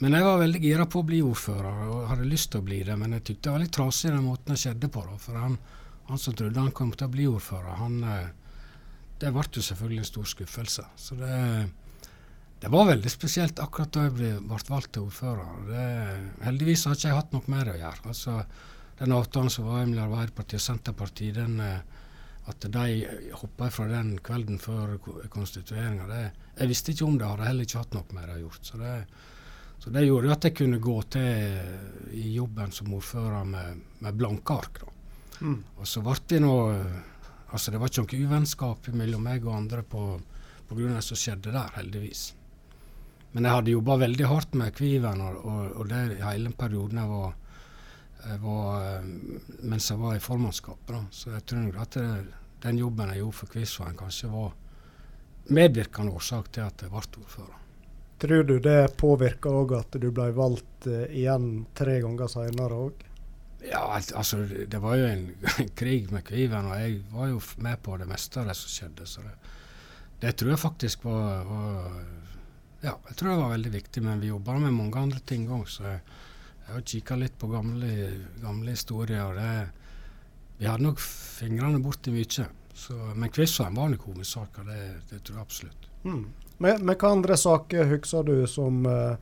Men 0.00 0.16
jeg 0.16 0.24
var 0.24 0.38
veldig 0.40 0.60
gira 0.62 0.86
på 0.88 1.02
å 1.02 1.08
bli 1.10 1.18
ordfører, 1.20 1.80
og 1.92 2.06
hadde 2.08 2.28
lyst 2.30 2.48
til 2.54 2.62
å 2.62 2.64
bli 2.64 2.78
det. 2.86 2.96
Men 2.96 3.18
jeg 3.18 3.26
tykte 3.28 3.48
det 3.48 3.52
var 3.52 3.64
litt 3.66 3.74
trasig 3.76 4.12
den 4.14 4.24
måten 4.24 4.54
det 4.54 4.62
skjedde 4.62 4.88
på. 4.88 5.02
Da, 5.04 5.18
for 5.20 5.36
han, 5.36 5.58
han, 6.08 6.22
som 6.22 6.36
trodde 6.38 6.64
han 6.64 6.72
kom 6.76 6.94
til 6.94 7.10
å 7.10 7.12
bli 7.12 7.26
ordfører, 7.28 7.74
han, 7.82 7.98
eh, 8.08 8.56
det 9.20 9.34
ble 9.34 9.44
jo 9.44 9.66
selvfølgelig 9.66 10.00
en 10.00 10.08
stor 10.08 10.30
skuffelse. 10.32 10.86
Så 10.96 11.18
det, 11.20 11.34
det 12.60 12.68
var 12.68 12.90
veldig 12.90 13.10
spesielt 13.10 13.60
akkurat 13.62 13.92
da 13.94 14.02
jeg 14.04 14.16
ble, 14.18 14.30
ble 14.44 14.58
valgt 14.68 14.92
til 14.92 15.06
ordfører. 15.06 15.62
Det, 15.70 15.84
heldigvis 16.44 16.84
har 16.86 16.96
ikke 16.96 17.08
jeg 17.08 17.16
hatt 17.16 17.32
noe 17.32 17.52
med 17.52 17.64
det 17.64 17.72
å 17.72 17.80
gjøre. 17.80 18.12
Altså, 18.12 18.34
den 18.98 19.14
avtalen 19.16 19.52
som 19.52 19.68
var 19.70 19.86
mellom 19.86 20.10
Arbeiderpartiet 20.10 20.60
og 20.60 20.64
Senterpartiet, 20.66 21.38
den, 21.38 21.54
eh, 21.64 22.00
at 22.50 22.66
de 22.74 22.84
hoppa 23.40 23.70
fra 23.72 23.86
den 23.88 24.18
kvelden 24.24 24.60
før 24.60 24.98
konstitueringa, 25.32 26.08
jeg 26.58 26.68
visste 26.68 26.92
ikke 26.92 27.06
om 27.06 27.16
det, 27.16 27.28
hadde 27.30 27.46
heller 27.48 27.68
ikke 27.68 27.80
hatt 27.80 27.96
noe 27.96 28.16
med 28.16 28.28
det 28.28 28.34
å 28.34 28.42
gjøre. 28.42 28.64
Så 28.68 28.80
det, 28.80 28.94
så 29.80 29.92
det 29.94 30.02
gjorde 30.04 30.34
at 30.34 30.48
jeg 30.48 30.56
kunne 30.58 30.80
gå 30.84 30.96
til 31.16 32.18
i 32.20 32.26
jobben 32.34 32.74
som 32.76 32.92
ordfører 32.92 33.46
med, 33.48 33.86
med 34.04 34.18
blanke 34.20 34.58
ark. 34.60 34.82
Mm. 35.40 35.62
Og 35.80 35.88
så 35.88 36.04
ble 36.04 36.18
det 36.28 36.42
nå 36.44 36.58
Altså, 37.50 37.72
det 37.74 37.80
var 37.82 37.90
ikke 37.90 38.04
noe 38.04 38.26
uvennskap 38.28 38.84
mellom 38.94 39.24
meg 39.26 39.42
og 39.42 39.56
andre 39.56 39.82
på, 39.82 40.04
på 40.68 40.76
grunn 40.76 40.92
av 40.92 41.00
det 41.00 41.06
som 41.08 41.18
skjedde 41.18 41.50
der, 41.50 41.72
heldigvis. 41.80 42.28
Men 43.32 43.46
jeg 43.46 43.54
hadde 43.54 43.74
jobba 43.76 43.96
veldig 44.02 44.26
hardt 44.26 44.56
med 44.58 44.74
Kviven, 44.74 45.22
og, 45.22 45.44
og, 45.46 45.60
og 45.78 45.90
det 45.90 46.00
hele 46.24 46.50
perioden 46.58 46.98
jeg 46.98 47.10
var, 47.12 47.36
jeg 48.24 48.40
var, 48.42 48.88
eh, 48.88 49.60
mens 49.70 49.90
jeg 49.92 50.00
var 50.00 50.16
i 50.16 50.24
formannskapet. 50.24 51.14
Så 51.14 51.30
jeg 51.36 51.46
tror 51.52 51.78
at 51.84 51.98
det, 51.98 52.08
den 52.64 52.80
jobben 52.82 53.12
jeg 53.14 53.22
gjorde 53.22 53.38
for 53.38 53.54
Kvivsveien, 53.54 53.96
kanskje 53.98 54.32
var 54.32 54.56
medvirkende 55.50 56.14
årsak 56.18 56.50
til 56.54 56.66
at 56.66 56.82
jeg 56.82 56.92
ble 56.92 57.04
ordfører. 57.22 57.56
Tror 58.20 58.42
du 58.44 58.58
det 58.60 58.96
påvirka 59.00 59.52
òg 59.62 59.78
at 59.78 59.96
du 59.96 60.10
ble 60.12 60.26
valgt 60.36 60.90
uh, 60.90 61.06
igjen 61.08 61.64
tre 61.76 61.94
ganger 62.04 62.28
seinere 62.28 62.80
òg? 62.88 63.06
Ja, 63.64 63.86
altså 63.96 64.42
det 64.44 64.80
var 64.80 64.98
jo 65.00 65.06
en, 65.08 65.24
en 65.56 65.70
krig 65.80 66.10
med 66.12 66.26
Kviven, 66.28 66.68
og 66.68 66.82
jeg 66.82 66.98
var 67.12 67.30
jo 67.30 67.40
med 67.64 67.80
på 67.84 67.96
det 68.00 68.08
meste 68.10 68.42
av 68.42 68.50
det 68.50 68.58
som 68.58 68.74
skjedde. 68.74 69.08
Så 69.08 69.24
det, 69.24 69.32
det 70.20 70.34
tror 70.36 70.52
jeg 70.52 70.62
faktisk 70.66 71.06
var, 71.08 71.48
var 71.48 71.88
ja, 72.80 72.94
jeg 73.08 73.16
tror 73.16 73.30
det 73.30 73.40
var 73.42 73.52
veldig 73.54 73.72
viktig, 73.74 74.02
men 74.02 74.20
vi 74.22 74.30
jobba 74.30 74.56
med 74.58 74.72
mange 74.72 75.00
andre 75.00 75.20
ting 75.26 75.48
òg. 75.52 75.66
Så 75.68 75.84
jeg, 75.84 76.00
har 76.70 76.86
kikka 76.86 77.18
litt 77.18 77.36
på 77.38 77.50
gamle, 77.50 77.90
gamle 78.40 78.72
historier. 78.76 79.24
og 79.26 79.36
det, 79.36 79.68
Vi 80.58 80.68
hadde 80.68 80.86
nok 80.86 81.00
fingrene 81.00 81.82
borti 81.82 82.14
mye. 82.14 82.46
Så, 82.74 82.94
men 83.14 83.28
Kvitsheim 83.28 83.76
var 83.76 83.90
nok 83.92 84.06
hovedsaka, 84.08 84.64
det, 84.64 84.80
det, 85.10 85.20
tror 85.24 85.36
jeg 85.36 85.42
absolutt. 85.42 85.88
Mm. 86.04 86.24
Men, 86.60 86.84
men 86.86 86.96
hva 86.96 87.10
andre 87.12 87.36
saker 87.36 87.90
husker 87.90 88.24
du 88.24 88.46
som 88.48 88.86
uh, 88.86 89.18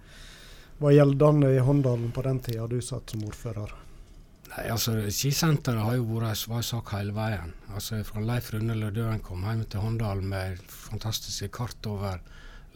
var 0.79 0.95
gjeldende 0.95 1.51
i 1.57 1.63
Håndalen 1.65 2.13
på 2.15 2.23
den 2.23 2.39
tida 2.45 2.69
du 2.71 2.79
satt 2.85 3.11
som 3.11 3.25
ordfører? 3.27 3.73
Nei, 4.49 4.65
altså 4.73 4.95
Skisenteret 5.13 5.83
har 5.85 5.97
jo 5.99 6.07
vært 6.09 6.47
en 6.47 6.65
sak 6.65 6.93
hele 6.95 7.17
veien. 7.17 7.51
Altså 7.75 7.99
Fra 8.07 8.23
Leif 8.23 8.53
Rune 8.55 8.77
Lødøen 8.79 9.21
kom 9.25 9.43
hjem 9.45 9.65
til 9.67 9.83
Håndalen 9.83 10.31
med 10.31 10.63
fantastiske 10.71 11.51
kart 11.59 11.91
over 11.91 12.23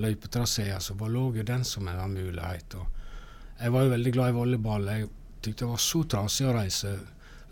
løypetraseer, 0.01 0.79
så 0.79 0.95
bare 0.95 1.13
lå 1.13 1.25
jo 1.37 1.45
den 1.47 1.65
som 1.65 1.89
en 1.89 2.15
mulighet. 2.15 2.77
Og 2.81 3.61
jeg 3.61 3.73
var 3.73 3.85
jo 3.85 3.93
veldig 3.93 4.13
glad 4.15 4.33
i 4.33 4.37
volleyball. 4.37 4.89
Jeg 4.89 5.09
tykte 5.43 5.65
det 5.65 5.73
var 5.73 5.83
så 5.83 6.05
trasig 6.09 6.49
å 6.49 6.55
reise 6.57 6.93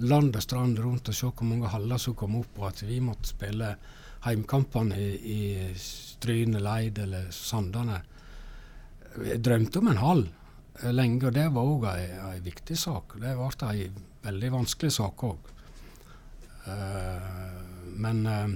land 0.01 0.37
og 0.37 0.43
strand 0.43 0.79
rundt 0.81 1.11
og 1.11 1.17
se 1.17 1.29
hvor 1.29 1.49
mange 1.49 1.71
haller 1.71 2.01
som 2.01 2.17
kom 2.17 2.39
opp, 2.41 2.59
og 2.59 2.71
at 2.71 2.85
vi 2.89 3.01
måtte 3.05 3.33
spille 3.35 3.75
heimkampene 4.25 4.97
i, 5.01 5.11
i 5.35 5.41
Stryne, 5.77 6.61
Leid 6.61 6.99
eller 7.05 7.29
Sandane. 7.35 8.01
Jeg 9.27 9.43
drømte 9.45 9.81
om 9.81 9.91
en 9.91 10.01
hall 10.01 10.25
lenge, 10.97 11.27
og 11.29 11.37
det 11.37 11.47
var 11.53 11.69
òg 11.69 11.87
ei 11.93 12.41
viktig 12.45 12.79
sak. 12.79 13.19
Det 13.21 13.37
ble 13.37 13.71
ei 13.73 13.91
veldig 14.25 14.53
vanskelig 14.57 14.93
sak 14.97 15.25
òg. 15.29 15.53
Uh, 16.61 16.73
eh, 16.73 17.61
men 18.01 18.19
uh, 18.29 18.51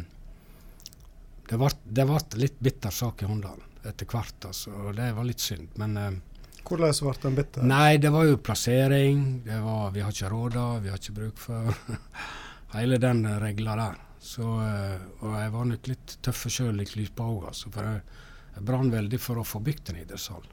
det 1.49 1.57
ble 1.61 2.21
litt 2.41 2.59
bitter 2.61 2.93
sak 2.93 3.25
i 3.25 3.29
Håndalen 3.29 3.74
etter 3.89 4.09
hvert, 4.09 4.49
altså, 4.49 4.73
og 4.73 4.97
det 4.99 5.11
var 5.17 5.29
litt 5.29 5.45
synd. 5.45 5.75
Men 5.81 5.99
eh, 6.01 6.15
Hvordan 6.65 6.97
ble 6.97 7.15
den 7.23 7.37
bitter? 7.37 7.67
Nei, 7.69 7.99
det 8.01 8.11
var 8.15 8.25
jo 8.25 8.41
plassering. 8.41 9.25
Det 9.45 9.61
var, 9.61 9.91
vi 9.93 10.01
har 10.05 10.15
ikke 10.15 10.33
råd 10.33 10.57
av, 10.57 10.79
vi 10.81 10.93
har 10.93 11.01
ikke 11.01 11.17
bruk 11.19 11.43
for 11.43 11.75
hele 12.79 12.99
den 13.03 13.25
regla 13.43 13.77
der. 13.81 14.01
Så, 14.25 14.47
eh, 14.65 14.97
og 15.21 15.37
jeg 15.37 15.53
var 15.53 15.69
nok 15.69 15.93
litt 15.93 16.17
tøff 16.25 16.47
sjøl 16.49 16.81
i 16.81 16.89
klypa 16.89 17.29
òg, 17.29 17.51
altså, 17.53 17.73
for 17.75 17.91
jeg, 17.91 18.21
jeg 18.55 18.67
brann 18.71 18.93
veldig 18.95 19.21
for 19.21 19.41
å 19.43 19.47
få 19.47 19.61
bygd 19.65 19.93
en 19.93 20.01
idrettshall. 20.05 20.49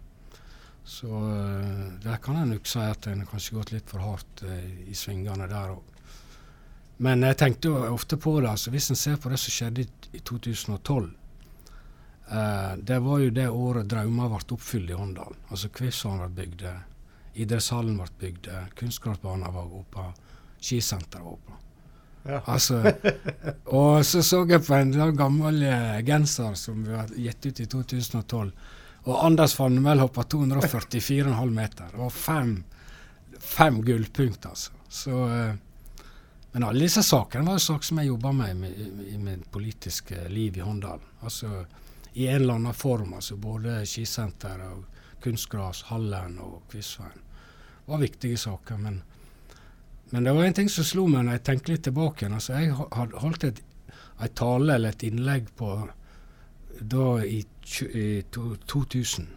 Så 0.84 1.08
uh, 1.08 1.94
der 2.02 2.18
kan 2.24 2.40
jeg 2.40 2.50
nok 2.50 2.68
si 2.68 2.82
at 2.82 3.08
en 3.08 3.26
kanskje 3.30 3.58
gått 3.58 3.72
litt 3.76 3.90
for 3.90 4.02
hardt 4.02 4.44
uh, 4.48 4.56
i 4.90 4.96
svingene 4.98 5.46
der 5.50 5.76
òg. 5.76 5.92
Men 7.02 7.24
jeg 7.26 7.38
tenkte 7.40 7.72
jo 7.72 7.80
ofte 7.94 8.18
på 8.22 8.36
det. 8.42 8.50
altså 8.50 8.74
Hvis 8.74 8.92
en 8.92 9.00
ser 9.00 9.18
på 9.22 9.30
det 9.32 9.40
som 9.42 9.54
skjedde 9.54 9.86
i 10.14 10.22
2012, 10.22 11.08
Uh, 12.32 12.78
det 12.80 13.00
var 13.04 13.20
jo 13.20 13.32
det 13.36 13.50
året 13.50 13.90
drømmer 13.92 14.32
ble 14.32 14.56
oppfylt 14.56 14.92
i 14.92 14.98
Åndalen. 14.98 15.40
Altså 15.50 15.72
Kvivshallen 15.76 16.32
ble 16.32 16.46
bygd, 16.46 16.68
idrettshallen 17.36 17.98
ble 18.00 18.08
bygd, 18.22 18.52
kunstgressbanen 18.80 19.52
var 19.52 19.74
oppe, 19.82 20.12
skisenteret 20.62 21.26
var 21.26 21.36
oppe. 21.36 21.62
Ja. 22.24 22.42
Altså, 22.46 22.94
og 23.66 24.06
så 24.06 24.22
så 24.24 24.44
jeg 24.50 24.64
på 24.66 24.78
en 24.78 24.94
gammel 25.18 25.64
eh, 25.66 26.02
genser 26.06 26.54
som 26.60 26.84
vi 26.86 26.94
har 26.94 27.10
gitt 27.18 27.46
ut 27.46 27.60
i 27.60 27.66
2012. 27.66 28.52
Og 29.10 29.26
Anders 29.26 29.56
Fannemel 29.58 30.04
hoppa 30.04 30.24
244,5 30.30 31.54
meter. 31.56 31.96
Og 31.98 32.12
fem, 32.14 32.60
fem 33.40 33.82
gullpunkt, 33.82 34.46
altså. 34.46 34.76
Så, 34.92 35.12
uh, 35.26 36.04
men 36.52 36.66
alle 36.68 36.84
disse 36.84 37.02
sakene 37.08 37.48
var 37.48 37.58
jo 37.58 37.64
saker 37.64 37.88
som 37.88 38.02
jeg 38.02 38.12
jobba 38.12 38.34
med 38.36 38.66
i, 38.68 38.72
i, 38.84 38.90
i 39.16 39.18
mitt 39.18 39.48
politiske 39.52 40.28
liv 40.30 40.60
i 40.60 40.66
Håndalen. 40.66 41.08
Altså, 41.24 41.64
i 42.14 42.28
en 42.28 42.42
eller 42.42 42.54
annen 42.54 42.74
form. 42.74 43.14
altså 43.14 43.36
Både 43.36 43.86
skisenteret, 43.86 44.72
og 44.72 44.86
kunstgras, 45.24 45.86
Hallen 45.92 46.40
og 46.40 46.62
Kvissveien 46.70 47.28
var 47.88 47.98
viktige 48.02 48.38
saker. 48.38 48.78
Men, 48.78 49.02
men, 50.10 50.24
det 50.24 50.34
var 50.36 50.44
en 50.46 50.54
ting 50.54 50.70
som 50.70 50.88
slo 50.88 51.08
meg 51.08 51.26
når 51.26 51.40
jeg 51.40 51.44
tenkte 51.50 51.74
litt 51.74 51.84
tilbake. 51.88 52.30
altså 52.30 52.54
Jeg 52.60 52.76
hadde 52.76 53.24
holdt 53.24 53.44
et, 53.44 53.62
et 54.22 54.36
tale 54.36 54.76
eller 54.76 54.96
et 54.96 55.04
innlegg 55.04 55.52
på 55.58 55.74
da 56.82 57.08
i, 57.26 57.42
i 57.94 58.06
to, 58.32 58.56
2000, 58.68 59.28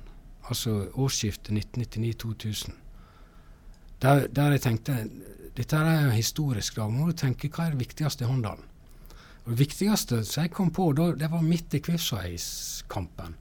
altså 0.49 0.77
årsskiftet 0.95 1.53
1999-2000, 1.77 2.77
der, 4.03 4.27
der, 4.29 4.55
jeg 4.55 4.61
tenkte 4.61 4.97
dette 5.57 5.77
er 5.77 6.07
jo 6.07 6.15
historisk 6.15 6.77
dag. 6.77 6.91
Må 6.93 7.09
du 7.09 7.17
tenke 7.17 7.49
hva 7.49 7.67
er 7.67 7.75
det 7.75 7.85
viktigste 7.85 8.25
i 8.25 8.29
Håndalen? 8.29 8.65
Og 9.45 9.53
Det 9.53 9.61
viktigste 9.61 10.23
som 10.25 10.45
jeg 10.45 10.53
kom 10.57 10.71
på, 10.73 10.89
da, 10.97 11.11
det 11.21 11.29
var 11.33 11.45
midt 11.45 11.75
i 11.77 11.83
Kvivsveiskampen. 11.85 13.37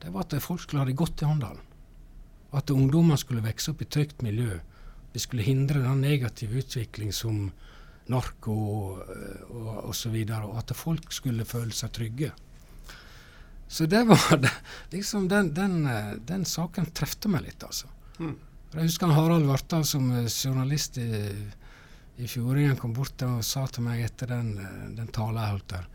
Det 0.00 0.12
var 0.12 0.26
at 0.26 0.36
folk 0.44 0.60
skulle 0.60 0.82
ha 0.82 0.88
det 0.88 0.98
godt 0.98 1.22
i 1.22 1.28
Håndalen. 1.28 1.64
At 2.56 2.70
ungdommer 2.74 3.16
skulle 3.20 3.44
vokse 3.44 3.72
opp 3.72 3.82
i 3.82 3.88
trygt 3.88 4.22
miljø. 4.26 4.58
Vi 5.12 5.22
skulle 5.22 5.46
hindre 5.46 5.82
den 5.84 6.02
negative 6.04 6.60
utvikling 6.60 7.12
som 7.14 7.48
narko 8.10 8.52
og 8.52 9.10
osv. 9.88 10.14
Og, 10.14 10.32
og, 10.34 10.46
og 10.50 10.60
at 10.60 10.76
folk 10.76 11.12
skulle 11.14 11.48
føle 11.48 11.72
seg 11.76 11.92
trygge. 11.96 12.32
Så 13.70 13.86
det 13.86 14.02
var 14.08 14.36
det, 14.44 14.50
liksom 14.90 15.28
den, 15.28 15.54
den, 15.54 15.88
den, 16.26 16.44
saken 16.44 16.90
trefte 16.92 17.30
meg 17.30 17.46
litt, 17.46 17.62
altså. 17.62 17.88
Mm. 18.18 18.36
Jeg 18.74 18.86
husker 18.86 19.12
Harald 19.14 19.46
Vartdal 19.48 19.86
som 19.86 20.10
journalist 20.26 20.98
i 21.00 21.08
i 22.20 22.28
Fjordingen 22.28 22.76
kom 22.76 22.92
bort 22.92 23.22
og 23.24 23.40
sa 23.46 23.64
til 23.72 23.86
meg 23.86 24.02
etter 24.04 24.28
den, 24.34 24.52
eh, 24.60 24.88
den 24.96 25.08
talen 25.14 25.40
jeg 25.40 25.54
holdt 25.54 25.70
der 25.72 25.86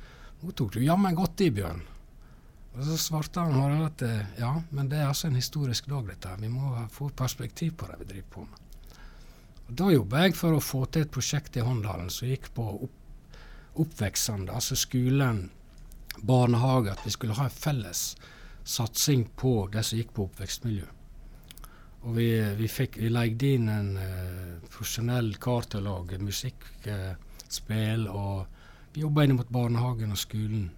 Nå 0.42 0.52
tok 0.52 0.74
du 0.74 0.82
jammen 0.84 1.16
godt 1.16 1.42
i, 1.42 1.50
Bjørn. 1.50 1.80
Og 2.76 2.84
Så 2.84 2.98
svarte 3.00 3.40
han 3.40 3.56
Harald 3.56 3.86
at 3.86 4.02
eh, 4.06 4.34
ja, 4.42 4.52
men 4.70 4.90
det 4.92 5.00
er 5.00 5.08
altså 5.08 5.30
en 5.30 5.40
historisk 5.40 5.88
dag, 5.90 6.06
dette. 6.10 6.34
Vi 6.42 6.50
må 6.52 6.74
få 6.92 7.10
perspektiv 7.10 7.78
på 7.80 7.88
det 7.90 8.00
vi 8.02 8.10
driver 8.10 8.30
på 8.34 8.44
med. 8.46 8.60
Og 9.68 9.72
Da 9.80 9.90
jobba 9.94 10.26
jeg 10.26 10.36
for 10.38 10.58
å 10.58 10.62
få 10.62 10.84
til 10.86 11.06
et 11.06 11.14
prosjekt 11.14 11.58
i 11.58 11.66
Håndalen 11.66 12.12
som 12.14 12.30
gikk 12.30 12.52
på 12.54 12.68
opp, 12.88 13.00
oppvekstende, 13.82 14.54
altså 14.54 14.76
skolen, 14.78 15.50
barnehage, 16.22 16.92
at 16.92 17.06
vi 17.06 17.16
skulle 17.16 17.38
ha 17.40 17.48
en 17.48 17.58
felles 17.64 18.04
satsing 18.66 19.26
på 19.36 19.68
det 19.72 19.84
som 19.86 20.00
gikk 20.00 20.14
på 20.14 20.28
oppvekstmiljø. 20.30 20.86
Og 22.06 22.14
vi, 22.14 22.30
vi, 22.60 22.68
fikk, 22.70 23.00
vi 23.02 23.10
leide 23.10 23.48
inn 23.58 23.70
en 23.72 23.98
uh, 23.98 24.62
profesjonell 24.70 25.32
kar 25.42 25.66
til 25.72 25.82
å 25.82 25.96
lage 25.96 26.22
musikkspill. 26.22 28.06
Uh, 28.06 28.14
og 28.14 28.94
vi 28.94 29.02
jobba 29.02 29.26
inn 29.26 29.38
mot 29.40 29.50
barnehagen 29.50 30.14
og 30.14 30.22
skolen. 30.22 30.70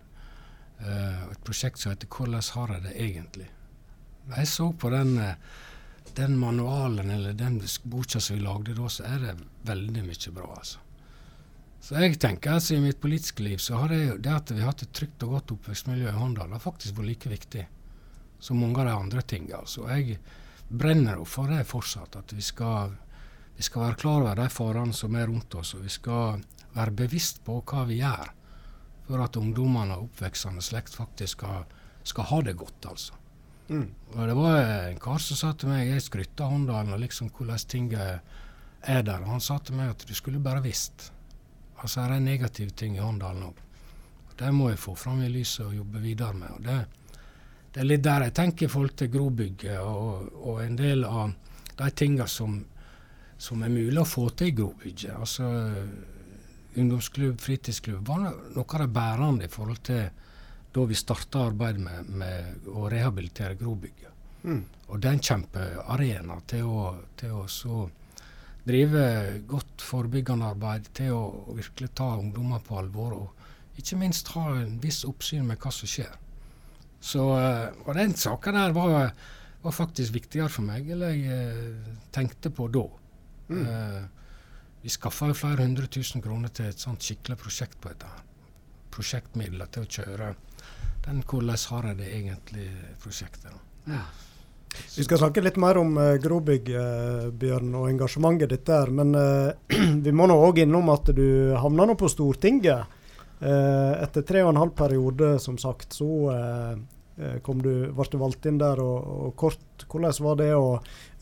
Uh, 0.79 1.27
et 1.33 1.43
prosjekt 1.43 1.81
som 1.81 1.91
heter 1.91 2.07
'Hvordan 2.07 2.51
har 2.55 2.67
jeg 2.73 2.83
det 2.83 2.95
egentlig?' 2.95 3.53
Jeg 4.27 4.47
så 4.47 4.71
på 4.73 4.89
den, 4.91 5.19
den 6.15 6.37
manualen, 6.37 7.09
eller 7.09 7.33
den 7.33 7.61
boka 7.83 8.19
som 8.19 8.35
vi 8.35 8.41
lagde 8.43 8.73
da, 8.75 8.89
så 8.89 9.03
er 9.03 9.19
det 9.19 9.37
veldig 9.63 10.03
mye 10.03 10.31
bra, 10.35 10.49
altså. 10.57 10.79
Så 11.79 11.95
jeg 11.95 12.17
tenker 12.19 12.57
altså 12.57 12.75
i 12.75 12.81
mitt 12.83 12.99
politiske 12.99 13.43
liv 13.43 13.61
så 13.63 13.77
har 13.79 13.87
det, 13.93 14.17
det 14.25 14.33
at 14.33 14.51
vi 14.51 14.59
har 14.59 14.73
hatt 14.73 14.83
et 14.83 14.91
trygt 14.91 15.23
og 15.23 15.29
godt 15.37 15.53
oppvekstmiljø 15.55 16.09
i 16.09 16.17
Håndal, 16.17 16.51
har 16.51 16.59
faktisk 16.59 16.97
vært 16.97 17.07
like 17.07 17.29
viktig 17.31 17.63
som 18.39 18.59
mange 18.59 18.81
av 18.81 18.89
de 18.89 18.95
andre 18.97 19.23
tingene. 19.23 19.61
Altså. 19.61 19.85
Brenner 20.67 21.19
jo 21.19 21.25
for 21.25 21.51
det 21.51 21.65
fortsatt. 21.67 22.15
At 22.15 22.33
vi 22.33 22.41
skal, 22.41 22.95
vi 23.55 23.63
skal 23.63 23.87
være 23.87 23.99
klar 24.01 24.21
over 24.21 24.39
de 24.39 24.49
farene 24.49 24.93
som 24.93 25.15
er 25.15 25.27
rundt 25.27 25.55
oss, 25.55 25.73
og 25.77 25.85
vi 25.85 25.93
skal 25.93 26.41
være 26.75 26.95
bevisst 27.03 27.43
på 27.45 27.61
hva 27.61 27.85
vi 27.89 28.01
gjør 28.01 28.33
for 29.07 29.23
at 29.23 29.37
ungdommene 29.39 29.95
og 29.95 30.09
oppveksende 30.09 30.63
slekt 30.63 30.97
faktisk 30.97 31.39
skal, 31.39 31.63
skal 32.03 32.27
ha 32.31 32.41
det 32.43 32.57
godt. 32.59 32.89
altså. 32.89 33.13
Mm. 33.69 33.87
Og 34.15 34.27
det 34.27 34.35
var 34.35 34.57
en 34.89 34.99
kar 34.99 35.19
som 35.19 35.35
sa 35.35 35.49
til 35.51 35.67
meg 35.67 35.89
Jeg 35.89 36.05
skrytta 36.05 36.45
av 36.45 36.53
Håndalen 36.53 36.93
og 36.95 37.01
liksom 37.03 37.31
hvordan 37.35 37.63
ting 37.67 37.89
er 37.93 38.21
der. 39.03 39.23
Og 39.23 39.31
han 39.35 39.43
sa 39.43 39.59
til 39.59 39.75
meg 39.79 39.91
at 39.91 40.05
du 40.07 40.13
skulle 40.15 40.43
bare 40.43 40.63
visst. 40.63 41.11
Altså 41.77 42.03
er 42.03 42.15
det 42.15 42.21
negative 42.25 42.71
ting 42.71 42.95
i 42.95 43.03
Håndalen 43.03 43.49
òg. 43.49 43.63
Det 44.37 44.53
må 44.53 44.69
jeg 44.69 44.79
få 44.79 44.93
fram 44.95 45.23
i 45.25 45.31
lyset 45.33 45.65
og 45.65 45.75
jobbe 45.75 45.99
videre 45.99 46.33
med. 46.33 46.49
og 46.49 46.63
det, 46.63 46.85
det 47.77 47.83
er 47.83 47.89
litt 47.91 48.05
der 48.07 48.23
jeg 48.25 48.33
tenker 48.33 48.65
i 48.65 48.71
forhold 48.73 48.95
til 48.97 49.09
grobygget 49.13 49.77
og, 49.85 50.31
og 50.49 50.63
en 50.63 50.77
del 50.79 51.03
av 51.05 51.35
de 51.77 51.89
tingene 51.93 52.25
som, 52.25 52.55
som, 53.37 53.61
er 53.61 53.69
mulig 53.69 54.01
å 54.01 54.07
få 54.09 54.23
til 54.33 54.49
i 54.49 54.55
grobygget. 54.57 55.13
Altså 55.13 55.45
ungdomsklubb, 56.73 57.37
fritidsklubb 57.37 58.09
var 58.09 58.25
noe 58.25 58.65
av 58.65 58.81
det 58.81 58.89
bærende 58.97 59.45
i 59.45 59.53
forhold 59.53 59.83
til 59.85 60.09
da 60.73 60.87
vi 60.89 60.97
starta 60.97 61.45
arbeidet 61.51 61.85
med, 61.85 62.09
med, 62.17 62.67
å 62.73 62.89
rehabilitere 62.89 63.59
Grobygget. 63.61 64.25
Mm. 64.43 64.63
Og 64.89 64.99
det 64.99 65.09
er 65.09 65.15
en 65.19 65.25
kjempearena 65.29 66.41
til 66.49 66.65
å, 66.65 66.83
til 67.17 67.37
å 67.37 67.45
så 67.45 67.85
drive 68.65 69.07
godt 69.53 69.85
forebyggende 69.85 70.49
arbeid, 70.49 70.89
til 70.97 71.13
å 71.13 71.55
virkelig 71.57 71.93
ta 71.97 72.15
ungdommer 72.17 72.65
på 72.65 72.81
alvor, 72.81 73.15
og 73.21 73.79
ikke 73.79 74.01
minst 74.01 74.33
ha 74.33 74.49
en 74.57 74.79
viss 74.81 75.03
oppsyn 75.05 75.45
med 75.45 75.61
hva 75.61 75.73
som 75.73 75.93
skjer. 75.93 76.17
Så, 77.07 77.23
eh, 77.39 77.67
og 77.85 77.95
den 77.95 78.15
saken 78.19 78.57
der 78.59 78.75
var, 78.75 79.11
var, 79.63 79.75
faktisk 79.75 80.15
viktigere 80.17 80.51
for 80.51 80.67
meg 80.67 80.89
enn 80.91 81.05
jeg 81.07 81.23
eh, 81.31 81.91
tenkte 82.15 82.51
på 82.51 82.67
da. 82.73 82.83
Mm. 83.47 83.61
Uh, 83.63 84.33
vi 84.83 84.91
skaffa 84.91 85.29
flere 85.31 85.63
hundre 85.63 85.87
tusen 85.87 86.19
kroner 86.19 86.51
til 86.51 86.67
et 86.67 86.81
sånt 86.83 87.05
skikkelig 87.05 87.37
prosjekt 87.39 87.77
på 87.79 87.93
dette. 87.93 88.09
Prosjektmidler 88.91 89.69
til 89.71 89.85
å 89.85 89.91
kjøre 89.97 90.33
den 91.05 91.21
Hvordan 91.23 91.61
har 91.71 91.85
jeg 91.87 91.97
det 92.01 92.07
egentlig-prosjektet. 92.17 93.53
Ja. 93.87 94.01
Vi 94.97 95.05
skal 95.05 95.21
snakke 95.21 95.45
litt 95.45 95.55
mer 95.63 95.79
om 95.79 95.95
uh, 95.95 96.17
Grobygg, 96.19 96.73
uh, 96.75 97.29
Bjørn, 97.31 97.71
og 97.79 97.87
engasjementet 97.93 98.51
ditt 98.51 98.67
der. 98.67 98.91
Men 98.91 99.15
vi 100.05 100.11
må 100.11 100.27
nå 100.27 100.35
òg 100.49 100.59
innom 100.65 100.91
at 100.91 101.15
du 101.15 101.55
havna 101.55 101.87
nå 101.87 101.95
på 101.95 102.11
Stortinget. 102.11 102.97
Eh, 103.37 103.93
etter 104.01 104.23
tre 104.25 104.41
og 104.41 104.49
en 104.49 104.63
halv 104.63 104.73
periode, 104.77 105.35
som 105.41 105.59
sagt, 105.61 105.93
så 105.93 106.33
kom 107.45 107.61
du, 107.65 107.71
ble 107.93 108.09
du 108.11 108.17
valgt 108.21 108.45
inn 108.49 108.59
der. 108.61 108.81
Og, 108.83 109.13
og, 109.27 109.31
kort, 109.39 109.85
hvordan 109.87 110.17
var 110.25 110.41
det 110.41 110.51
å 110.55 110.75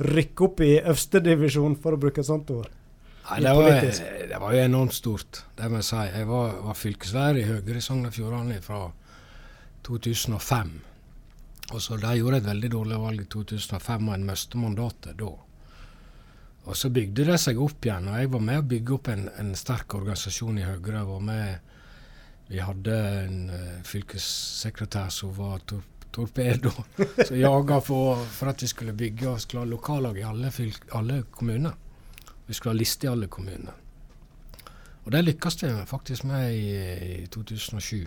rykke 0.04 0.48
opp 0.50 0.66
i 0.66 0.74
øverstedivisjon, 0.82 1.78
for 1.84 1.96
å 1.96 2.02
bruke 2.02 2.24
et 2.24 2.30
sånt 2.30 2.52
ord? 2.56 2.72
Nei, 3.26 3.40
det, 3.42 3.54
var, 3.58 3.72
det, 3.82 4.38
var, 4.38 4.52
jo 4.54 4.66
enormt 4.68 4.94
stort, 4.94 5.40
det 5.58 5.70
må 5.72 5.80
jeg 5.82 5.88
si. 5.88 6.02
Jeg 6.14 6.28
var, 6.30 6.60
var 6.68 6.78
fylkeslærer 6.78 7.40
i 7.42 7.48
Høyre 7.48 7.80
i 7.80 7.82
Sogn 7.82 8.06
og 8.06 8.14
Fjordane 8.14 8.60
fra 8.62 8.84
2005. 9.88 10.76
Og 11.74 11.82
så 11.82 11.98
De 11.98 12.12
gjorde 12.20 12.44
et 12.44 12.46
veldig 12.46 12.70
dårlig 12.76 13.00
valg 13.02 13.24
i 13.24 13.28
2005, 13.34 14.10
og 14.10 14.14
en 14.14 14.28
mistet 14.28 14.60
mandatet 14.62 15.18
da. 15.18 15.32
Og 16.66 16.78
Så 16.78 16.90
bygde 16.94 17.26
det 17.26 17.40
seg 17.42 17.58
opp 17.62 17.86
igjen. 17.86 18.08
og 18.10 18.20
Jeg 18.20 18.32
var 18.34 18.46
med 18.46 18.62
å 18.62 18.68
bygge 18.70 18.94
opp 18.94 19.10
en, 19.14 19.28
en 19.42 19.52
sterk 19.58 19.98
organisasjon 19.98 20.62
i 20.62 20.66
Høyre. 20.66 21.00
Jeg 21.00 21.10
var 21.10 21.26
med, 21.26 21.74
Vi 22.48 22.62
hadde 22.62 22.96
en 23.26 23.40
uh, 23.50 23.84
fylkessekretær 23.86 25.10
som 25.14 25.34
var 25.38 25.64
tor 25.66 25.84
torpedo, 26.16 26.72
som 27.28 27.38
jaga 27.38 27.82
for, 27.84 28.22
for, 28.32 28.52
at 28.52 28.62
vi 28.64 28.70
skulle 28.72 28.94
bygge 28.96 29.28
og 29.30 29.42
skulle 29.44 29.66
ha 29.66 29.70
lokallag 29.70 30.20
i 30.22 30.24
alle, 30.24 30.52
alle 30.96 31.24
kommuner. 31.32 31.74
Vi 32.46 32.54
skulle 32.54 32.76
ha 32.76 32.80
liste 32.80 33.08
i 33.08 33.12
alle 33.12 33.28
kommuner. 33.28 33.82
Og 35.06 35.12
det 35.14 35.26
lykkes 35.26 35.60
vi 35.64 35.72
faktisk 35.86 36.24
med 36.26 36.54
i, 36.56 37.24
i 37.24 37.28
2007. 37.34 38.06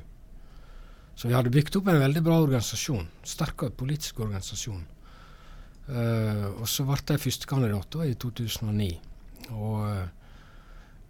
Så 1.18 1.28
vi 1.28 1.34
hadde 1.34 1.51
bygd 1.51 1.76
opp 1.78 1.91
en 1.91 2.01
veldig 2.01 2.22
bra 2.22 2.39
organisasjon. 2.41 3.07
Sterk 3.26 3.66
politisk 3.76 4.20
organisasjon. 4.24 4.84
Uh, 5.89 6.61
og 6.61 6.66
så 6.68 6.84
ble 6.86 6.99
jeg 7.11 7.22
førstekandidat 7.22 8.01
i 8.07 8.14
2009. 8.14 8.89
Og 9.57 9.76
uh, 9.84 10.18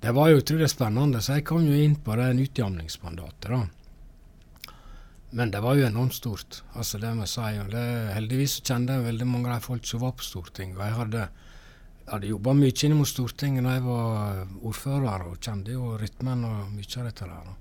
det 0.01 0.13
var 0.15 0.31
jo 0.31 0.39
utrolig 0.39 0.69
spennende, 0.71 1.21
så 1.23 1.39
jeg 1.39 1.47
kom 1.49 1.65
jo 1.67 1.75
inn 1.75 1.97
på 2.03 2.15
det 2.19 2.31
utjamningsmandatet. 2.45 3.51
da. 3.51 3.67
Men 5.31 5.51
det 5.51 5.61
var 5.61 5.75
jo 5.77 5.87
enormt 5.87 6.15
stort. 6.15 6.63
altså 6.73 6.99
det 6.99 7.15
må 7.15 7.27
jeg 7.27 7.35
si. 7.35 7.61
Og 7.61 7.71
det, 7.73 7.85
heldigvis 8.15 8.61
kjente 8.63 8.95
jeg 8.95 9.05
veldig 9.05 9.27
mange 9.29 9.51
av 9.51 9.59
de 9.59 9.67
folk 9.67 9.87
som 9.87 10.01
var 10.01 10.15
på 10.17 10.25
Stortinget. 10.25 10.79
Og 10.79 10.85
jeg 10.87 10.97
hadde, 10.97 11.29
hadde 12.09 12.31
jobba 12.31 12.55
mye 12.57 12.85
inn 12.87 12.97
mot 12.97 13.09
Stortinget 13.09 13.67
da 13.67 13.75
jeg 13.77 13.85
var 13.85 14.45
ordfører, 14.63 15.27
og 15.29 15.41
kjente 15.45 15.75
jo 15.75 15.97
rytmen 16.01 16.45
og 16.49 16.71
mye 16.73 16.93
av 16.95 17.11
dette 17.11 17.29
der. 17.29 17.57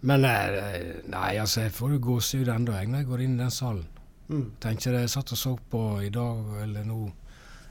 Men 0.00 0.24
eh, 0.28 0.82
nei, 1.10 1.30
altså, 1.42 1.64
jeg 1.64 1.74
får 1.74 1.96
jo 1.96 2.02
gåsehud 2.06 2.52
ennå 2.54 2.76
når 2.76 3.00
jeg 3.00 3.08
går 3.08 3.24
inn 3.24 3.34
i 3.34 3.42
den 3.42 3.54
salen. 3.54 3.88
Mm. 4.28 4.44
Tenker 4.60 4.94
jeg 4.94 5.10
satt 5.10 5.32
og 5.32 5.40
så 5.40 5.56
på 5.72 5.82
i 6.04 6.12
dag 6.12 6.60
eller 6.62 6.84
nå 6.84 7.00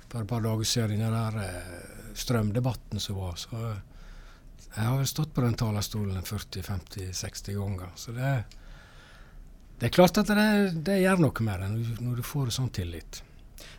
for 0.10 0.24
et 0.24 0.28
par 0.28 0.42
dager 0.42 0.68
siden 0.68 1.00
den 1.00 1.14
der 1.14 1.40
eh, 1.44 1.97
strømdebatten 2.18 3.02
som 3.04 3.20
var. 3.22 3.38
Så 3.40 3.58
jeg 3.58 4.86
har 4.86 4.98
vel 4.98 5.10
stått 5.10 5.34
på 5.34 5.44
den 5.46 5.58
talerstolen 5.58 6.22
40-50-60 6.22 7.58
ganger. 7.58 7.94
Så 7.96 8.14
det, 8.18 8.34
det, 9.80 9.88
er 9.88 9.96
klart 9.96 10.20
at 10.22 10.30
det, 10.34 10.50
det 10.86 11.00
gjør 11.02 11.24
noe 11.28 11.48
med 11.48 11.64
deg 11.64 12.04
når 12.04 12.20
du 12.20 12.26
får 12.26 12.54
sånn 12.58 12.74
tillit. 12.74 13.24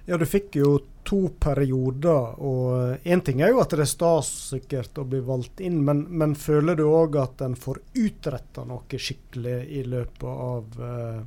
Ja, 0.09 0.16
du 0.16 0.24
fikk 0.26 0.57
jo 0.57 0.70
to 1.05 1.28
perioder, 1.41 2.39
og 2.41 3.07
én 3.07 3.20
ting 3.24 3.43
er 3.45 3.53
jo 3.53 3.61
at 3.62 3.72
det 3.76 3.84
er 3.84 3.91
stas 3.91 4.30
sikkert 4.55 4.99
å 5.01 5.05
bli 5.09 5.20
valgt 5.24 5.61
inn, 5.64 5.82
men, 5.84 6.07
men 6.09 6.34
føler 6.36 6.78
du 6.78 6.86
òg 6.89 7.18
at 7.20 7.45
en 7.45 7.57
får 7.57 7.82
utretta 7.97 8.64
noe 8.68 9.01
skikkelig 9.01 9.59
i 9.68 9.84
løpet 9.84 10.24
av, 10.28 10.80
uh, 10.80 11.20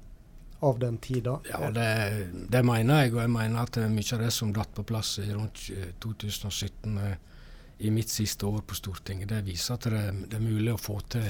av 0.62 0.80
den 0.80 0.98
tida? 1.02 1.40
Ja, 1.50 1.72
det, 1.74 1.88
det, 2.54 2.62
mener 2.66 3.04
jeg, 3.04 3.16
og 3.16 3.22
jeg 3.24 3.34
mener 3.34 3.66
at 3.66 3.80
mye 3.90 4.16
av 4.18 4.24
det 4.26 4.32
som 4.36 4.54
datt 4.54 4.74
på 4.78 4.86
plass 4.88 5.16
i 5.24 5.32
rundt 5.32 5.64
2017 6.04 6.98
uh, 7.02 7.14
i 7.82 7.90
mitt 7.94 8.14
siste 8.14 8.46
år 8.46 8.62
på 8.68 8.78
Stortinget, 8.78 9.32
det 9.32 9.42
viser 9.48 9.78
at 9.78 9.90
det, 9.90 10.04
det 10.30 10.38
er 10.38 10.46
mulig 10.46 10.76
å 10.76 10.82
få 10.82 11.00
til 11.10 11.26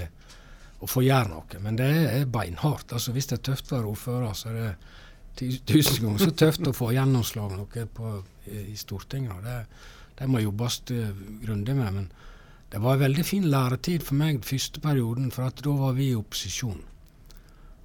å 0.82 0.90
få 0.90 1.04
gjøre 1.06 1.30
noe. 1.30 1.62
Men 1.64 1.78
det 1.80 1.88
er 2.10 2.28
beinhardt. 2.30 2.92
Altså, 2.96 3.14
hvis 3.16 3.30
det 3.30 3.38
er 3.38 3.46
tøft 3.52 3.72
å 3.72 3.78
være 3.78 3.92
ordfører, 3.94 4.36
så 4.36 4.52
er 4.52 4.60
det 4.60 5.56
tusen 5.70 6.06
ganger 6.06 6.26
så 6.26 6.34
tøft 6.36 6.68
å 6.68 6.76
få 6.76 6.92
gjennomslag 6.96 7.54
noe 7.56 7.86
på, 7.96 8.14
i, 8.50 8.76
Stortinget. 8.80 9.46
Det, 9.46 9.58
det 10.20 10.30
må 10.30 10.42
jobbes 10.42 10.82
grundig 10.90 11.78
med. 11.78 12.00
Men 12.00 12.10
det 12.74 12.82
var 12.82 12.98
en 12.98 13.06
veldig 13.06 13.26
fin 13.28 13.48
læretid 13.52 14.04
for 14.04 14.18
meg 14.20 14.40
den 14.40 14.48
første 14.48 14.84
perioden, 14.84 15.32
for 15.32 15.48
at 15.48 15.62
da 15.64 15.76
var 15.78 15.96
vi 15.98 16.12
i 16.12 16.18
opposisjon. 16.18 16.82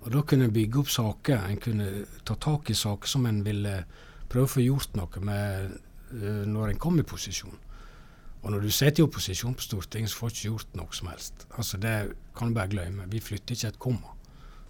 Og 0.07 0.13
da 0.15 0.23
kunne 0.23 0.47
en 0.47 0.55
bygge 0.55 0.81
opp 0.81 0.91
saker. 0.93 1.47
En 1.51 1.61
kunne 1.63 1.87
ta 2.25 2.37
tak 2.39 2.71
i 2.71 2.79
saker 2.79 3.11
som 3.11 3.27
en 3.27 3.43
ville 3.47 3.77
prøve 4.31 4.47
å 4.47 4.55
få 4.57 4.65
gjort 4.65 4.95
noe 4.99 5.23
med 5.27 5.73
uh, 6.15 6.45
når 6.47 6.73
en 6.73 6.83
kom 6.83 7.01
i 7.03 7.07
posisjon. 7.07 7.57
Og 8.47 8.53
når 8.55 8.63
du 8.63 8.71
sitter 8.71 9.03
i 9.03 9.07
opposisjon 9.07 9.57
på 9.59 9.65
Stortinget, 9.65 10.13
så 10.13 10.21
får 10.21 10.31
du 10.31 10.37
ikke 10.37 10.51
gjort 10.53 10.77
noe 10.79 10.95
som 10.95 11.11
helst. 11.11 11.49
Altså 11.59 11.81
Det 11.83 11.97
kan 12.39 12.53
du 12.53 12.55
bare 12.55 12.71
glemme. 12.71 13.09
Vi 13.11 13.23
flytter 13.23 13.57
ikke 13.57 13.73
et 13.73 13.83
komma. 13.83 14.15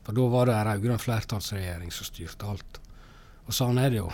For 0.06 0.16
da 0.16 0.24
var 0.32 0.48
det 0.48 0.54
ei 0.54 0.64
rød-grønn 0.68 1.02
flertallsregjering 1.02 1.92
som 1.92 2.08
styrte 2.08 2.48
alt. 2.48 2.80
Og 3.44 3.54
sånn 3.54 3.80
er 3.82 3.92
det 3.92 4.00
jo. 4.00 4.08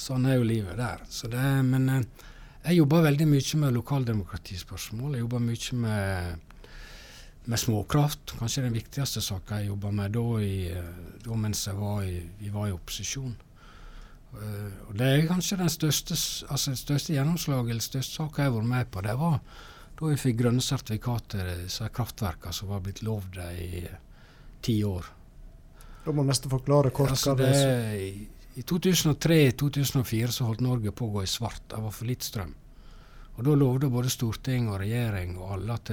Sånn 0.00 0.26
er 0.26 0.38
jo 0.40 0.48
livet 0.48 0.80
der. 0.80 1.04
Det, 1.04 1.46
men 1.68 1.88
eh, 1.92 2.26
jeg 2.64 2.80
jobber 2.80 3.04
veldig 3.04 3.26
mye 3.28 3.60
med 3.60 3.76
lokaldemokratispørsmål. 3.76 5.14
Jeg 5.14 5.26
jobber 5.26 5.44
mye 5.44 5.80
med, 5.84 6.46
med 7.50 7.58
småkraft. 7.58 8.36
Kanskje 8.38 8.62
den 8.62 8.76
viktigste 8.76 9.22
saka 9.24 9.58
jeg 9.58 9.72
jobba 9.72 9.90
med 9.94 10.14
da, 10.14 10.24
i, 10.38 10.70
eh, 10.70 10.90
da, 11.24 11.36
mens 11.38 11.66
var 11.74 12.04
i, 12.06 12.20
vi 12.38 12.52
var 12.54 12.68
i 12.68 12.74
opposisjon. 12.76 13.34
Uh, 14.30 14.70
og 14.86 14.94
Det 14.94 15.06
er 15.10 15.24
kanskje 15.26 15.56
den 15.58 15.72
største, 15.72 16.14
altså 16.46 16.70
det 16.70 16.78
største 16.78 17.16
gjennomslaget 17.16 17.72
eller 17.72 17.82
største 17.82 18.14
saka 18.20 18.44
jeg 18.44 18.52
har 18.52 18.60
vært 18.60 18.68
med 18.70 18.90
på. 18.94 19.02
Det 19.02 19.16
var 19.18 19.40
da 19.98 20.10
vi 20.12 20.18
fikk 20.22 20.36
grønne 20.38 20.62
sertifikater, 20.62 21.50
disse 21.64 21.88
kraftverkene 21.96 22.54
som 22.54 22.70
var 22.70 22.84
blitt 22.84 23.02
lovd 23.02 23.40
i 23.58 23.82
ti 24.62 24.76
år. 24.86 25.10
Da 26.04 26.14
må 26.14 26.22
nesten 26.24 26.52
forklare 26.52 26.94
kort 26.94 27.10
altså, 27.16 27.34
hva 27.34 27.42
det 27.42 27.50
er. 27.58 27.98
I, 27.98 28.28
i 28.62 28.64
2003-2004 28.70 30.30
så 30.38 30.46
holdt 30.46 30.62
Norge 30.62 30.94
på 30.94 31.10
å 31.10 31.16
gå 31.18 31.26
i 31.26 31.34
svart. 31.34 31.66
Det 31.74 31.82
var 31.82 31.98
for 31.98 32.08
litt 32.08 32.24
strøm. 32.24 32.54
Og 33.34 33.44
Da 33.44 33.58
lovde 33.58 33.90
både 33.90 34.12
storting 34.12 34.70
og 34.70 34.78
regjering 34.84 35.34
og 35.40 35.56
alle 35.58 35.74
at 35.74 35.92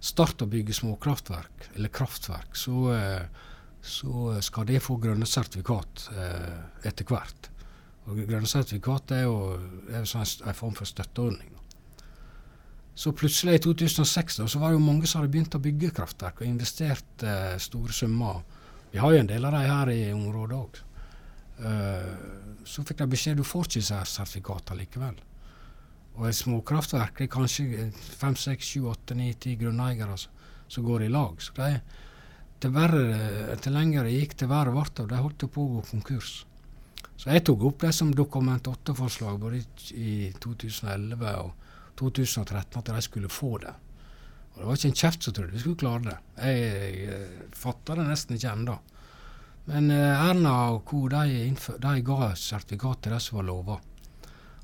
start 0.00 0.44
å 0.44 0.50
bygge 0.50 0.74
småkraftverk, 0.76 1.70
eller 1.74 1.92
kraftverk, 1.94 2.56
så, 2.56 2.92
eh, 2.94 3.44
så 3.82 4.36
skal 4.42 4.66
det 4.68 4.82
få 4.84 4.98
grønne 5.02 5.26
sertifikat 5.26 6.08
eh, 6.16 6.88
etter 6.88 7.06
hvert. 7.08 7.50
Og 8.06 8.22
Grønne 8.22 8.46
sertifikat 8.46 9.16
er 9.16 9.24
jo, 9.26 9.36
sånn 10.06 10.26
en 10.46 10.54
form 10.54 10.74
for 10.78 10.86
støtteordning. 10.86 11.56
Så 12.96 13.12
plutselig 13.12 13.58
i 13.58 13.62
2006 13.64 14.38
da, 14.40 14.46
så 14.48 14.60
var 14.62 14.70
det 14.70 14.78
jo 14.78 14.84
mange 14.86 15.08
som 15.10 15.20
hadde 15.20 15.32
begynt 15.34 15.56
å 15.58 15.60
bygge 15.60 15.92
kraftverk 15.98 16.40
og 16.40 16.48
investert 16.48 17.24
eh, 17.26 17.56
store 17.60 17.92
summer. 17.92 18.40
Vi 18.92 19.02
har 19.02 19.12
jo 19.12 19.20
en 19.20 19.28
del 19.28 19.44
av 19.44 19.52
de 19.52 19.64
her 19.66 19.90
i 19.92 20.02
området 20.14 20.56
òg. 20.56 20.82
Uh, 21.56 22.64
så 22.68 22.82
fikk 22.84 22.98
de 23.00 23.06
beskjed 23.08 23.38
du 23.40 23.44
får 23.44 23.68
ikke 23.70 24.00
sertifikater 24.04 24.76
likevel. 24.76 25.14
Og 26.16 26.28
et 26.30 26.36
småkraftverk 26.38 27.20
er 27.20 27.30
kanskje 27.32 27.90
fem, 27.92 28.36
seks, 28.40 28.72
sju, 28.72 28.86
åtte, 28.88 29.16
ni, 29.18 29.32
ti 29.34 29.54
grunneiere 29.60 30.16
som 30.16 30.84
går 30.84 31.06
i 31.06 31.12
lag. 31.12 31.40
Så 31.42 31.52
de, 31.58 31.80
til 32.60 32.72
verre, 32.72 33.56
til 33.60 33.76
lenger 33.76 34.08
det 34.08 34.16
gikk, 34.16 34.36
til 34.40 34.50
verre 34.50 34.72
ble 34.72 34.86
det. 34.88 35.08
De 35.12 35.22
holdt 35.22 35.48
på 35.52 35.64
å 35.64 35.72
gå 35.76 35.84
konkurs. 35.90 36.38
Så 37.16 37.32
jeg 37.32 37.44
tok 37.48 37.64
opp 37.68 37.84
det 37.84 37.92
som 37.96 38.12
Dokument 38.12 38.68
8-forslag 38.68 39.38
både 39.40 39.62
i 39.96 40.32
2011 40.40 41.36
og 41.40 41.52
2013 41.96 42.80
at 42.80 42.90
de 42.92 43.04
skulle 43.04 43.32
få 43.32 43.56
det. 43.64 43.72
Og 44.54 44.60
Det 44.60 44.66
var 44.66 44.78
ikke 44.78 44.88
en 44.88 45.00
kjeft 45.00 45.24
som 45.24 45.34
trodde 45.36 45.52
vi 45.52 45.62
skulle 45.62 45.80
klare 45.80 46.04
det. 46.10 46.18
Jeg, 46.40 47.00
jeg 47.04 47.48
fatta 47.56 47.96
det 47.96 48.06
nesten 48.08 48.36
ikke 48.36 48.52
ennå. 48.52 48.76
Men 49.66 49.90
eh, 49.90 50.28
Erna 50.28 50.54
og 50.72 50.84
co. 50.88 51.02
De, 51.12 51.50
de, 51.82 51.94
ga 52.06 52.30
sertifikat 52.38 53.02
til 53.02 53.16
det 53.16 53.20
som 53.24 53.40
var 53.40 53.48
lova. 53.48 53.78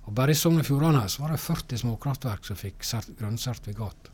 Og 0.02 0.14
bare 0.18 0.34
i 0.34 0.38
Sogn 0.38 0.58
og 0.58 0.66
Fjordane 0.66 1.04
var 1.20 1.30
det 1.32 1.40
40 1.42 1.82
småkraftverk 1.84 2.46
som 2.46 2.58
fikk 2.58 2.82
grønne 3.18 3.38
sertifikat. 3.38 4.10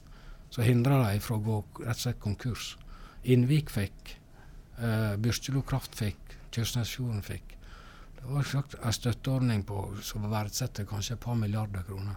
Som 0.52 0.64
hindra 0.64 1.00
dem 1.02 1.20
fra 1.24 1.36
å 1.36 1.44
gå 1.44 1.58
rett 1.80 1.96
og 1.96 2.02
slett 2.02 2.20
konkurs. 2.20 2.76
Innvik 3.24 3.72
fikk, 3.72 4.16
eh, 4.78 5.16
Byrkjelo 5.16 5.62
Kraft 5.62 5.96
fikk, 5.96 6.36
Kjøsnesfjorden 6.52 7.22
fikk. 7.22 7.56
Det 8.18 8.24
var 8.24 8.44
en 8.84 8.92
støtteordning 8.92 9.64
på, 9.64 10.02
som 10.02 10.30
verdsetter 10.30 10.84
kanskje 10.84 11.14
et 11.14 11.20
par 11.20 11.34
milliarder 11.34 11.82
kroner. 11.82 12.16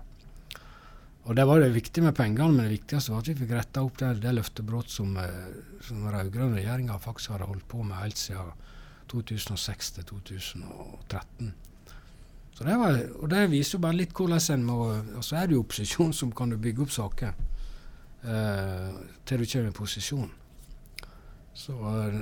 Og 1.25 1.35
Det 1.35 1.45
var 1.45 1.59
det 1.59 1.73
viktige 1.73 2.03
med 2.03 2.15
pengene, 2.15 2.51
men 2.51 2.65
det 2.65 2.79
viktigste 2.79 3.11
var 3.11 3.19
at 3.19 3.27
vi 3.27 3.35
fikk 3.35 3.51
retta 3.51 3.83
opp 3.83 3.97
det, 3.97 4.21
det 4.21 4.33
løftebrudd 4.33 4.89
som, 4.89 5.17
eh, 5.17 5.53
som 5.81 6.07
rød-grønn 6.07 6.55
regjering 6.55 6.89
faktisk 6.99 7.31
hadde 7.31 7.45
holdt 7.45 7.67
på 7.67 7.83
med 7.83 7.97
helt 7.97 8.17
siden 8.17 8.51
2006 9.07 9.91
til 9.91 10.03
2013. 10.03 11.53
Så 12.61 12.67
det 12.67 12.75
var, 12.77 12.99
og 13.17 13.29
det 13.29 13.47
viser 13.49 13.73
jo 13.73 13.81
bare 13.81 13.97
litt 13.97 14.11
hvordan 14.13 14.43
en 14.53 14.63
må 14.67 14.75
Og 15.17 15.23
så 15.25 15.39
er 15.39 15.47
det 15.49 15.55
jo 15.55 15.63
opposisjon 15.63 16.11
som 16.13 16.29
kan 16.29 16.51
bygge 16.61 16.83
opp 16.83 16.91
saker 16.93 17.31
eh, 18.21 18.99
til 19.25 19.41
du 19.41 19.45
kommer 19.49 19.71
i 19.71 19.77
posisjon. 19.79 20.27
Så 21.57 21.73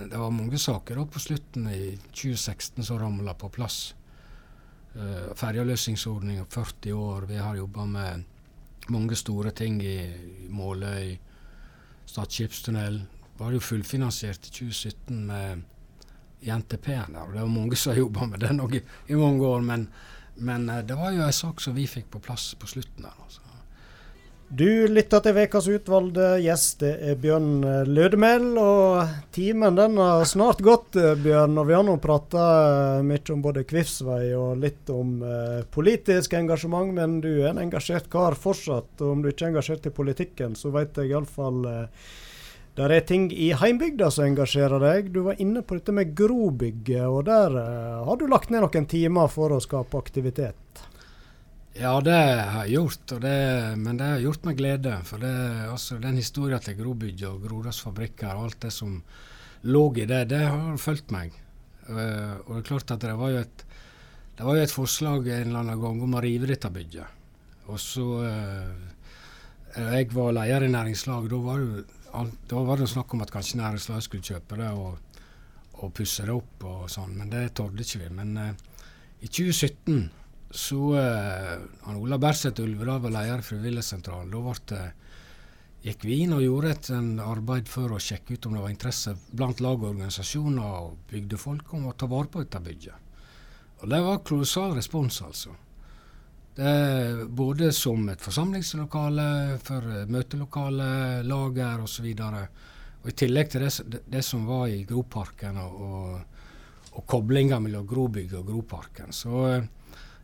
det 0.08 0.16
var 0.16 0.32
mange 0.32 0.56
saker 0.58 0.96
da 0.96 1.04
på 1.12 1.20
slutten 1.20 1.68
i 1.68 1.90
2016 2.16 2.88
som 2.88 3.02
ramla 3.02 3.34
på 3.36 3.50
plass. 3.52 3.96
Uh, 4.96 5.36
Ferjeavløsningsordninga 5.36 6.46
40 6.50 6.94
år. 6.96 7.28
Vi 7.28 7.36
har 7.36 7.60
jobba 7.60 7.86
med 7.86 8.24
mange 8.88 9.16
store 9.20 9.52
ting 9.52 9.82
i, 9.84 9.98
i 10.46 10.48
Måløy, 10.48 11.18
Stad 12.06 12.32
skipstunnel. 12.32 13.02
Var 13.38 13.52
jo 13.52 13.60
fullfinansiert 13.60 14.48
i 14.48 14.56
2017 14.56 15.20
med 15.28 15.68
i 16.40 16.52
NTP-en 16.52 17.14
Det 17.14 17.42
var 17.42 17.52
mange 17.52 17.76
som 17.76 17.92
har 17.92 18.00
jobba 18.00 18.26
med 18.26 18.40
den 18.40 18.62
i, 18.74 18.82
i, 19.08 19.16
mange 19.16 19.46
år. 19.46 19.62
Men, 19.62 19.90
men 20.40 20.70
uh, 20.70 20.82
det 20.86 20.98
var 21.00 21.14
jo 21.16 21.26
ei 21.28 21.36
sak 21.36 21.62
som 21.64 21.78
vi 21.78 21.88
fikk 21.90 22.10
på 22.14 22.24
plass 22.24 22.52
på 22.60 22.70
slutten 22.70 23.06
der. 23.06 23.16
altså. 23.26 23.44
Du 24.50 24.66
lytter 24.90 25.22
til 25.22 25.38
ukas 25.38 25.68
utvalgte 25.70 26.28
gjest, 26.42 26.80
det 26.82 26.96
er 27.06 27.18
Bjørn 27.22 27.60
eh, 27.62 27.84
Lødemel. 27.86 28.48
Og 28.58 29.12
timen 29.36 29.76
den 29.78 30.00
har 30.02 30.24
snart 30.26 30.64
gått, 30.66 30.98
eh, 30.98 31.14
Bjørn. 31.22 31.54
Og 31.62 31.68
vi 31.70 31.76
har 31.78 31.84
nå 31.86 31.94
prata 32.02 32.46
eh, 32.98 33.04
mye 33.06 33.36
om 33.36 33.44
både 33.46 33.62
Kvivsvei 33.70 34.32
og 34.34 34.58
litt 34.64 34.90
om 34.90 35.20
eh, 35.22 35.60
politisk 35.70 36.34
engasjement. 36.40 36.90
Men 36.98 37.20
du 37.22 37.30
er 37.44 37.52
en 37.52 37.62
engasjert 37.62 38.10
kar 38.10 38.34
fortsatt. 38.34 38.96
Og 39.04 39.12
om 39.12 39.22
du 39.22 39.30
ikke 39.30 39.46
er 39.46 39.54
engasjert 39.54 39.86
i 39.86 39.94
politikken, 39.94 40.58
så 40.58 40.74
vet 40.74 40.98
jeg 40.98 41.14
iallfall 41.14 41.62
eh, 41.70 42.10
der 42.80 42.94
er 42.96 43.04
ting 43.04 43.28
i 43.36 43.50
heimbygda 43.60 44.08
som 44.14 44.30
engasjerer 44.30 44.80
deg. 44.80 45.10
Du 45.12 45.26
var 45.26 45.40
inne 45.44 45.66
på 45.68 45.76
dette 45.76 45.92
med 45.96 46.14
Grobygget, 46.16 47.04
og 47.12 47.26
der 47.28 47.58
eh, 47.60 47.98
har 48.08 48.20
du 48.20 48.24
lagt 48.32 48.54
ned 48.54 48.64
noen 48.64 48.88
timer 48.88 49.28
for 49.32 49.52
å 49.52 49.60
skape 49.64 50.00
aktivitet. 50.00 50.86
Ja, 51.76 51.98
det 52.04 52.16
har 52.16 52.68
jeg 52.68 52.78
gjort, 52.78 53.12
det, 53.24 53.36
men 53.80 54.00
det 54.00 54.08
har 54.08 54.16
jeg 54.18 54.30
gjort 54.30 54.48
med 54.48 54.58
glede. 54.60 54.96
For 55.08 55.22
det, 55.24 55.34
altså, 55.68 56.00
den 56.00 56.18
historien 56.20 56.64
til 56.64 56.80
Grobygget 56.80 57.28
og 57.30 57.44
Grodas 57.44 57.82
fabrikker 57.84 58.32
og 58.32 58.48
alt 58.48 58.62
det 58.64 58.74
som 58.76 58.98
lå 59.68 59.84
i 60.00 60.08
det, 60.08 60.24
det 60.32 60.42
har 60.48 60.80
fulgt 60.80 61.12
meg. 61.12 61.36
Uh, 61.90 62.40
og 62.46 62.52
det 62.54 62.60
er 62.62 62.68
klart 62.68 62.92
at 62.96 63.04
det 63.04 63.16
var 63.18 63.32
jo 63.34 63.44
et, 63.44 63.64
det 64.38 64.46
var 64.46 64.56
jo 64.56 64.66
et 64.66 64.74
forslag 64.76 65.28
en 65.28 65.48
eller 65.48 65.64
annen 65.64 65.82
gang 65.82 66.04
om 66.06 66.16
å 66.16 66.24
rive 66.24 66.48
dette 66.48 66.72
bygget. 66.72 67.18
Og 67.70 67.80
så 67.82 68.08
uh, 68.24 68.88
Jeg 69.76 70.10
var 70.16 70.34
leder 70.34 70.66
i 70.66 70.74
næringslaget. 70.74 71.32
Da 71.32 71.40
var 71.44 71.64
det, 71.64 71.86
da 72.50 72.64
var 72.66 72.80
det 72.80 72.90
snakk 72.90 73.14
om 73.14 73.22
at 73.24 73.32
kanskje 73.34 73.60
næringslaget 73.60 74.06
skulle 74.06 74.26
kjøpe 74.26 74.58
det 74.60 74.70
og, 74.74 75.20
og 75.80 75.92
pusse 75.96 76.26
det 76.26 76.34
opp 76.34 76.66
og 76.68 76.88
sånn, 76.92 77.16
men 77.20 77.32
det 77.32 77.50
torde 77.58 77.86
ikke 77.86 78.04
vi. 78.04 78.10
Men 78.18 78.34
uh, 78.38 78.50
i 79.22 79.30
2017 79.30 80.10
så 80.50 80.80
uh, 80.98 81.94
Ola 81.94 82.18
Berseth 82.22 82.64
Ulvedal 82.64 83.04
var 83.04 83.14
leder 83.14 83.44
i 83.44 83.46
Frivillighetssentralen. 83.46 84.34
Da 84.70 84.82
gikk 85.86 86.04
vi 86.04 86.22
inn 86.24 86.36
og 86.36 86.44
gjorde 86.44 86.74
et 86.74 86.90
arbeid 87.24 87.70
for 87.72 87.94
å 87.96 88.02
sjekke 88.04 88.36
ut 88.36 88.50
om 88.50 88.58
det 88.58 88.66
var 88.66 88.74
interesse 88.74 89.16
blant 89.32 89.62
lag 89.64 89.78
og 89.80 89.94
organisasjoner 89.94 90.82
og 90.82 90.98
bygdefolk 91.12 91.74
om 91.78 91.88
å 91.88 91.96
ta 91.96 92.10
vare 92.12 92.32
på 92.32 92.44
dette 92.44 92.64
bygget. 92.66 93.08
Og 93.80 93.88
det 93.94 94.02
var 94.04 94.24
kolossal 94.28 94.74
respons, 94.76 95.22
altså. 95.24 95.54
Både 97.30 97.70
som 97.72 98.02
et 98.12 98.20
forsamlingslokale, 98.20 99.26
for 99.64 99.86
møtelokale, 100.12 100.90
lager 101.24 101.86
osv. 101.86 102.10
Og, 102.12 103.08
i 103.08 103.16
tillegg 103.16 103.54
til 103.54 103.64
det, 103.64 104.02
det 104.12 104.24
som 104.28 104.44
var 104.50 104.66
i 104.68 104.82
Groparken 104.84 105.58
og, 105.64 105.78
og, 105.86 106.40
og 106.92 107.06
koblinga 107.08 107.62
mellom 107.64 107.88
Grobygget 107.88 108.42
og 108.42 108.50
Groparken. 108.52 109.16
Så 109.16 109.46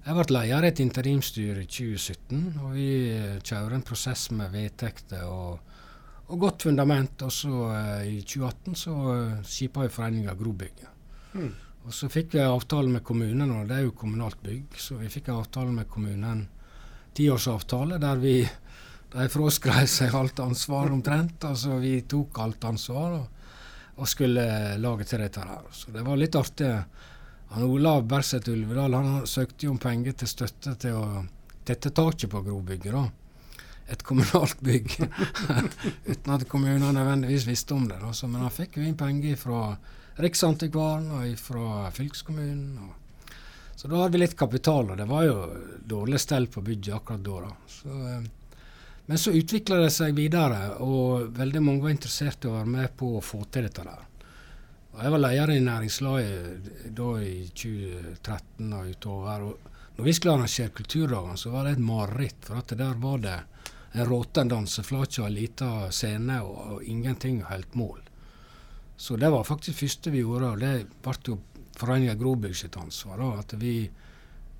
jeg 0.05 0.13
ble 0.13 0.25
leder 0.35 0.67
i 0.67 0.69
et 0.69 0.79
interimsstyre 0.83 1.63
i 1.63 1.69
2017, 1.69 2.41
og 2.61 2.75
vi 2.75 2.89
eh, 3.09 3.37
kjører 3.41 3.73
en 3.73 3.85
prosess 3.85 4.27
med 4.37 4.51
vedtekter 4.53 5.23
og, 5.25 5.71
og, 6.27 6.35
godt 6.43 6.67
fundament. 6.67 7.23
Og 7.25 7.33
så 7.33 7.71
i 8.05 8.19
2018 8.21 8.77
så 8.83 8.97
skipa 9.41 9.87
vi 9.87 9.93
foreninga 9.95 10.35
Grobygget. 10.37 10.91
Mm. 11.33 11.49
Og 11.85 11.93
så 11.93 12.09
fikk 12.09 12.33
vi 12.33 12.41
avtale 12.41 12.89
med 12.89 13.03
kommunen, 13.05 13.51
og 13.53 13.67
det 13.69 13.77
er 13.77 13.85
jo 13.85 13.97
kommunalt 13.97 14.39
bygg, 14.41 14.77
så 14.81 14.97
vi 14.97 15.09
fikk 15.13 15.29
avtale 15.29 15.71
med 15.71 15.89
kommunen, 15.89 16.47
tiårsavtale, 17.15 17.99
der 18.01 18.17
vi 18.19 18.39
de 19.15 19.27
fraskrev 19.31 19.87
seg 19.87 20.15
alt 20.17 20.39
ansvar 20.43 20.91
omtrent. 20.91 21.45
Altså 21.47 21.77
vi 21.79 21.99
tok 22.09 22.39
alt 22.43 22.65
ansvar 22.67 23.19
og, 23.19 23.51
og 23.95 24.09
skulle 24.11 24.45
lage 24.81 25.07
til 25.07 25.23
dette 25.23 25.43
her. 25.43 25.67
Så 25.71 25.93
det 25.95 26.03
var 26.05 26.19
litt 26.19 26.35
artig. 26.35 26.71
Han 27.53 27.67
Olav 27.69 28.03
Berseth 28.09 28.51
Ulvedal 28.51 28.97
han 28.97 29.27
søkte 29.29 29.67
jo 29.67 29.75
om 29.75 29.79
penger 29.79 30.17
til 30.19 30.31
støtte 30.31 30.75
til 30.81 30.97
å 30.97 31.05
tette 31.65 31.93
taket 31.95 32.31
på 32.31 32.41
Grobygget. 32.45 32.91
da. 32.91 33.05
Et 33.93 34.01
kommunalt 34.03 34.59
bygg. 34.65 34.97
Uten 36.11 36.33
at 36.33 36.47
kommunene 36.49 36.91
nødvendigvis 36.91 37.47
visste 37.47 37.77
om 37.77 37.85
det. 37.87 38.01
Da. 38.01 38.11
Men 38.27 38.41
han 38.47 38.53
fikk 38.53 38.79
jo 38.79 38.83
inn 38.83 38.97
penger 38.97 39.37
fra 39.39 39.61
Riksantikvaren 40.15 41.09
og 41.11 41.35
fra 41.39 41.91
fylkeskommunen. 41.91 42.77
Og. 42.85 43.33
Så 43.75 43.91
da 43.91 43.99
hadde 43.99 44.15
vi 44.15 44.23
litt 44.23 44.37
kapital, 44.39 44.93
og 44.93 44.97
det 44.97 45.07
var 45.09 45.27
jo 45.27 45.37
dårlig 45.83 46.21
stell 46.23 46.47
på 46.47 46.63
bygget 46.63 46.95
akkurat 46.95 47.23
da. 47.25 47.39
da. 47.49 47.53
Så, 47.67 47.99
eh, 48.09 48.55
men 49.05 49.21
så 49.21 49.35
utvikla 49.35 49.77
det 49.83 49.91
seg 49.93 50.15
videre, 50.17 50.79
og 50.81 51.35
veldig 51.37 51.61
mange 51.61 51.83
var 51.83 51.93
interessert 51.93 52.45
i 52.45 52.49
å 52.49 52.55
være 52.55 52.71
med 52.77 52.95
på 52.97 53.11
å 53.17 53.23
få 53.23 53.43
til 53.51 53.67
dette 53.67 53.85
der. 53.85 54.05
Jeg 54.95 55.11
var 55.11 55.19
leder 55.19 55.51
i 55.51 55.59
næringslaget 55.59 56.69
da 56.95 57.09
i 57.19 57.35
2013 57.51 58.73
og 58.73 58.91
utover. 58.95 59.41
og 59.43 59.73
når 59.97 60.05
vi 60.05 60.13
skulle 60.13 60.33
arrangere 60.33 60.69
Kulturdagene, 60.75 61.37
så 61.37 61.49
var 61.49 61.63
det 61.63 61.75
et 61.75 61.83
mareritt. 61.83 62.41
For 62.43 62.59
at 62.59 62.73
der 62.77 62.95
var 62.99 63.17
det 63.23 63.35
en 63.95 64.07
råten 64.09 64.51
danseflate 64.51 65.21
og 65.21 65.27
en 65.29 65.37
liten 65.37 65.91
scene 65.95 66.41
og, 66.43 66.57
og 66.73 66.83
ingenting 66.83 67.43
helt 67.47 67.75
mål. 67.79 68.01
Så 68.97 69.17
det 69.19 69.29
var 69.29 69.43
faktisk 69.43 69.73
det 69.73 69.81
første 69.81 70.11
vi 70.11 70.23
gjorde. 70.23 70.49
og 70.51 70.59
Det 70.59 70.73
ble 71.03 71.15
jo 71.27 71.39
Foreninga 71.75 72.15
Grobygg 72.15 72.55
sitt 72.55 72.77
ansvar. 72.79 73.19
Da, 73.19 73.31
at 73.43 73.53
vi 73.59 73.75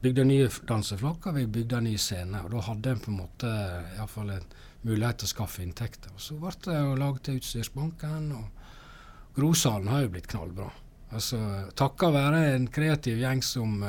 bygde 0.02 0.26
nye 0.28 0.50
danseflokker, 0.68 1.32
vi 1.32 1.46
bygde 1.48 1.82
nye 1.82 2.02
scener. 2.02 2.44
Og 2.46 2.52
da 2.52 2.66
hadde 2.68 2.92
en 2.92 3.04
på 3.06 3.12
en 3.14 3.22
måte 3.22 3.52
iallfall 3.96 4.34
en 4.36 4.50
mulighet 4.86 5.22
til 5.22 5.30
å 5.30 5.34
skaffe 5.34 5.64
inntekter. 5.64 6.12
Og 6.14 6.22
så 6.22 6.38
ble 6.40 6.54
det 6.68 6.82
laget 7.00 7.24
til 7.26 7.40
Utstyrsbanken. 7.40 8.32
og 8.36 9.36
Grosalen 9.36 9.88
har 9.92 10.06
jo 10.06 10.12
blitt 10.14 10.30
knallbra. 10.32 10.70
Altså, 11.16 11.40
Takket 11.76 12.14
være 12.14 12.44
en 12.56 12.68
kreativ 12.68 13.20
gjeng 13.20 13.42
som, 13.44 13.82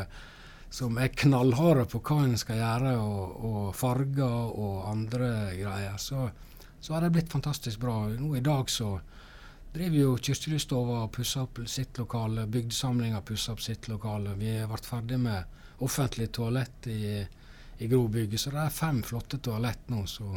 som 0.71 0.99
er 1.03 1.15
knallharde 1.15 1.87
på 1.91 2.01
hva 2.07 2.23
en 2.25 2.39
skal 2.39 2.61
gjøre, 2.63 2.97
og, 3.03 3.37
og 3.51 3.69
farger 3.75 4.55
og 4.55 4.89
andre 4.91 5.31
greier, 5.59 5.99
så, 6.03 6.29
så 6.81 6.95
har 6.95 7.07
det 7.07 7.13
blitt 7.17 7.33
fantastisk 7.33 7.83
bra. 7.83 8.05
Nå 8.15 8.37
i 8.39 8.45
dag 8.45 8.71
så 8.71 8.95
driver 9.77 9.99
jo 10.01 10.16
Kirstelystova 10.16 11.03
og 11.05 11.12
pusser 11.14 11.45
opp 11.45 11.61
sitt 11.68 11.99
lokale. 12.01 12.47
Bygdesamlinga 12.51 13.20
pusser 13.27 13.55
opp 13.55 13.62
sitt 13.64 13.89
lokale. 13.93 14.35
Vi 14.41 14.57
vært 14.70 14.89
ferdig 14.89 15.20
med 15.20 15.85
offentlig 15.85 16.31
toalett 16.33 16.89
i, 16.89 17.20
i 17.79 17.89
Grobygget, 17.91 18.41
så 18.41 18.55
det 18.55 18.62
er 18.64 18.74
fem 18.74 19.03
flotte 19.05 19.41
toalett 19.45 19.91
nå. 19.93 20.07
Så, 20.09 20.29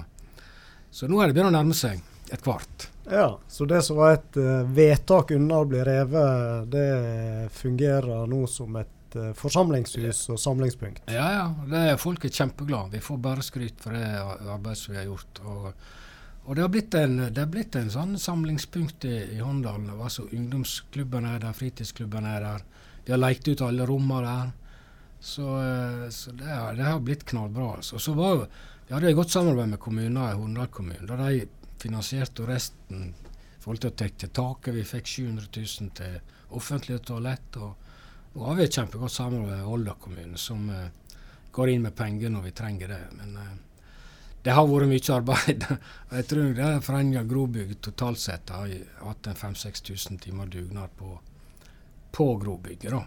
så 0.92 1.08
nå 1.08 1.22
er 1.22 1.30
det 1.30 1.38
begynt 1.38 1.54
å 1.54 1.56
nærme 1.56 1.78
seg 1.78 2.04
et 2.30 2.44
kvart. 2.44 2.90
Ja, 3.10 3.40
Så 3.48 3.66
det 3.66 3.82
som 3.82 3.98
var 3.98 4.18
et 4.20 4.38
uh, 4.38 4.62
vedtak 4.70 5.32
unna 5.34 5.64
å 5.64 5.68
bli 5.70 5.82
revet, 5.82 6.68
det 6.70 7.50
fungerer 7.58 8.28
nå 8.30 8.44
som 8.52 8.76
et 8.78 9.16
uh, 9.18 9.32
forsamlingshus 9.38 10.28
og 10.36 10.42
samlingspunkt? 10.42 11.10
Ja, 11.10 11.30
ja. 11.34 11.48
Det 11.72 11.86
er 11.94 12.02
folk 12.02 12.28
er 12.28 12.36
kjempeglade. 12.36 13.00
Vi 13.00 13.02
får 13.08 13.24
bare 13.24 13.46
skryt 13.46 13.82
for 13.82 13.98
det 13.98 14.06
arbeidet 14.20 14.78
som 14.84 14.94
vi 14.94 15.02
har 15.02 15.10
gjort. 15.10 15.42
Og, 15.48 15.72
Og 16.50 16.56
det 16.58 16.64
har 16.66 16.72
blitt 16.74 16.96
en, 16.98 17.20
har 17.22 17.50
blitt 17.54 17.76
en 17.78 17.92
sånn 17.94 18.16
samlingspunkt 18.18 19.06
i, 19.06 19.18
i 19.36 19.38
Håndalen. 19.38 19.92
Altså, 19.94 20.26
ungdomsklubben 20.34 21.28
er 21.30 21.44
der, 21.44 21.54
fritidsklubben 21.54 22.26
er 22.26 22.42
der. 22.42 22.64
Vi 23.06 23.14
har 23.14 23.22
lekt 23.22 23.52
ut 23.52 23.62
alle 23.62 23.86
rommene 23.86 24.24
der. 24.26 24.50
Så, 25.20 25.46
eh, 25.62 26.08
så 26.10 26.34
det, 26.34 26.50
det, 26.80 26.88
har 26.88 27.00
blitt 27.06 27.28
knallbra. 27.30 27.76
Altså. 27.76 28.02
Så 28.02 28.16
var 28.18 28.48
vi 28.88 28.96
hadde 28.96 29.12
et 29.12 29.20
godt 29.20 29.30
samarbeid 29.30 29.70
med 29.70 29.80
kommuner 29.80 30.32
i 30.32 30.38
Horndal 30.40 30.72
kommune. 30.74 31.06
Da 31.06 31.20
de 31.22 31.46
finansierte 31.78 32.48
resten 32.50 33.12
i 33.12 33.62
forhold 33.62 33.84
til 33.84 33.94
å 33.94 34.00
tekke 34.02 34.34
taket. 34.34 34.74
Vi 34.74 34.90
fikk 34.90 35.14
700 35.14 35.50
000 35.54 35.96
til 36.02 36.16
offentlige 36.58 37.04
toalett. 37.12 37.60
Og, 37.62 37.92
nå 38.34 38.48
har 38.50 38.58
vi 38.58 38.66
et 38.66 38.80
kjempegodt 38.80 39.14
samarbeid 39.14 39.60
med 39.60 39.68
Volda 39.70 39.94
kommune, 40.02 40.42
som 40.42 40.66
uh, 40.74 40.88
går 41.54 41.76
inn 41.76 41.86
med 41.86 41.94
penger 41.94 42.34
når 42.34 42.50
vi 42.50 42.56
trenger 42.58 42.96
det. 42.96 43.04
Men 43.20 43.38
uh, 43.38 43.52
det 44.44 44.56
har 44.56 44.68
vært 44.68 44.88
mye 44.88 45.16
arbeid. 45.16 45.66
jeg 46.18 46.28
tror 46.32 46.54
det 46.56 46.70
Foreninga 46.86 47.24
Grobygg 47.28 47.74
totalt 47.84 48.22
sett 48.22 48.54
har 48.56 48.72
hatt 49.04 49.28
en 49.28 49.36
5000-6000 49.36 50.22
timer 50.24 50.48
dugnad 50.52 50.96
på, 50.96 51.18
på 52.16 52.28
Grobygget. 52.40 52.92
da. 52.92 53.04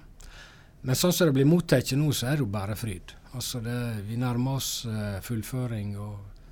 Men 0.82 0.98
sånn 0.98 1.14
som 1.14 1.30
det 1.30 1.36
blir 1.38 1.48
mottatt 1.48 1.94
nå, 1.96 2.10
så 2.12 2.28
er 2.28 2.36
det 2.36 2.44
jo 2.44 2.50
bare 2.52 2.76
fryd. 2.76 3.14
Altså 3.32 3.62
det, 3.64 3.78
vi 4.04 4.18
nærmer 4.20 4.58
oss 4.58 4.84
uh, 4.84 5.22
fullføring, 5.24 5.94
og, 6.02 6.44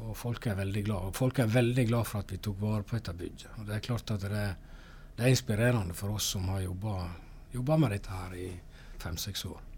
og, 0.00 0.10
folk 0.18 0.48
er 0.50 0.58
veldig 0.58 0.84
glad. 0.88 1.10
Og 1.10 1.16
folk 1.16 1.38
er 1.38 1.54
veldig 1.54 1.86
glad 1.92 2.08
for 2.08 2.24
at 2.24 2.34
vi 2.34 2.40
tok 2.42 2.58
vare 2.64 2.82
på 2.82 2.98
dette 2.98 3.14
bygget. 3.14 3.48
Og 3.60 3.68
det 3.68 3.76
er 3.76 3.84
klart 3.84 4.14
at 4.16 4.26
det, 4.26 4.46
det 5.14 5.26
er 5.26 5.34
inspirerende 5.36 5.94
for 5.94 6.16
oss 6.16 6.32
som 6.34 6.48
har 6.50 6.64
jobba 6.66 7.76
med 7.78 7.92
dette 7.94 8.16
her 8.16 8.34
i 8.34 8.48
fem-seks 8.98 9.46
år. 9.52 9.69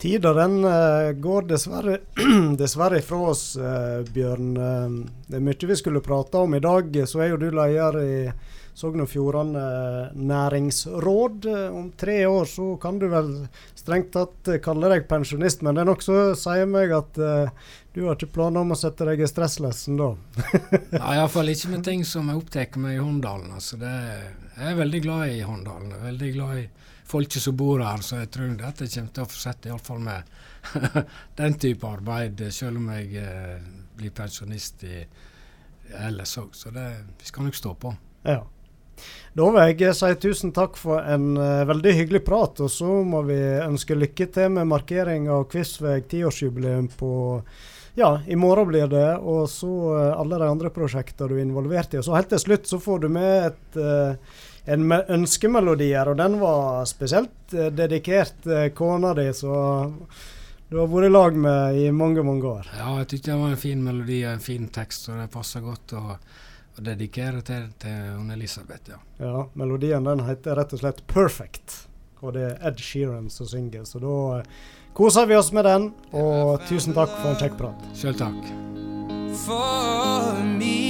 Tida 0.00 0.32
den 0.32 0.64
uh, 0.64 1.12
går 1.12 1.42
dessverre, 1.42 1.98
dessverre 2.56 2.98
ifra 2.98 3.18
oss, 3.34 3.56
uh, 3.56 4.00
Bjørn. 4.08 4.54
Uh, 4.56 5.10
det 5.28 5.36
er 5.36 5.44
mye 5.44 5.68
vi 5.68 5.76
skulle 5.76 6.00
prate 6.00 6.40
om 6.40 6.56
i 6.56 6.60
dag. 6.64 6.88
Så 7.04 7.20
er 7.20 7.34
jo 7.34 7.40
du 7.42 7.50
leder 7.52 7.98
i 8.00 8.14
Sogn 8.80 9.04
og 9.04 9.10
Fjordane 9.12 9.60
næringsråd. 10.16 11.50
Om 11.76 11.92
tre 12.00 12.16
år 12.24 12.48
så 12.48 12.70
kan 12.80 12.96
du 12.96 13.10
vel 13.12 13.28
strengt 13.76 14.14
tatt 14.16 14.48
kalle 14.64 14.88
deg 14.88 15.04
pensjonist, 15.10 15.60
men 15.66 15.76
det 15.76 15.84
er 15.84 15.90
nokså 15.90 16.20
sier 16.38 16.70
meg 16.70 16.94
at 16.96 17.20
du 17.92 18.06
har 18.06 18.16
ikke 18.16 18.30
planer 18.38 18.64
om 18.64 18.72
å 18.72 18.78
sette 18.78 19.04
deg 19.04 19.20
i 19.20 19.28
stresslessen 19.28 20.00
da? 20.00 20.14
Nei, 20.94 21.16
iallfall 21.18 21.52
ikke 21.52 21.74
med 21.74 21.84
ting 21.84 22.06
som 22.08 22.30
jeg 22.30 22.40
opptar 22.40 22.80
meg 22.80 22.96
i 22.96 23.02
Håndalen. 23.02 23.52
Altså 23.58 23.76
det, 23.82 23.92
jeg 24.54 24.70
er 24.70 24.80
veldig 24.80 25.02
glad 25.04 25.34
i 25.34 25.42
Håndalen. 25.44 25.92
Veldig 26.06 26.32
glad 26.38 26.62
i 26.62 26.68
folket 27.10 27.42
som 27.42 27.56
bor 27.58 27.82
her, 27.84 28.04
så 28.06 28.22
jeg 28.22 28.30
tror 28.34 28.46
jeg 28.50 28.58
kommer 28.94 29.14
til 29.16 29.24
å 29.24 29.30
fortsette 29.30 29.70
iallfall 29.70 30.00
med 30.04 30.30
den 31.40 31.58
type 31.60 31.88
arbeid, 31.88 32.44
selv 32.54 32.80
om 32.80 32.88
jeg 32.94 33.24
eh, 33.24 33.58
blir 33.98 34.14
pensjonist 34.14 34.86
i 34.86 35.02
ellers 36.06 36.36
òg. 36.38 36.54
Så 36.54 36.72
det, 36.74 36.86
vi 37.18 37.28
skal 37.28 37.48
nok 37.48 37.58
stå 37.58 37.74
på. 37.82 37.92
Ja. 38.28 38.40
Da 39.32 39.46
vil 39.54 39.80
jeg 39.80 39.96
si 39.96 40.10
tusen 40.20 40.52
takk 40.52 40.76
for 40.76 41.00
en 41.00 41.32
uh, 41.38 41.64
veldig 41.68 41.92
hyggelig 42.02 42.20
prat, 42.26 42.60
og 42.60 42.70
så 42.72 43.00
må 43.06 43.22
vi 43.28 43.38
ønske 43.64 43.96
lykke 43.96 44.26
til 44.34 44.50
med 44.56 44.68
markering 44.68 45.30
av 45.32 45.46
Kvistveig 45.50 46.08
tiårsjubileum 46.10 46.90
på 47.00 47.12
ja, 47.98 48.10
i 48.30 48.36
morgen 48.38 48.68
blir 48.68 48.86
det, 48.90 49.08
og 49.18 49.48
så 49.50 49.70
uh, 49.70 50.20
alle 50.20 50.38
de 50.42 50.50
andre 50.50 50.70
prosjektene 50.74 51.30
du 51.30 51.38
er 51.38 51.44
involvert 51.46 51.94
i. 51.94 52.00
Og 52.00 52.06
så 52.06 52.18
helt 52.18 52.30
til 52.34 52.42
slutt 52.44 52.68
så 52.70 52.80
får 52.82 53.04
du 53.04 53.08
med 53.12 53.48
et 53.48 53.80
uh, 53.80 54.36
en 54.70 54.92
ønskemelodi 54.92 55.90
her, 55.94 56.10
og 56.12 56.18
den 56.20 56.38
var 56.40 56.84
spesielt 56.88 57.54
eh, 57.54 57.70
dedikert 57.74 58.46
eh, 58.46 58.68
kona 58.76 59.12
di, 59.18 59.26
så 59.34 59.54
du 60.70 60.78
har 60.78 60.90
vært 60.90 61.08
i 61.08 61.10
lag 61.10 61.38
med 61.46 61.78
i 61.80 61.88
mange, 61.90 62.22
mange 62.22 62.46
år. 62.46 62.70
Ja, 62.78 62.92
jeg 63.00 63.08
syntes 63.08 63.26
det 63.26 63.38
var 63.40 63.54
en 63.54 63.62
fin 63.64 63.82
melodi 63.82 64.20
og 64.24 64.34
en 64.36 64.44
fin 64.44 64.68
tekst, 64.70 65.08
og 65.10 65.18
det 65.18 65.30
passer 65.34 65.64
godt 65.64 65.96
å, 65.98 66.02
å 66.14 66.84
dedikere 66.86 67.42
til, 67.46 67.70
til 67.82 68.34
Elisabeth. 68.36 68.92
Ja. 68.94 69.00
ja, 69.24 69.46
melodien 69.58 70.06
den 70.06 70.22
heter 70.28 70.60
rett 70.60 70.76
og 70.76 70.84
slett 70.84 71.02
'Perfect', 71.10 71.80
og 72.20 72.36
det 72.36 72.44
er 72.52 72.68
Ed 72.68 72.78
Sheeran 72.78 73.30
som 73.32 73.48
synger, 73.50 73.82
så 73.88 73.98
da 73.98 74.16
eh, 74.38 74.60
koser 74.94 75.26
vi 75.26 75.38
oss 75.40 75.50
med 75.56 75.66
den, 75.66 75.90
og 76.12 76.62
tusen 76.70 76.94
takk 76.94 77.10
for 77.18 77.32
en 77.32 77.42
kjekk 77.42 77.58
prat. 77.58 77.90
Sjøl 77.96 78.14
takk. 78.20 78.54
For 79.40 80.38
me 80.44 80.89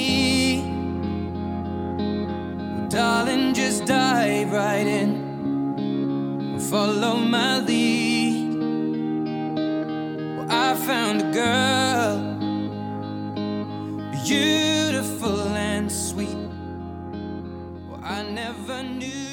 Darling, 2.91 3.55
just 3.55 3.85
dive 3.87 4.51
right 4.51 4.85
in. 4.85 6.59
Follow 6.59 7.19
my 7.19 7.61
lead. 7.61 8.59
Well, 10.37 10.47
I 10.51 10.75
found 10.75 11.23
a 11.23 11.31
girl, 11.31 12.19
beautiful 14.25 15.41
and 15.55 15.91
sweet. 15.91 16.35
Well, 17.89 18.01
I 18.03 18.25
never 18.25 18.83
knew. 18.83 19.30